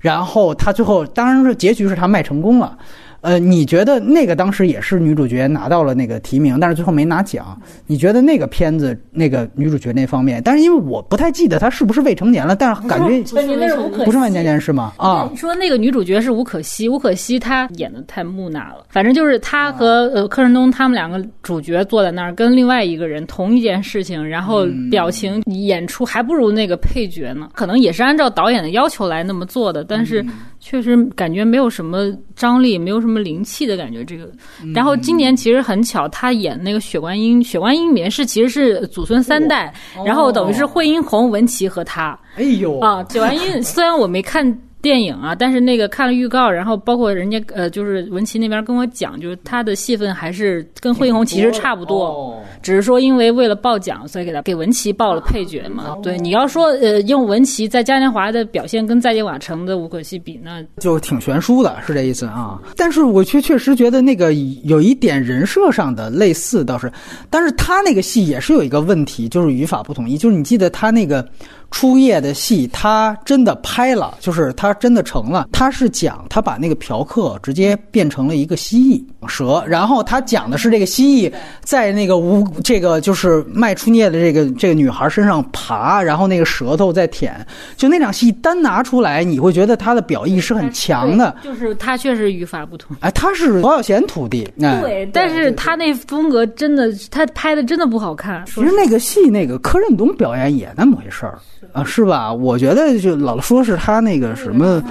[0.00, 2.78] 然后他最后当然是结局是他卖成功了。
[3.20, 7.60] 呃，你觉得那个当时也是女主角拿到了那个提名，但是最后没拿奖。
[7.86, 14.92] 你觉得那个片子那个女主角那方面，但是因为我不太记得她是不是未成年了，但是感觉不是那是吴可不是未成年是吗？
[14.96, 18.84] 啊你，说那个女主角是吴可希，吴可希她演的太木讷了。
[18.88, 27.48] 反正就是她和呃柯震东他们两个主角坐在那儿，跟另外一个人同一件事情，然后表情演出还不如那个配角呢。
[27.54, 30.24] 可能也是按照导演的要求来那么做的，但是
[30.68, 34.04] 确实感觉没有什么张力，没有什么灵气的感觉。
[34.04, 34.30] 这个，
[34.74, 39.72] 然后今年其实很巧，他演那个血观音，血观音里面是其实是祖孙三代，
[40.04, 42.18] 然后等于是惠英红、文琪和他。
[42.34, 44.46] 哎呦啊，雪观音 虽然我没看
[44.80, 55.96] 电影啊，但是那个看了预告，然后包括人家呃，就是文琪那边跟我讲，就是他的戏份还是跟惠英红其实差不多，哦只是说因为为了报奖，所以给他给文琪报了配角嘛。
[56.02, 62.60] 对，你要说呃，用文琪在嘉年华的表现跟在野瓦城的吴可希比，那就挺悬殊的，是这意思啊。
[62.76, 64.32] 但是我却确实觉得那个
[64.64, 66.90] 有一点人设上的类似倒是，
[67.30, 70.18] 但是他那个戏也是有一个问题，就是语法不统一。
[70.18, 71.26] 就是你记得他那个
[71.70, 75.48] 初夜的戏，他真的拍了，就是他真的成了。
[75.52, 81.32] 他是讲他把那个嫖客直接变成了一个蜥蜴蛇，然后他讲的是这个蜥蜴
[81.62, 87.46] 在那个无这个就是卖初夜的这个这个女孩身上爬，然后那个舌头在舔，
[87.76, 91.36] 就那场戏单拿出来，你会觉得他的表意是很强的。
[91.44, 92.96] 就是他确实语法不同。
[93.00, 98.44] 哎，他是黄小贤徒弟，哎，对，但是他那风格真的，他拍的真的不好看。
[98.46, 101.38] 其实那个戏，那个柯震东表演也那么回事儿
[101.72, 102.32] 啊，是吧？
[102.32, 104.82] 我觉得就老说是他那个什么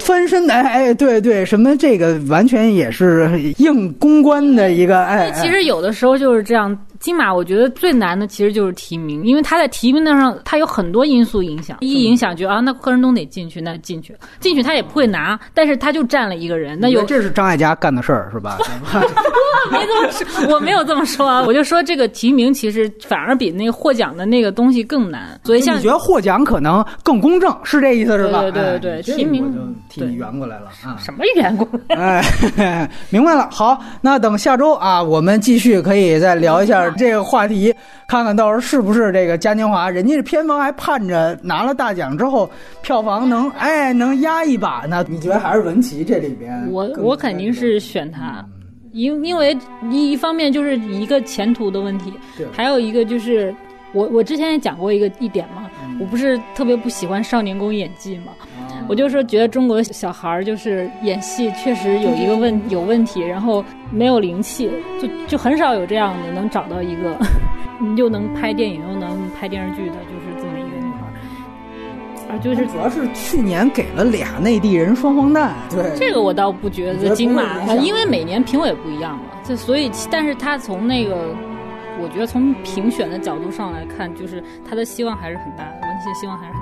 [0.00, 6.76] 翻身，哎哎，对对，什么这个完全也是硬公关的一个，哎，其实有的时候就是这样。
[7.02, 18.56] 金马我觉得最难的其实就是提名，因为他在提名上他有很多因素影响，一影响就啊，那柯震东得进去，那进去，进去他也不会拿，但是他就占了一个人，那有这是张艾嘉干的事儿是吧？
[19.70, 28.42] 没这么说，我没有这么说啊，我就说这个提名其实反而比那个获奖的那个东西更难，所以像你觉得获奖可能更公正，是这意思是吧？
[28.42, 30.96] 对对对提名这个我就替你圆过来了啊。
[31.00, 32.20] 什么圆过来？
[32.56, 33.48] 哎， 明白了。
[33.50, 37.74] 好，那等下周啊，我们继续可以再聊一下这个话题，
[38.06, 42.50] 看看到时候是不是这个嘉年华，人家这片方还盼着拿了大奖之后
[42.82, 45.04] 票房能哎能压一把呢？
[45.08, 46.66] 你觉得还是文琪这里边？
[46.70, 48.44] 我我肯定是选他。
[48.92, 49.56] 因因为
[49.90, 52.12] 一一方面就是一个前途的问题，
[52.52, 53.54] 还有一个就是
[53.94, 58.32] 我我之前也讲过一个一点嘛，嗯我不是特别不喜欢少年宫演技嘛，
[58.88, 67.16] 我就说觉得中国小孩儿就是演戏确实有一个问有问题，然后没有灵气，就就很少有这样的能找到一个
[67.96, 72.34] 又能拍电影又能拍电视剧的，就是这么一个女孩儿。
[72.34, 81.34] 啊，就是主要是去年给了俩内地人双黄蛋，对这个我倒不觉得金马你觉得不会影，响因为每年评委不一样嘛，这所以，但是他从那个，
[82.00, 86.60] 我觉得从评选的角度上来看，就是他的希望还是很大的，文琪的希望还是很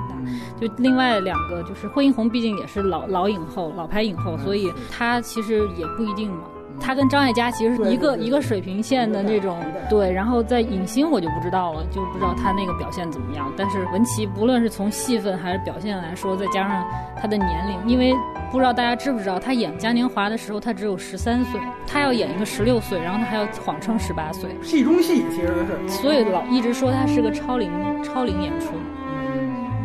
[0.59, 6.43] 就另外两个，就是惠英红，毕竟也是老老影后、老牌影后，所以她其实也不一定嘛。
[6.79, 10.11] 她跟张艾嘉其实是一个一个水平线的那种，对。
[10.11, 13.51] 然后在影星我就不知道了，就不知道她那个表现怎么样。
[13.55, 16.83] 但是文琪不论是从戏份还是表现来说，再加上
[17.21, 18.15] 她的年龄，因为
[18.51, 25.87] 不知道大家知不知道，她演嘉年华的时候她只有十三岁，她要演一个十六岁，然后她还要谎称十八岁，戏中戏其实是。
[25.89, 27.69] 所以老一直说她是个超龄
[28.01, 28.69] 超龄演出。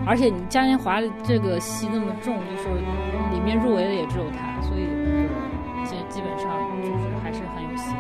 [0.07, 2.69] 而且你嘉年华这个戏那么重，就是
[3.35, 4.87] 里面入围的也只有他，所以
[5.83, 6.47] 基基本上
[6.79, 7.91] 就是还是很有戏。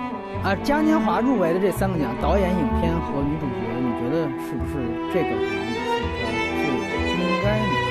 [0.46, 5.50] 啊，嘉年华入围的这三个奖，导演、影片和女主角，你觉得是不是这个奖
[6.54, 6.70] 最
[7.10, 7.82] 应该的奖？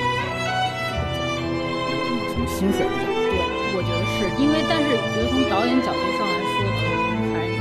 [2.32, 3.36] 从薪水的角度，对，
[3.76, 7.04] 我觉得是因为，但是我觉得从导演角度上来说，可能
[7.36, 7.60] 还是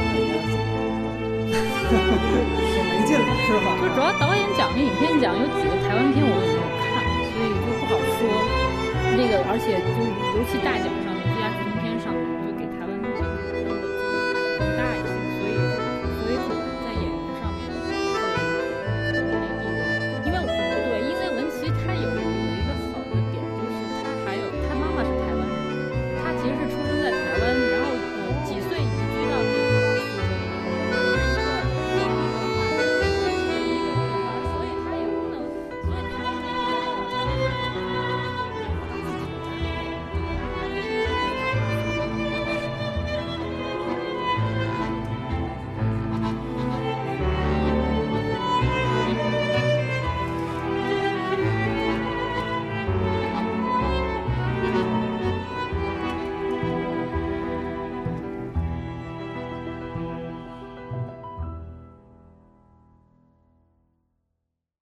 [2.96, 3.76] 没劲了是吧？
[3.82, 8.24] 就主要导演奖跟影片奖有几个台湾片我也没有看，所以就不好说。
[9.18, 10.00] 那个，而且就
[10.36, 11.12] 尤其大奖上